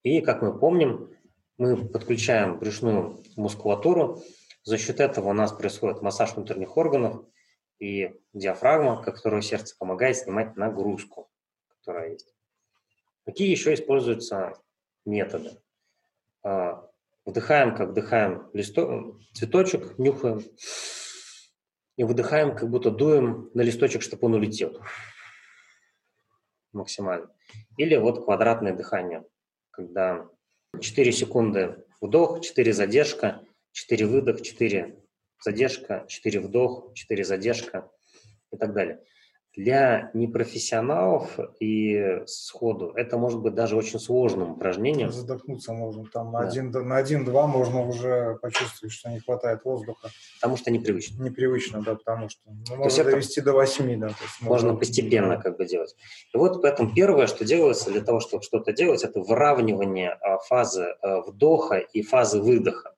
И, 0.04 0.22
как 0.22 0.41
мы 0.41 0.58
помним, 0.58 1.10
мы 1.58 1.88
подключаем 1.88 2.60
брюшную 2.60 3.24
мускулатуру. 3.36 4.22
За 4.64 4.78
счет 4.78 4.99
этого 4.99 5.30
у 5.30 5.34
нас 5.34 5.51
происходит 5.51 6.01
массаж 6.01 6.34
внутренних 6.34 6.78
органов, 6.78 7.26
и 7.80 8.14
диафрагма, 8.34 9.01
которую 9.01 9.41
сердце 9.41 9.76
помогает 9.78 10.16
снимать 10.18 10.56
нагрузку, 10.56 11.30
которая 11.68 12.12
есть. 12.12 12.34
Какие 13.26 13.49
еще 13.49 13.74
используются 13.74 14.54
методы? 15.06 15.62
А, 16.43 16.89
вдыхаем, 17.26 17.76
как 17.76 17.89
вдыхаем 17.89 18.49
листок, 18.54 19.20
цветочек, 19.34 19.97
нюхаем, 19.97 20.43
и 21.97 22.04
выдыхаем, 22.04 22.56
как 22.56 22.70
будто 22.70 22.89
дуем 22.89 23.49
на 23.54 23.62
листочек, 23.62 24.01
чтобы 24.01 24.28
он 24.28 24.36
улетел 24.36 24.80
максимально. 26.72 27.30
Или 27.78 27.95
вот 27.95 28.26
квадратное 28.26 28.74
дыхание, 28.74 29.26
когда 29.74 30.30
4 30.80 31.11
секунды 31.11 31.84
вдох, 31.99 32.41
4 32.41 32.74
задержка, 32.74 33.41
4 33.71 34.05
выдох, 34.05 34.41
4 34.41 34.95
задержка, 35.43 36.05
4 36.07 36.39
вдох, 36.39 36.93
4 36.93 37.24
задержка 37.24 37.91
и 38.51 38.57
так 38.57 38.74
далее. 38.74 39.03
Для 39.56 40.10
непрофессионалов 40.16 41.38
и 41.60 42.24
сходу 42.26 42.91
это 42.95 43.20
может 43.20 43.39
быть 43.39 43.54
даже 43.54 43.76
очень 43.76 43.99
сложным 43.99 44.54
упражнением. 44.54 45.12
Задохнуться 45.12 45.74
можно. 45.74 46.06
Там 46.12 46.32
да. 46.32 46.39
один, 46.39 46.72
на 46.72 46.97
один-два 46.97 47.45
можно 47.45 47.88
уже 47.88 48.39
почувствовать, 48.41 48.91
что 48.91 49.12
не 49.12 49.20
хватает 49.20 49.64
воздуха. 49.64 50.10
Потому 50.41 50.58
что 50.58 50.72
непривычно. 50.72 51.22
Непривычно, 51.22 51.84
да, 51.84 51.93
потому 51.93 52.30
что 52.30 52.41
ну, 52.45 52.78
можно 52.78 53.04
довести 53.04 53.41
до 53.41 53.54
восьми, 53.54 53.95
да. 53.95 54.08
То 54.08 54.24
есть 54.24 54.41
можно, 54.41 54.70
можно 54.70 54.80
постепенно 54.80 55.39
как 55.39 55.58
бы 55.58 55.66
делать. 55.66 55.95
И 56.34 56.38
вот 56.38 56.60
поэтому 56.64 56.91
первое, 56.91 57.28
что 57.28 57.45
делается 57.45 57.91
для 57.91 58.01
того, 58.01 58.22
чтобы 58.22 58.41
что-то 58.41 58.74
делать, 58.74 59.04
это 59.04 59.20
выравнивание 59.20 60.14
а, 60.14 60.39
фазы 60.39 60.95
а, 61.04 61.22
вдоха 61.22 61.78
и 61.78 62.01
фазы 62.01 62.41
выдоха. 62.41 62.95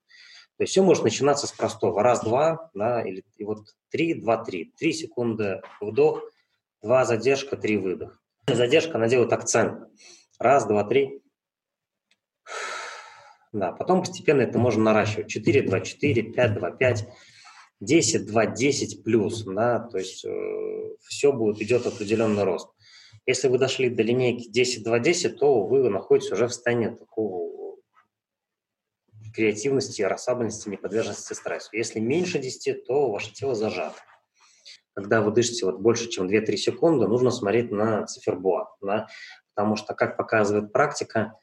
То 0.57 0.63
есть 0.63 0.71
все 0.71 0.81
может 0.83 1.03
начинаться 1.03 1.47
с 1.47 1.51
простого. 1.51 2.01
Раз-два, 2.01 2.69
да, 2.73 3.01
или 3.01 3.25
и 3.35 3.43
вот 3.43 3.59
три, 3.91 4.13
два, 4.13 4.41
три. 4.41 4.71
Три 4.77 4.93
секунды 4.93 5.61
вдох, 5.81 6.23
два 6.85 7.03
задержка, 7.03 7.57
три 7.57 7.77
выдох. 7.77 8.21
Задержка, 8.47 8.95
она 8.95 9.07
делает 9.07 9.33
акцент. 9.33 9.89
Раз, 10.37 10.67
два, 10.67 10.83
три. 10.83 11.23
Да, 13.51 13.71
потом 13.71 14.01
постепенно 14.01 14.41
это 14.41 14.59
можно 14.59 14.83
наращивать. 14.83 15.29
4, 15.29 15.63
2, 15.63 15.79
4, 15.79 16.23
5, 16.23 16.53
2, 16.53 16.71
5, 16.71 17.07
10, 17.79 18.25
2, 18.27 18.45
10 18.45 19.03
плюс. 19.03 19.43
Да, 19.45 19.79
то 19.79 19.97
есть 19.97 20.25
э, 20.25 20.95
все 21.07 21.31
будет, 21.31 21.61
идет 21.61 21.87
определенный 21.87 22.43
рост. 22.43 22.69
Если 23.25 23.47
вы 23.47 23.57
дошли 23.57 23.89
до 23.89 24.03
линейки 24.03 24.47
10, 24.49 24.83
2, 24.83 24.99
10, 24.99 25.39
то 25.39 25.65
вы 25.65 25.89
находитесь 25.89 26.31
уже 26.33 26.47
в 26.47 26.53
состоянии 26.53 26.89
такого 26.89 27.77
креативности, 29.33 30.03
расслабленности, 30.03 30.69
неподверженности 30.69 31.33
стрессу. 31.33 31.69
Если 31.73 31.99
меньше 31.99 32.37
10, 32.37 32.85
то 32.85 33.09
ваше 33.09 33.33
тело 33.33 33.55
зажато. 33.55 33.95
Когда 34.95 35.21
вы 35.21 35.31
дышите 35.31 35.65
вот 35.65 35.79
больше, 35.79 36.09
чем 36.09 36.27
2-3 36.27 36.55
секунды, 36.55 37.07
нужно 37.07 37.29
смотреть 37.29 37.71
на 37.71 38.05
циферблат. 38.05 38.69
Да? 38.81 39.07
Потому 39.53 39.75
что, 39.75 39.93
как 39.93 40.17
показывает 40.17 40.71
практика, 40.71 41.37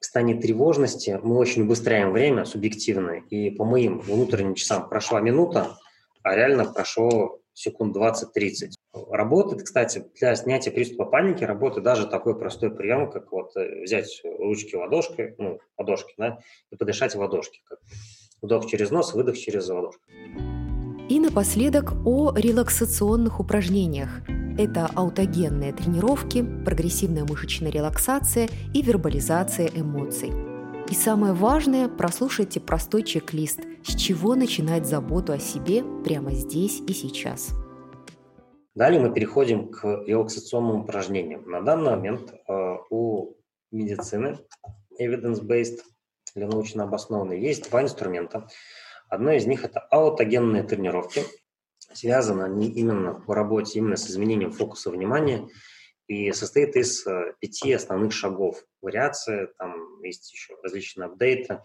в 0.00 0.04
состоянии 0.04 0.38
тревожности 0.38 1.18
мы 1.22 1.36
очень 1.36 1.62
убыстряем 1.62 2.12
время 2.12 2.44
субъективно, 2.44 3.22
и 3.30 3.50
по 3.50 3.64
моим 3.64 4.00
внутренним 4.00 4.54
часам 4.54 4.88
прошла 4.88 5.20
минута, 5.20 5.78
а 6.22 6.34
реально 6.34 6.64
прошло 6.64 7.40
секунд 7.54 7.96
20-30. 7.96 8.72
Работает, 8.92 9.62
кстати, 9.62 10.04
для 10.20 10.36
снятия 10.36 10.72
приступа 10.72 11.06
паники 11.06 11.44
работает 11.44 11.84
даже 11.84 12.06
такой 12.06 12.38
простой 12.38 12.70
прием, 12.70 13.10
как 13.10 13.32
вот 13.32 13.56
э, 13.56 13.82
взять 13.82 14.20
ручки 14.24 14.74
ладошкой, 14.74 15.34
ну, 15.38 15.60
ладошки, 15.78 16.14
да, 16.18 16.38
и 16.70 16.76
подышать 16.76 17.14
в 17.14 17.20
ладошки. 17.20 17.62
Как 17.64 17.78
вдох 18.42 18.66
через 18.66 18.90
нос, 18.90 19.14
выдох 19.14 19.38
через 19.38 19.68
ладошку. 19.68 20.02
И 21.08 21.20
напоследок 21.20 21.92
о 22.04 22.34
релаксационных 22.34 23.38
упражнениях. 23.38 24.22
Это 24.58 24.90
аутогенные 24.92 25.72
тренировки, 25.72 26.44
прогрессивная 26.64 27.24
мышечная 27.24 27.70
релаксация 27.70 28.48
и 28.74 28.82
вербализация 28.82 29.70
эмоций. 29.72 30.32
И 30.90 30.94
самое 30.94 31.32
важное, 31.32 31.88
прослушайте 31.88 32.58
простой 32.58 33.04
чек-лист, 33.04 33.60
с 33.84 33.94
чего 33.94 34.34
начинать 34.34 34.86
заботу 34.86 35.32
о 35.32 35.38
себе 35.38 35.84
прямо 36.04 36.32
здесь 36.32 36.80
и 36.80 36.92
сейчас. 36.92 37.50
Далее 38.74 39.00
мы 39.00 39.14
переходим 39.14 39.70
к 39.70 39.84
релаксационным 40.06 40.80
упражнениям. 40.80 41.48
На 41.48 41.60
данный 41.60 41.90
момент 41.90 42.34
э, 42.48 42.76
у 42.90 43.36
медицины 43.70 44.38
evidence-based 45.00 45.78
или 46.34 46.44
научно 46.44 46.82
обоснованной 46.82 47.40
есть 47.40 47.70
два 47.70 47.82
инструмента. 47.82 48.48
Одно 49.08 49.32
из 49.32 49.46
них– 49.46 49.64
это 49.64 49.80
аутогенные 49.80 50.62
тренировки. 50.62 51.22
Связаны 51.92 52.42
они 52.42 52.68
именно 52.68 53.14
по 53.14 53.34
работе 53.34 53.78
именно 53.78 53.96
с 53.96 54.10
изменением 54.10 54.50
фокуса 54.50 54.90
внимания 54.90 55.48
и 56.08 56.32
состоит 56.32 56.76
из 56.76 57.06
э, 57.06 57.34
пяти 57.40 57.72
основных 57.72 58.12
шагов. 58.12 58.64
Вариации, 58.82 59.48
там 59.58 60.02
есть 60.02 60.32
еще 60.32 60.56
различные 60.62 61.06
апдейты, 61.06 61.62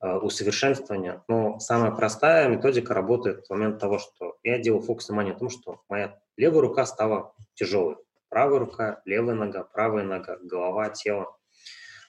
э, 0.00 0.16
усовершенствования. 0.16 1.24
Но 1.28 1.58
самая 1.58 1.90
простая 1.90 2.48
методика 2.48 2.94
работает 2.94 3.46
в 3.46 3.50
момент 3.50 3.78
того, 3.80 3.98
что 3.98 4.38
я 4.42 4.58
делаю 4.58 4.82
фокус 4.82 5.08
внимания 5.08 5.32
на 5.32 5.38
том, 5.38 5.50
что 5.50 5.82
моя 5.88 6.18
левая 6.36 6.62
рука 6.62 6.86
стала 6.86 7.34
тяжелой, 7.54 7.96
правая 8.28 8.60
рука, 8.60 9.02
левая 9.04 9.34
нога, 9.34 9.64
правая 9.64 10.04
нога, 10.04 10.38
голова, 10.42 10.90
тело. 10.90 11.36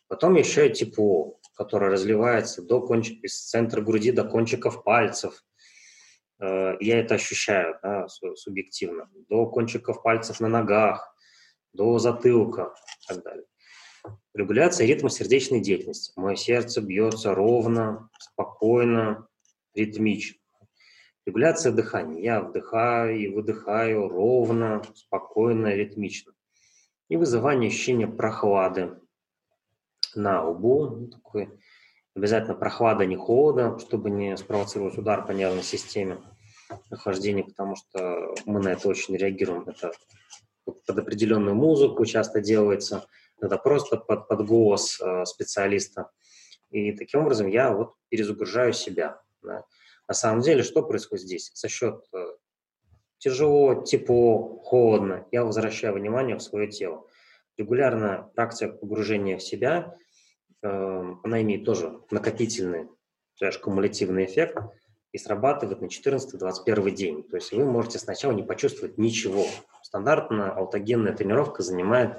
Потом 0.07 0.35
еще 0.35 0.69
и 0.69 0.73
тепло, 0.73 1.39
которое 1.57 1.89
разливается 1.89 2.61
до 2.61 2.81
кончик, 2.81 3.23
из 3.23 3.39
центра 3.41 3.81
груди 3.81 4.11
до 4.11 4.23
кончиков 4.23 4.83
пальцев. 4.83 5.43
Э, 6.39 6.75
я 6.79 6.99
это 6.99 7.15
ощущаю 7.15 7.79
да, 7.81 8.07
субъективно. 8.07 9.09
До 9.27 9.47
кончиков 9.47 10.03
пальцев 10.03 10.39
на 10.39 10.47
ногах, 10.47 11.15
до 11.73 11.97
затылка 11.97 12.75
и 13.01 13.13
так 13.13 13.23
далее. 13.23 13.45
Регуляция 14.35 14.85
ритма 14.85 15.09
сердечной 15.09 15.59
деятельности. 15.59 16.13
Мое 16.15 16.35
сердце 16.35 16.79
бьется 16.79 17.33
ровно, 17.33 18.09
спокойно, 18.19 19.27
ритмично. 19.73 20.39
Регуляция 21.25 21.73
дыхания. 21.73 22.21
Я 22.21 22.41
вдыхаю 22.41 23.19
и 23.19 23.27
выдыхаю 23.27 24.07
ровно, 24.07 24.83
спокойно, 24.93 25.73
ритмично. 25.73 26.33
И 27.09 27.17
вызывание 27.17 27.69
ощущения 27.69 28.07
прохлады 28.07 28.97
на 30.17 30.43
лбу. 30.43 30.87
Ну, 30.87 31.07
такой, 31.07 31.49
обязательно 32.15 32.55
прохлада, 32.55 33.05
не 33.05 33.15
холода, 33.15 33.77
чтобы 33.79 34.09
не 34.09 34.35
спровоцировать 34.37 34.97
удар 34.97 35.25
по 35.25 35.31
нервной 35.31 35.63
системе 35.63 36.19
охлаждения, 36.89 37.43
потому 37.43 37.75
что 37.75 38.33
мы 38.45 38.61
на 38.61 38.69
это 38.69 38.87
очень 38.89 39.15
реагируем. 39.15 39.63
Это 39.67 39.91
под 40.65 40.99
определенную 40.99 41.55
музыку 41.55 42.05
часто 42.05 42.41
делается, 42.41 43.05
это 43.39 43.57
просто 43.57 43.97
под, 43.97 44.27
под 44.27 44.45
голос 44.45 44.99
э, 44.99 45.25
специалиста. 45.25 46.09
И 46.71 46.91
таким 46.91 47.21
образом 47.21 47.47
я 47.47 47.71
вот 47.71 47.93
перезагружаю 48.09 48.73
себя. 48.73 49.21
Да. 49.41 49.63
На 50.07 50.13
самом 50.13 50.41
деле, 50.41 50.63
что 50.63 50.83
происходит 50.83 51.25
здесь? 51.25 51.51
За 51.53 51.69
счет 51.69 52.03
э, 52.13 52.25
тяжело, 53.19 53.83
тепло, 53.83 54.59
холодно, 54.63 55.25
я 55.31 55.45
возвращаю 55.45 55.93
внимание 55.93 56.35
в 56.35 56.41
свое 56.43 56.67
тело. 56.67 57.07
Регулярная 57.57 58.23
практика 58.35 58.73
погружения 58.73 59.37
в 59.37 59.43
себя, 59.43 59.95
она 60.61 61.41
имеет 61.41 61.65
тоже 61.65 61.99
накопительный, 62.11 62.87
даже 63.39 63.59
кумулятивный 63.59 64.25
эффект 64.25 64.57
и 65.11 65.17
срабатывает 65.17 65.81
на 65.81 65.85
14-21 65.85 66.91
день. 66.91 67.23
То 67.23 67.37
есть 67.37 67.51
вы 67.51 67.65
можете 67.65 67.99
сначала 67.99 68.31
не 68.31 68.43
почувствовать 68.43 68.97
ничего. 68.97 69.45
Стандартная 69.83 70.51
аутогенная 70.51 71.13
тренировка 71.13 71.63
занимает 71.63 72.17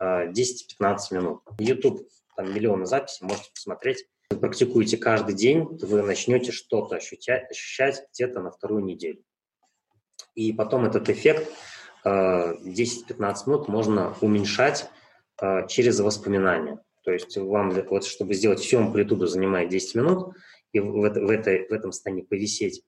э, 0.00 0.30
10-15 0.30 0.96
минут. 1.10 1.42
YouTube, 1.58 2.08
там 2.36 2.54
миллионы 2.54 2.86
записей, 2.86 3.26
можете 3.26 3.50
посмотреть 3.52 4.06
вы 4.32 4.40
практикуете 4.40 4.96
каждый 4.96 5.34
день, 5.34 5.64
вы 5.82 6.02
начнете 6.02 6.52
что-то 6.52 6.96
ощущать, 6.96 7.50
ощущать 7.50 8.06
где-то 8.12 8.40
на 8.40 8.50
вторую 8.50 8.82
неделю. 8.82 9.22
И 10.34 10.52
потом 10.52 10.86
этот 10.86 11.08
эффект 11.10 11.50
10-15 12.04 12.56
э, 12.64 13.34
минут 13.46 13.68
можно 13.68 14.16
уменьшать 14.20 14.88
э, 15.40 15.66
через 15.68 16.00
воспоминания. 16.00 16.80
То 17.02 17.12
есть 17.12 17.36
вам, 17.36 17.70
вот, 17.70 18.04
чтобы 18.04 18.34
сделать 18.34 18.60
всю 18.60 18.78
амплитуду, 18.78 19.26
занимает 19.26 19.68
10 19.68 19.94
минут, 19.96 20.34
и 20.72 20.80
в, 20.80 20.86
в, 20.86 21.00
в, 21.00 21.30
этой, 21.30 21.66
в 21.68 21.72
этом 21.72 21.92
состоянии 21.92 22.22
повисеть, 22.22 22.82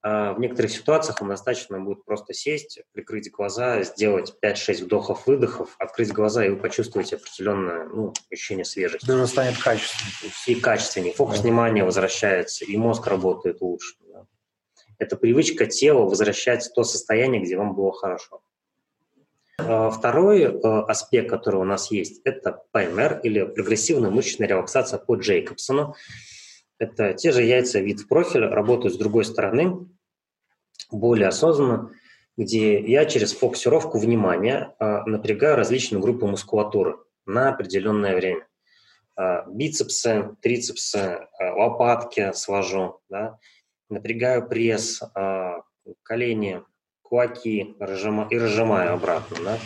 а 0.00 0.32
в 0.32 0.38
некоторых 0.38 0.70
ситуациях 0.70 1.20
вам 1.20 1.30
достаточно 1.30 1.80
будет 1.80 2.04
просто 2.04 2.32
сесть, 2.32 2.80
прикрыть 2.92 3.30
глаза, 3.32 3.82
сделать 3.82 4.32
5-6 4.42 4.84
вдохов-выдохов, 4.84 5.74
открыть 5.78 6.12
глаза, 6.12 6.46
и 6.46 6.50
вы 6.50 6.56
почувствуете 6.56 7.16
определенное 7.16 7.88
ну, 7.88 8.12
ощущение 8.30 8.64
свежести. 8.64 9.06
Даже 9.06 9.26
станет 9.26 9.58
качественнее. 9.58 10.32
И 10.46 10.54
качественнее. 10.54 11.14
Фокус 11.14 11.38
да. 11.38 11.42
внимания 11.42 11.84
возвращается, 11.84 12.64
и 12.64 12.76
мозг 12.76 13.06
работает 13.08 13.60
лучше. 13.60 13.96
Да. 14.12 14.24
Это 14.98 15.16
привычка 15.16 15.66
тела 15.66 16.04
возвращать 16.04 16.64
в 16.64 16.72
то 16.72 16.84
состояние, 16.84 17.42
где 17.42 17.56
вам 17.56 17.74
было 17.74 17.92
хорошо. 17.92 18.40
А, 19.58 19.90
второй 19.90 20.42
э, 20.42 20.48
аспект, 20.88 21.28
который 21.28 21.60
у 21.60 21.64
нас 21.64 21.90
есть, 21.90 22.20
это 22.24 22.62
ПМР 22.72 23.20
или 23.24 23.44
прогрессивная 23.44 24.10
мышечная 24.10 24.46
релаксация 24.48 24.98
по 24.98 25.16
Джейкобсону. 25.16 25.94
Это 26.78 27.12
те 27.12 27.32
же 27.32 27.42
яйца 27.42 27.80
вид 27.80 28.00
в 28.00 28.08
профиль, 28.08 28.44
работают 28.44 28.94
с 28.94 28.98
другой 28.98 29.24
стороны, 29.24 29.88
более 30.92 31.28
осознанно, 31.28 31.90
где 32.36 32.78
я 32.80 33.04
через 33.04 33.32
фокусировку 33.32 33.98
внимания 33.98 34.74
э, 34.78 35.02
напрягаю 35.06 35.56
различные 35.56 36.00
группы 36.00 36.26
мускулатуры 36.26 36.98
на 37.26 37.48
определенное 37.48 38.14
время. 38.14 38.46
Э, 39.18 39.42
бицепсы, 39.48 40.36
трицепсы, 40.40 41.26
лопатки 41.40 42.32
свожу, 42.32 43.00
да, 43.08 43.38
напрягаю 43.90 44.48
пресс, 44.48 45.02
колени, 46.02 46.62
кулаки 47.08 47.58
и 47.58 48.36
разжимаю 48.38 48.92
обратно. 48.92 49.36
Да. 49.44 49.58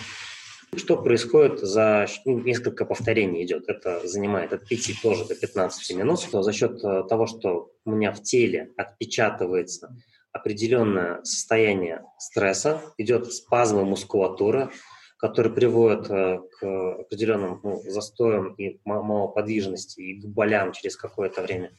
Что 0.74 0.96
происходит 0.96 1.60
за 1.60 2.06
ну, 2.24 2.40
несколько 2.40 2.86
повторений 2.86 3.44
идет? 3.44 3.68
Это 3.68 4.06
занимает 4.06 4.54
от 4.54 4.66
5 4.66 5.02
тоже 5.02 5.26
до 5.26 5.34
15 5.34 5.96
минут. 5.96 6.20
Что 6.20 6.42
за 6.42 6.52
счет 6.52 6.82
э, 6.82 7.04
того, 7.08 7.26
что 7.26 7.70
у 7.84 7.90
меня 7.90 8.10
в 8.10 8.22
теле 8.22 8.70
отпечатывается 8.78 9.94
определенное 10.32 11.22
состояние 11.24 12.02
стресса, 12.18 12.80
идет 12.96 13.30
спазмы 13.30 13.84
мускулатуры, 13.84 14.70
которые 15.18 15.52
приводят 15.52 16.10
э, 16.10 16.40
к 16.58 16.92
определенным 17.00 17.60
ну, 17.62 17.82
застоям 17.86 18.54
и 18.54 18.80
малоподвижности, 18.86 20.00
и 20.00 20.20
к 20.22 20.24
болям 20.24 20.72
через 20.72 20.96
какое-то 20.96 21.42
время. 21.42 21.72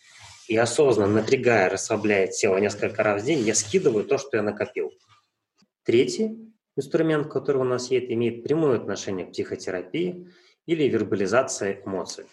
И 0.47 0.55
осознанно 0.55 1.21
напрягая, 1.21 1.69
расслабляя 1.69 2.27
тело 2.27 2.57
несколько 2.57 3.01
раз 3.01 3.23
в 3.23 3.25
день, 3.25 3.39
я 3.39 3.55
скидываю 3.55 4.05
то, 4.05 4.19
что 4.19 4.37
я 4.37 4.43
накопил. 4.43 4.91
Третий 5.83 6.53
инструмент, 6.77 7.27
который 7.27 7.57
у 7.57 7.65
нас 7.65 7.91
есть, 7.91 8.09
имеет 8.09 8.43
прямое 8.43 8.77
отношение 8.77 9.25
к 9.25 9.31
психотерапии 9.31 10.29
или 10.65 10.87
вербализации 10.87 11.81
эмоций. 11.85 12.25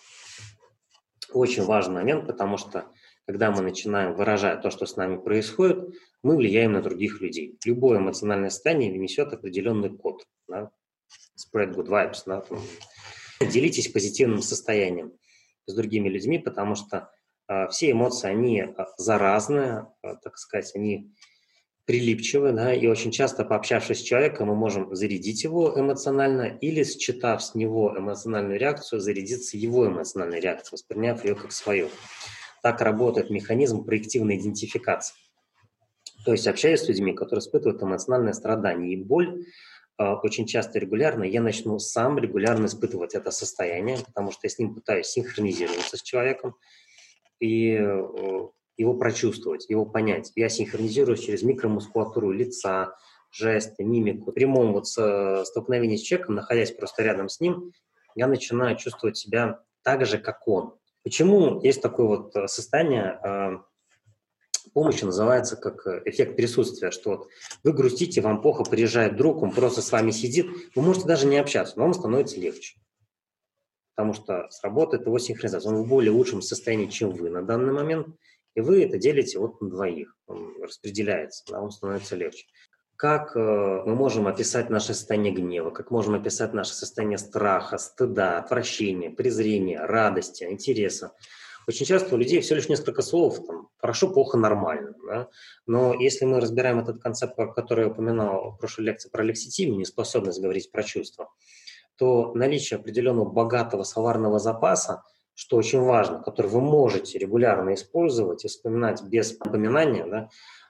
Очень 1.33 1.65
важный 1.65 1.97
момент, 1.97 2.27
потому 2.27 2.57
что 2.57 2.87
когда 3.27 3.51
мы 3.51 3.63
начинаем 3.63 4.15
выражать 4.15 4.63
то, 4.63 4.71
что 4.71 4.87
с 4.87 4.97
нами 4.97 5.17
происходит, 5.17 5.95
мы 6.23 6.37
влияем 6.37 6.73
на 6.73 6.83
других 6.83 7.21
людей. 7.21 7.57
Любое 7.65 7.99
эмоциональное 7.99 8.51
состояние 8.51 8.91
несет 8.91 9.33
определенный 9.33 9.91
код. 9.91 10.27
Да? 10.49 10.71
Spread 11.39 11.75
good 11.75 11.87
vibes. 11.87 12.23
Да? 12.27 12.45
Делитесь 13.41 13.89
позитивным 13.89 14.43
состоянием 14.43 15.13
с 15.67 15.75
другими 15.75 16.09
людьми, 16.09 16.39
потому 16.39 16.75
что 16.75 17.11
э, 17.49 17.69
все 17.69 17.93
эмоции, 17.93 18.29
они 18.29 18.61
э, 18.63 18.75
заразные, 18.97 19.87
э, 20.03 20.15
так 20.23 20.37
сказать, 20.37 20.73
они 20.75 21.15
прилипчивы, 21.87 22.53
да, 22.53 22.73
и 22.73 22.87
очень 22.87 23.11
часто, 23.11 23.45
пообщавшись 23.45 23.99
с 23.99 24.03
человеком, 24.03 24.49
мы 24.49 24.55
можем 24.55 24.95
зарядить 24.95 25.43
его 25.45 25.73
эмоционально 25.79 26.59
или, 26.61 26.85
считав 26.85 27.43
с 27.43 27.55
него 27.55 27.95
эмоциональную 27.97 28.59
реакцию, 28.59 29.01
зарядиться 29.01 29.57
его 29.57 29.87
эмоциональной 29.87 30.41
реакцией, 30.41 30.73
восприняв 30.73 31.25
ее 31.25 31.35
как 31.35 31.53
свою. 31.53 31.89
Так 32.63 32.81
работает 32.81 33.31
механизм 33.31 33.85
проективной 33.85 34.37
идентификации. 34.37 35.15
То 36.25 36.33
есть, 36.33 36.47
общаясь 36.47 36.81
с 36.81 36.89
людьми, 36.89 37.15
которые 37.15 37.41
испытывают 37.41 37.83
эмоциональное 37.83 38.35
страдание 38.35 38.93
и 38.93 39.03
боль, 39.03 39.47
э, 39.99 40.05
очень 40.05 40.47
часто 40.47 40.79
регулярно 40.79 41.25
я 41.25 41.41
начну 41.41 41.79
сам 41.79 42.19
регулярно 42.19 42.67
испытывать 42.67 43.15
это 43.15 43.31
состояние, 43.31 43.99
потому 44.05 44.31
что 44.31 44.41
я 44.43 44.51
с 44.51 44.59
ним 44.59 44.75
пытаюсь 44.75 45.07
синхронизироваться 45.07 45.97
с 45.97 46.03
человеком 46.03 46.57
и 47.41 47.73
э, 47.73 48.03
его 48.81 48.95
прочувствовать, 48.95 49.69
его 49.69 49.85
понять. 49.85 50.33
Я 50.35 50.49
синхронизируюсь 50.49 51.21
через 51.21 51.43
микромускулатуру 51.43 52.33
лица, 52.33 52.97
жесты, 53.31 53.85
мимику. 53.85 54.31
В 54.31 54.35
прямом 54.35 54.73
вот 54.73 54.87
столкновении 54.87 55.97
с 55.97 56.03
человеком, 56.03 56.35
находясь 56.35 56.73
просто 56.73 57.03
рядом 57.03 57.29
с 57.29 57.41
ним, 57.41 57.73
я 58.15 58.27
начинаю 58.27 58.77
чувствовать 58.77 59.17
себя 59.17 59.61
так 59.83 60.07
же, 60.07 60.19
как 60.19 60.47
он. 60.49 60.75
Почему 61.03 61.61
есть 61.63 61.81
такое 61.81 62.07
вот 62.07 62.37
э, 62.37 62.47
состояние 62.47 63.19
э, 63.25 63.59
помощи, 64.75 65.05
называется 65.05 65.57
как 65.57 65.87
э, 65.87 66.03
эффект 66.05 66.37
присутствия, 66.37 66.91
что 66.91 67.11
вот 67.11 67.29
вы 67.65 67.73
грустите, 67.73 68.21
вам 68.21 68.43
плохо, 68.43 68.65
приезжает 68.65 69.17
друг, 69.17 69.43
он 69.43 69.53
просто 69.53 69.81
с 69.81 69.91
вами 69.91 70.11
сидит, 70.11 70.47
вы 70.75 70.83
можете 70.83 71.07
даже 71.07 71.27
не 71.27 71.39
общаться, 71.39 71.75
но 71.77 71.85
вам 71.85 71.95
становится 71.95 72.39
легче. 72.39 72.79
Потому 73.95 74.13
что 74.13 74.49
сработает 74.51 75.07
его 75.07 75.19
синхронизация. 75.19 75.73
Он 75.73 75.83
в 75.83 75.89
более 75.89 76.11
лучшем 76.11 76.43
состоянии, 76.43 76.87
чем 76.87 77.11
вы 77.11 77.31
на 77.31 77.43
данный 77.43 77.73
момент, 77.73 78.09
и 78.61 78.63
вы 78.63 78.85
это 78.85 78.99
делите 78.99 79.39
вот 79.39 79.61
на 79.61 79.69
двоих. 79.69 80.17
Он 80.27 80.55
распределяется, 80.63 81.45
да, 81.51 81.61
он 81.61 81.71
становится 81.71 82.17
легче 82.17 82.47
как 83.01 83.35
э, 83.35 83.41
мы 83.41 83.95
можем 83.95 84.27
описать 84.27 84.69
наше 84.69 84.93
состояние 84.93 85.33
гнева, 85.33 85.71
как 85.71 85.91
можем 85.91 86.17
описать 86.17 86.53
наше 86.53 86.75
состояние 86.75 87.17
страха, 87.17 87.79
стыда, 87.79 88.37
отвращения, 88.37 89.09
презрения, 89.09 89.81
радости, 89.81 90.45
интереса. 90.45 91.13
Очень 91.67 91.87
часто 91.87 92.15
у 92.15 92.19
людей 92.19 92.43
все 92.43 92.57
лишь 92.57 92.69
несколько 92.69 93.01
слов, 93.01 93.43
там, 93.47 93.69
хорошо, 93.79 94.13
плохо, 94.13 94.37
нормально. 94.37 94.93
Да? 95.07 95.29
Но 95.67 95.95
если 95.95 96.27
мы 96.27 96.41
разбираем 96.41 96.79
этот 96.79 97.01
концепт, 97.01 97.37
который 97.55 97.87
я 97.87 97.91
упоминал 97.91 98.51
в 98.51 98.59
прошлой 98.59 98.85
лекции 98.85 99.09
про 99.09 99.23
лекситимию, 99.23 99.79
неспособность 99.79 100.43
говорить 100.43 100.71
про 100.71 100.83
чувства, 100.83 101.31
то 101.97 102.35
наличие 102.35 102.81
определенного 102.81 103.31
богатого 103.31 103.83
словарного 103.85 104.39
запаса, 104.39 105.05
что 105.41 105.57
очень 105.57 105.81
важно, 105.81 106.21
который 106.21 106.49
вы 106.49 106.61
можете 106.61 107.19
регулярно 107.19 107.73
использовать 107.73 108.45
и 108.45 108.49
вспоминать 108.49 109.03
без 109.03 109.39
напоминания, 109.39 110.05
да, 110.05 110.29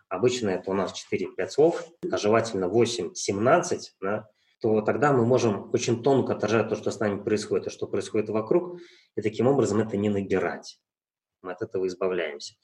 обычно 0.09 0.51
это 0.51 0.71
у 0.71 0.75
нас 0.75 0.95
4-5 1.13 1.49
слов, 1.49 1.85
а 2.09 2.17
желательно 2.17 2.67
8-17, 2.67 3.81
да, 4.01 4.29
то 4.61 4.81
тогда 4.83 5.13
мы 5.13 5.27
можем 5.27 5.71
очень 5.73 6.05
тонко 6.05 6.35
отражать 6.35 6.69
то, 6.69 6.77
что 6.77 6.93
с 6.93 7.01
нами 7.01 7.21
происходит, 7.21 7.67
и 7.67 7.71
что 7.71 7.89
происходит 7.89 8.29
вокруг, 8.29 8.79
и 9.17 9.23
таким 9.23 9.49
образом 9.49 9.81
это 9.81 9.97
не 9.97 10.09
набирать. 10.09 10.79
Мы 11.43 11.51
от 11.51 11.63
этого 11.63 11.89
избавляемся. 11.89 12.55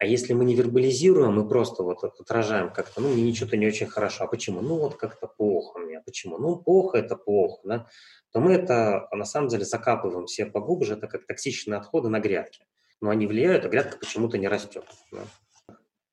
А 0.00 0.06
если 0.06 0.32
мы 0.32 0.46
не 0.46 0.54
вербализируем, 0.54 1.34
мы 1.34 1.46
просто 1.46 1.82
вот 1.82 2.02
отражаем 2.02 2.72
как-то, 2.72 3.02
ну, 3.02 3.10
мне 3.10 3.22
ничего-то 3.22 3.58
не 3.58 3.66
очень 3.66 3.86
хорошо. 3.86 4.24
А 4.24 4.26
почему? 4.26 4.62
Ну, 4.62 4.78
вот 4.78 4.96
как-то 4.96 5.26
плохо 5.26 5.78
мне. 5.78 5.98
А 5.98 6.02
почему? 6.02 6.38
Ну, 6.38 6.56
плохо– 6.56 6.96
это 6.98 7.16
плохо, 7.16 7.60
да? 7.64 7.86
То 8.32 8.40
мы 8.40 8.54
это, 8.54 9.08
на 9.12 9.26
самом 9.26 9.48
деле, 9.48 9.64
закапываем 9.66 10.24
все 10.24 10.46
поглубже, 10.46 10.94
это 10.94 11.06
как 11.06 11.26
токсичные 11.26 11.78
отходы 11.78 12.08
на 12.08 12.18
грядке. 12.18 12.64
Но 13.02 13.10
они 13.10 13.26
влияют, 13.26 13.66
а 13.66 13.68
грядка 13.68 13.98
почему-то 13.98 14.38
не 14.38 14.48
растет. 14.48 14.84
Да? 15.12 15.20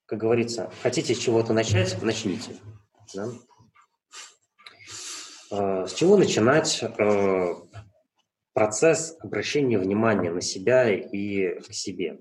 как 0.08 0.20
говорится, 0.20 0.72
хотите 0.82 1.14
с 1.14 1.18
чего-то 1.20 1.54
начать, 1.54 2.02
начните. 2.02 2.56
Да? 3.14 3.30
А, 5.52 5.86
с 5.86 5.94
чего 5.94 6.18
начинать 6.18 6.82
а, 6.82 7.56
процесс 8.54 9.16
обращения 9.20 9.78
внимания 9.78 10.32
на 10.32 10.42
себя 10.42 10.90
и 10.90 11.60
к 11.60 11.74
себе? 11.74 12.20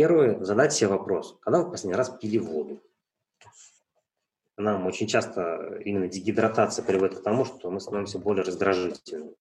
Первое, 0.00 0.42
задать 0.42 0.72
себе 0.72 0.88
вопрос, 0.88 1.36
когда 1.42 1.60
вы 1.60 1.70
последний 1.70 1.94
раз 1.94 2.08
пили 2.08 2.38
воду? 2.38 2.82
Нам 4.56 4.86
очень 4.86 5.06
часто 5.06 5.78
именно 5.84 6.08
дегидратация 6.08 6.82
приводит 6.82 7.18
к 7.18 7.22
тому, 7.22 7.44
что 7.44 7.70
мы 7.70 7.80
становимся 7.80 8.18
более 8.18 8.42
раздражительными. 8.42 9.36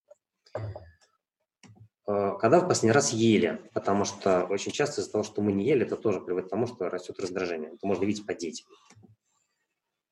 Э, 2.06 2.36
когда 2.42 2.60
в 2.60 2.68
последний 2.68 2.92
раз 2.92 3.14
ели? 3.14 3.62
Потому 3.74 4.04
что 4.04 4.44
очень 4.50 4.74
часто 4.74 5.00
из-за 5.00 5.14
того, 5.14 5.24
что 5.24 5.42
мы 5.42 5.54
не 5.54 5.64
ели, 5.64 5.86
это 5.86 5.96
тоже 5.96 6.20
приводит 6.20 6.48
к 6.48 6.52
тому, 6.52 6.68
что 6.68 6.90
растет 6.90 7.18
раздражение. 7.22 7.72
Это 7.76 7.88
можно 7.88 8.04
видеть 8.04 8.26
по 8.26 8.34
детям. 8.34 8.68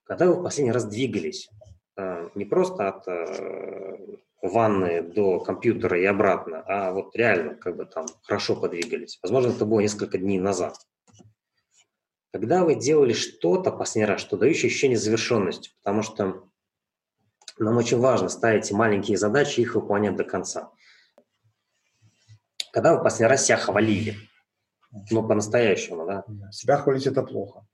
Когда 0.06 0.28
вы 0.28 0.36
в 0.36 0.44
последний 0.44 0.72
раз 0.72 0.86
двигались? 0.86 1.50
Э, 1.98 2.30
не 2.36 2.46
просто 2.46 2.90
от 2.90 3.08
э, 3.08 3.98
ванны 4.44 5.02
до 5.02 5.40
компьютера 5.40 6.00
и 6.00 6.06
обратно, 6.06 6.64
а 6.68 6.92
вот 6.92 7.16
реально 7.16 7.56
как 7.56 7.76
бы 7.76 7.86
там 7.86 8.06
хорошо 8.22 8.56
подвигались. 8.56 9.18
Возможно, 9.24 9.50
это 9.50 9.66
было 9.66 9.80
несколько 9.80 10.20
дней 10.20 10.40
назад. 10.40 10.78
Когда 12.32 12.64
вы 12.64 12.76
делали 12.76 13.14
что-то 13.14 13.72
последний 13.72 14.06
раз, 14.06 14.22
что 14.22 14.38
дающее 14.38 14.68
ощущение 14.68 14.98
завершенности, 14.98 15.72
потому 15.82 16.04
что 16.04 16.44
нам 17.58 17.78
очень 17.78 17.98
важно 17.98 18.30
ставить 18.30 18.72
маленькие 18.72 19.18
задачи 19.18 19.60
и 19.60 19.64
их 19.64 19.74
выполнять 19.74 20.16
до 20.16 20.24
конца. 20.24 20.72
Когда 22.72 22.96
вы 22.96 23.04
последний 23.04 23.32
раз 23.32 23.46
себя 23.46 23.58
хвалили? 23.58 24.18
Ну, 25.10 25.28
по-настоящему, 25.28 26.06
да? 26.06 26.24
Себя 26.52 26.78
хвалить– 26.78 27.08
это 27.08 27.24
плохо. 27.24 27.66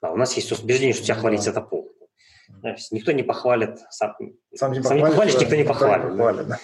Да, 0.00 0.12
у 0.12 0.16
нас 0.16 0.34
есть 0.34 0.52
убеждение, 0.52 0.94
что 0.94 1.04
себя 1.04 1.16
хвалить– 1.16 1.46
это 1.48 1.60
плохо. 1.60 1.81
Никто 2.90 3.12
не 3.12 3.22
похвалит, 3.22 3.78
сам, 3.90 4.14
сам, 4.54 4.72
не, 4.72 4.82
сам 4.82 4.96
не 4.96 5.02
похвалишь, 5.02 5.38
никто 5.38 5.56
не 5.56 5.64
похвалит. 5.64 6.04
Не 6.04 6.10
похвалит 6.10 6.48
да. 6.48 6.58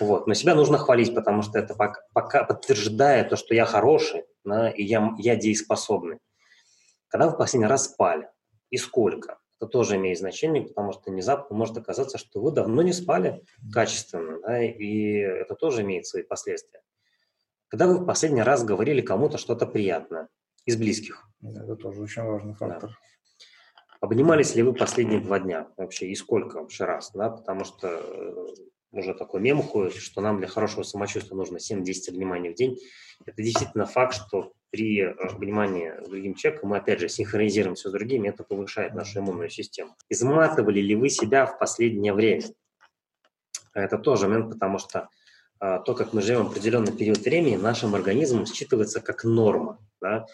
Вот. 0.00 0.26
Но 0.26 0.34
себя 0.34 0.54
нужно 0.54 0.78
хвалить, 0.78 1.14
потому 1.14 1.42
что 1.42 1.58
это 1.58 1.74
пока, 1.74 2.00
пока 2.14 2.44
подтверждает 2.44 3.28
то, 3.28 3.36
что 3.36 3.54
я 3.54 3.66
хороший, 3.66 4.24
да, 4.44 4.70
и 4.70 4.82
я, 4.82 5.14
я 5.18 5.36
дееспособный. 5.36 6.18
Когда 7.08 7.28
вы 7.28 7.36
последний 7.36 7.66
раз 7.66 7.84
спали? 7.84 8.28
И 8.70 8.78
сколько? 8.78 9.38
Это 9.58 9.66
тоже 9.68 9.96
имеет 9.96 10.18
значение, 10.18 10.62
потому 10.62 10.92
что 10.92 11.10
внезапно 11.10 11.54
может 11.54 11.76
оказаться, 11.76 12.16
что 12.16 12.40
вы 12.40 12.50
давно 12.50 12.80
не 12.80 12.94
спали 12.94 13.42
качественно, 13.72 14.40
да, 14.40 14.62
и 14.62 15.16
это 15.16 15.54
тоже 15.54 15.82
имеет 15.82 16.06
свои 16.06 16.22
последствия. 16.22 16.80
Когда 17.68 17.86
вы 17.86 17.98
в 17.98 18.06
последний 18.06 18.42
раз 18.42 18.64
говорили 18.64 19.02
кому-то 19.02 19.36
что-то 19.36 19.66
приятное 19.66 20.28
из 20.64 20.76
близких? 20.76 21.28
Это 21.42 21.76
тоже 21.76 22.00
очень 22.00 22.22
важный 22.22 22.54
фактор. 22.54 22.90
Да. 22.90 22.96
Обнимались 24.00 24.54
ли 24.54 24.62
вы 24.62 24.72
последние 24.72 25.20
два 25.20 25.38
дня 25.38 25.68
вообще 25.76 26.08
и 26.08 26.14
сколько 26.14 26.56
вообще 26.56 26.84
раз? 26.84 27.10
Да? 27.12 27.28
Потому 27.30 27.64
что 27.64 27.88
э, 27.88 28.46
уже 28.92 29.14
такой 29.14 29.40
мем 29.40 29.60
уходит, 29.60 29.94
что 29.94 30.22
нам 30.22 30.38
для 30.38 30.48
хорошего 30.48 30.82
самочувствия 30.82 31.36
нужно 31.36 31.58
7-10 31.58 32.10
обниманий 32.10 32.50
в 32.50 32.54
день. 32.54 32.78
Это 33.26 33.42
действительно 33.42 33.84
факт, 33.84 34.14
что 34.14 34.52
при 34.70 35.02
э, 35.02 35.10
обнимании 35.10 35.92
с 36.02 36.08
другим 36.08 36.34
человеком 36.34 36.70
мы, 36.70 36.78
опять 36.78 37.00
же, 37.00 37.10
синхронизируемся 37.10 37.90
с 37.90 37.92
другими, 37.92 38.28
это 38.28 38.42
повышает 38.42 38.94
нашу 38.94 39.20
иммунную 39.20 39.50
систему. 39.50 39.94
Изматывали 40.08 40.80
ли 40.80 40.96
вы 40.96 41.10
себя 41.10 41.44
в 41.44 41.58
последнее 41.58 42.14
время? 42.14 42.44
Это 43.74 43.98
тоже 43.98 44.28
момент, 44.28 44.50
потому 44.50 44.78
что 44.78 45.08
а, 45.58 45.78
то, 45.78 45.94
как 45.94 46.14
мы 46.14 46.22
живем 46.22 46.46
определенный 46.46 46.92
период 46.92 47.18
времени, 47.18 47.56
нашим 47.56 47.94
организмом 47.94 48.44
считывается 48.44 49.00
как 49.00 49.24
норма. 49.24 49.78
Да? 50.00 50.26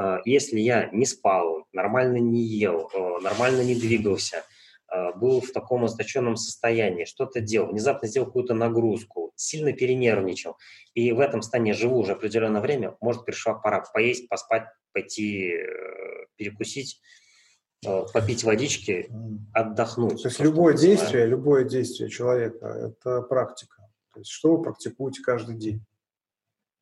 А, 0.00 0.22
если 0.24 0.58
я 0.58 0.88
не 0.92 1.04
спал, 1.04 1.66
нормально 1.72 2.16
не 2.16 2.42
ел, 2.42 2.90
нормально 3.22 3.60
не 3.60 3.74
двигался, 3.74 4.44
а, 4.88 5.12
был 5.12 5.42
в 5.42 5.52
таком 5.52 5.84
означенном 5.84 6.36
состоянии, 6.36 7.04
что-то 7.04 7.40
делал, 7.40 7.68
внезапно 7.68 8.08
сделал 8.08 8.26
какую-то 8.26 8.54
нагрузку, 8.54 9.32
сильно 9.36 9.74
перенервничал, 9.74 10.56
и 10.94 11.12
в 11.12 11.20
этом 11.20 11.42
состоянии 11.42 11.72
живу 11.72 11.98
уже 11.98 12.12
определенное 12.12 12.62
время, 12.62 12.96
может, 13.02 13.26
пришла 13.26 13.54
пора 13.54 13.84
поесть, 13.92 14.26
поспать, 14.28 14.64
пойти 14.92 15.50
э, 15.50 16.26
перекусить, 16.36 17.00
попить 17.82 18.44
водички, 18.44 19.10
отдохнуть. 19.54 20.22
То 20.22 20.28
есть 20.28 20.40
любое 20.40 20.74
действие, 20.76 21.26
любое 21.26 21.64
действие 21.64 22.10
человека– 22.10 22.66
это 22.66 23.22
практика. 23.22 23.88
То 24.12 24.20
есть 24.20 24.30
что 24.30 24.56
вы 24.56 24.62
практикуете 24.62 25.22
каждый 25.22 25.56
день? 25.56 25.82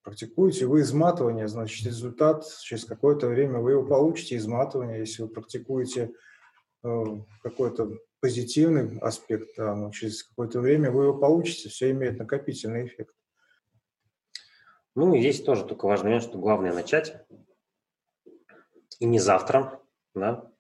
Практикуете 0.09 0.65
вы 0.65 0.81
изматывание, 0.81 1.49
значит, 1.49 1.87
результат 1.87 2.43
через 2.63 2.87
какое-то 2.87 3.29
время 3.29 3.59
вы 3.59 3.73
его 3.73 3.85
получите, 3.85 4.39
изматывание. 4.39 5.01
Если 5.01 5.21
вы 5.21 5.29
практикуете 5.29 6.15
э, 6.83 7.05
какой-то 7.43 7.91
позитивный 8.19 8.99
аспект, 9.01 9.51
да, 9.59 9.75
но 9.77 9.91
через 9.91 10.23
какое-то 10.23 10.61
время 10.61 10.91
вы 10.91 11.05
его 11.05 11.19
получите, 11.19 11.69
все 11.69 11.91
имеет 11.91 12.19
накопительный 12.19 12.87
эффект. 12.87 13.15
Ну, 14.95 15.15
и 15.15 15.21
здесь 15.21 15.43
тоже 15.43 15.67
только 15.67 15.85
важный 15.85 16.07
момент, 16.07 16.23
что 16.23 16.39
главное 16.39 16.73
начать. 16.73 17.27
И 19.01 19.05
не 19.05 19.19
завтра, 19.19 19.79
да. 20.15 20.51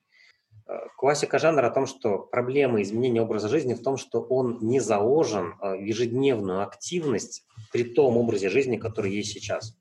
Э, 0.68 0.88
классика 0.96 1.38
жанра 1.38 1.68
о 1.68 1.70
том, 1.70 1.86
что 1.86 2.18
проблема 2.18 2.82
изменения 2.82 3.22
образа 3.22 3.48
жизни 3.48 3.74
в 3.74 3.82
том, 3.82 3.96
что 3.96 4.20
он 4.20 4.58
не 4.60 4.80
заложен 4.80 5.54
э, 5.60 5.76
в 5.76 5.80
ежедневную 5.80 6.62
активность 6.62 7.46
при 7.72 7.84
том 7.84 8.16
образе 8.18 8.50
жизни, 8.50 8.76
который 8.76 9.10
есть 9.10 9.32
сейчас. 9.32 9.76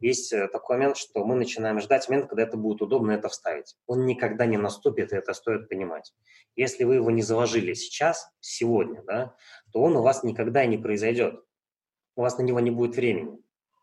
Есть 0.00 0.32
э, 0.32 0.48
такой 0.48 0.78
момент, 0.78 0.96
что 0.96 1.24
мы 1.24 1.34
начинаем 1.34 1.80
ждать 1.80 2.08
момент, 2.08 2.30
когда 2.30 2.44
это 2.44 2.56
будет 2.56 2.80
удобно 2.80 3.12
это 3.12 3.28
вставить. 3.28 3.76
Он 3.86 4.06
никогда 4.06 4.46
не 4.46 4.56
наступит, 4.56 5.12
и 5.12 5.16
это 5.16 5.34
стоит 5.34 5.68
понимать. 5.68 6.14
Если 6.56 6.84
вы 6.84 6.94
его 6.94 7.10
не 7.10 7.22
заложили 7.22 7.74
сейчас, 7.74 8.30
сегодня, 8.40 9.02
да, 9.02 9.34
то 9.72 9.82
он 9.82 9.96
у 9.96 10.02
вас 10.02 10.22
никогда 10.22 10.64
не 10.64 10.78
произойдет. 10.78 11.42
У 12.16 12.22
вас 12.22 12.38
на 12.38 12.42
него 12.42 12.60
не 12.60 12.70
будет 12.70 12.96
времени 12.96 13.38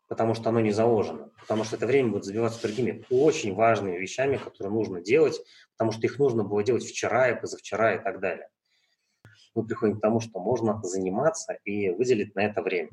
потому 0.08 0.34
что 0.34 0.50
оно 0.50 0.60
не 0.60 0.70
заложено, 0.70 1.30
потому 1.40 1.64
что 1.64 1.76
это 1.76 1.86
время 1.86 2.10
будет 2.10 2.24
забиваться 2.24 2.62
другими 2.62 3.04
очень 3.10 3.54
важными 3.54 3.96
вещами, 3.96 4.36
которые 4.36 4.72
нужно 4.72 5.00
делать, 5.00 5.40
потому 5.76 5.92
что 5.92 6.02
их 6.06 6.18
нужно 6.18 6.44
было 6.44 6.62
делать 6.62 6.84
вчера 6.84 7.30
и 7.30 7.40
позавчера 7.40 7.94
и 7.94 8.02
так 8.02 8.20
далее. 8.20 8.48
Мы 9.54 9.64
приходим 9.64 9.98
к 9.98 10.02
тому, 10.02 10.20
что 10.20 10.38
можно 10.38 10.80
заниматься 10.82 11.54
и 11.64 11.90
выделить 11.90 12.34
на 12.34 12.40
это 12.40 12.62
время. 12.62 12.90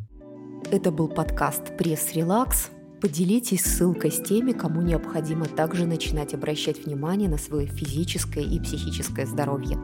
Это 0.71 0.91
был 0.91 1.09
подкаст 1.09 1.77
«Пресс-релакс». 1.77 2.69
Поделитесь 3.01 3.65
ссылкой 3.65 4.13
с 4.13 4.21
теми, 4.21 4.53
кому 4.53 4.81
необходимо 4.81 5.45
также 5.45 5.85
начинать 5.85 6.33
обращать 6.33 6.85
внимание 6.85 7.27
на 7.27 7.37
свое 7.37 7.67
физическое 7.67 8.43
и 8.43 8.61
психическое 8.61 9.25
здоровье. 9.25 9.77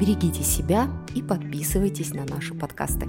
Берегите 0.00 0.42
себя 0.42 0.88
и 1.14 1.22
подписывайтесь 1.22 2.12
на 2.12 2.24
наши 2.24 2.54
подкасты. 2.54 3.06